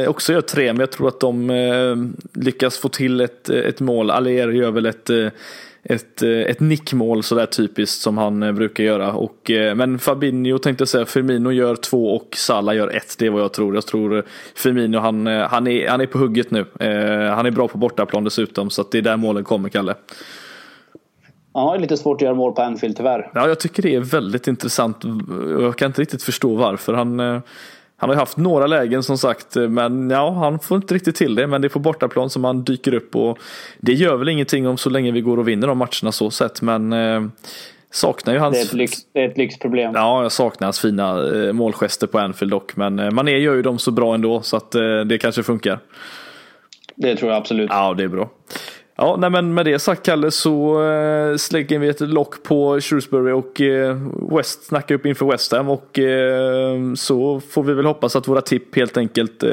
eh, 0.05 0.11
också 0.11 0.33
gör 0.33 0.41
tre, 0.41 0.73
men 0.73 0.81
jag 0.81 0.91
tror 0.91 1.09
att 1.09 1.21
de 1.21 1.51
eh, 1.51 1.97
lyckas 2.43 2.79
få 2.79 2.89
till 2.89 3.21
ett, 3.21 3.49
ett 3.49 3.81
mål. 3.81 4.11
Aller 4.11 4.49
gör 4.49 4.71
väl 4.71 4.87
ett 4.87 5.11
eh, 5.11 5.29
ett, 5.83 6.23
eh, 6.23 6.31
ett 6.31 6.61
nickmål 6.61 7.23
sådär 7.23 7.47
typiskt 7.47 8.03
som 8.03 8.19
han 8.19 8.43
eh, 8.43 8.53
brukar 8.53 8.85
göra. 8.85 9.13
Och, 9.13 9.51
men 9.77 9.99
Fabinho 9.99 10.59
tänkte 10.59 10.83
jag 10.83 10.89
säga, 10.89 11.07
Firmino 11.07 11.53
gör 11.53 11.77
två 11.77 12.17
och 12.17 12.29
Salah 12.37 12.77
gör 12.77 12.97
ett. 12.97 13.19
Det 13.19 13.27
är 13.27 13.31
vad 13.31 13.43
jag 13.43 13.53
tror. 13.53 13.75
Jag 13.75 13.87
tror 13.87 14.25
Firmino, 14.55 14.99
han, 14.99 15.27
han, 15.27 15.67
är, 15.67 15.89
han 15.89 16.01
är 16.01 16.07
på 16.07 16.19
hugget 16.19 16.51
nu. 16.51 16.65
Han 17.35 17.47
är 17.47 17.51
bra 17.51 17.69
på 17.69 17.79
bortaplan 17.79 18.25
dessutom, 18.25 18.71
så 18.71 18.85
det 18.91 18.99
är 18.99 19.03
där 19.03 19.17
målen 19.17 19.45
kommer, 19.45 19.69
Kalle. 19.69 19.95
Han 21.55 21.69
har 21.69 21.79
lite 21.79 21.97
svårt 21.97 22.17
att 22.17 22.23
göra 22.23 22.35
mål 22.35 22.53
på 22.53 22.63
Anfield 22.63 22.97
tyvärr. 22.97 23.31
Ja, 23.35 23.49
jag 23.49 23.61
tycker 23.61 23.83
det 23.83 23.95
är 23.95 24.01
väldigt 24.01 24.47
intressant. 24.47 24.97
Jag 25.61 25.77
kan 25.77 25.87
inte 25.87 26.01
riktigt 26.01 26.23
förstå 26.23 26.55
varför. 26.55 26.95
Han, 26.95 27.21
eh, 27.21 27.41
han 27.97 28.11
har 28.11 28.17
haft 28.17 28.37
några 28.37 28.67
lägen 28.67 29.03
som 29.03 29.19
sagt, 29.19 29.57
men 29.69 30.11
ja, 30.11 30.31
han 30.31 30.59
får 30.59 30.77
inte 30.77 30.95
riktigt 30.95 31.17
till 31.17 31.35
det. 31.35 31.47
Men 31.47 31.63
det 31.63 31.67
är 31.67 31.71
på 31.71 31.79
bortaplan 31.79 32.31
som 32.31 32.45
han 32.45 32.65
dyker 32.65 32.95
upp 32.95 33.17
och 33.17 33.39
det 33.81 33.93
gör 33.93 34.17
väl 34.17 34.29
ingenting 34.29 34.69
om 34.69 34.79
så 34.79 34.91
länge 34.91 35.13
vi 35.13 35.21
går 35.21 35.39
och 35.39 35.49
vinner 35.49 35.67
de 35.67 35.79
matcherna 35.79 36.13
så 36.13 36.31
sett. 36.31 36.63
Men 36.63 36.93
eh, 36.93 37.23
saknar 37.91 38.35
ju 38.35 38.41
hans... 38.41 38.55
Det 38.57 38.61
är, 38.61 38.65
ett 38.65 38.73
lyx, 38.73 38.99
det 39.13 39.21
är 39.21 39.29
ett 39.29 39.39
lyxproblem. 39.39 39.93
Ja, 39.95 40.23
jag 40.23 40.33
saknar 40.33 40.67
hans 40.67 40.81
fina 40.81 41.35
eh, 41.35 41.53
målgester 41.53 42.07
på 42.07 42.19
Anfield 42.19 42.51
dock. 42.51 42.77
Men 42.77 42.99
eh, 42.99 43.11
Mané 43.11 43.39
gör 43.39 43.55
ju 43.55 43.63
dem 43.63 43.79
så 43.79 43.91
bra 43.91 44.15
ändå 44.15 44.43
så 44.43 44.57
att 44.57 44.75
eh, 44.75 45.01
det 45.01 45.19
kanske 45.19 45.43
funkar. 45.43 45.79
Det 46.97 47.17
tror 47.17 47.31
jag 47.31 47.39
absolut. 47.39 47.71
Ja, 47.71 47.95
det 47.95 48.05
är 48.05 48.09
bra. 48.09 48.31
Ja, 49.01 49.17
nej, 49.19 49.31
men 49.31 49.55
med 49.55 49.65
det 49.65 49.79
sagt 49.79 50.07
Kalle 50.07 50.31
så 50.31 50.85
eh, 50.85 51.37
slänger 51.37 51.79
vi 51.79 51.89
ett 51.89 52.01
lock 52.01 52.43
på 52.43 52.81
Shrewsbury 52.81 53.33
och 53.33 53.61
eh, 53.61 53.97
West 54.37 54.65
snackar 54.65 54.95
upp 54.95 55.07
inför 55.07 55.27
West 55.27 55.53
Ham 55.53 55.69
och 55.69 55.99
eh, 55.99 56.95
så 56.95 57.41
får 57.41 57.63
vi 57.63 57.75
väl 57.75 57.87
hoppas 57.87 58.17
att 58.17 58.29
våra 58.29 58.41
tipp 58.41 58.77
helt 58.77 58.97
enkelt 58.97 59.43
eh, 59.43 59.51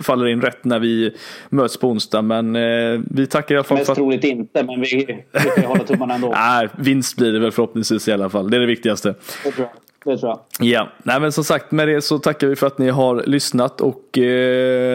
faller 0.00 0.26
in 0.26 0.40
rätt 0.40 0.64
när 0.64 0.78
vi 0.78 1.16
möts 1.48 1.76
på 1.76 1.88
onsdag. 1.88 2.22
Men 2.22 2.56
eh, 2.56 3.00
vi 3.10 3.26
tackar 3.26 3.54
i 3.54 3.58
alla 3.58 3.64
fall 3.64 3.76
Mest 3.76 3.86
för 3.86 3.92
att... 3.92 3.98
troligt 3.98 4.24
inte, 4.24 4.62
men 4.62 4.80
vi, 4.80 5.22
vi 5.56 5.64
hålla 5.66 5.84
tummarna 5.84 6.14
ändå. 6.14 6.28
nej, 6.36 6.68
vinst 6.78 7.16
blir 7.16 7.32
det 7.32 7.38
väl 7.38 7.52
förhoppningsvis 7.52 8.08
i 8.08 8.12
alla 8.12 8.30
fall. 8.30 8.50
Det 8.50 8.56
är 8.56 8.60
det 8.60 8.66
viktigaste. 8.66 9.14
Det 9.44 9.50
tror 9.50 9.68
jag. 10.04 10.14
Det 10.14 10.20
tror 10.20 10.30
jag. 10.30 10.68
Ja, 10.68 10.88
nej 11.02 11.20
men 11.20 11.32
som 11.32 11.44
sagt 11.44 11.72
med 11.72 11.88
det 11.88 12.02
så 12.02 12.18
tackar 12.18 12.46
vi 12.46 12.56
för 12.56 12.66
att 12.66 12.78
ni 12.78 12.88
har 12.88 13.22
lyssnat 13.26 13.80
och 13.80 14.18
eh, 14.18 14.24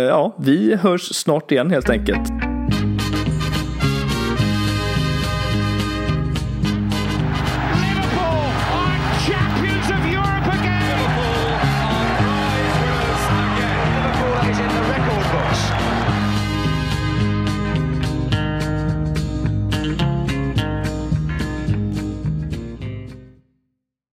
ja, 0.07 0.35
vi 0.39 0.75
hörs 0.75 1.01
snart 1.01 1.51
igen 1.51 1.71
helt 1.71 1.89
enkelt. 1.89 2.46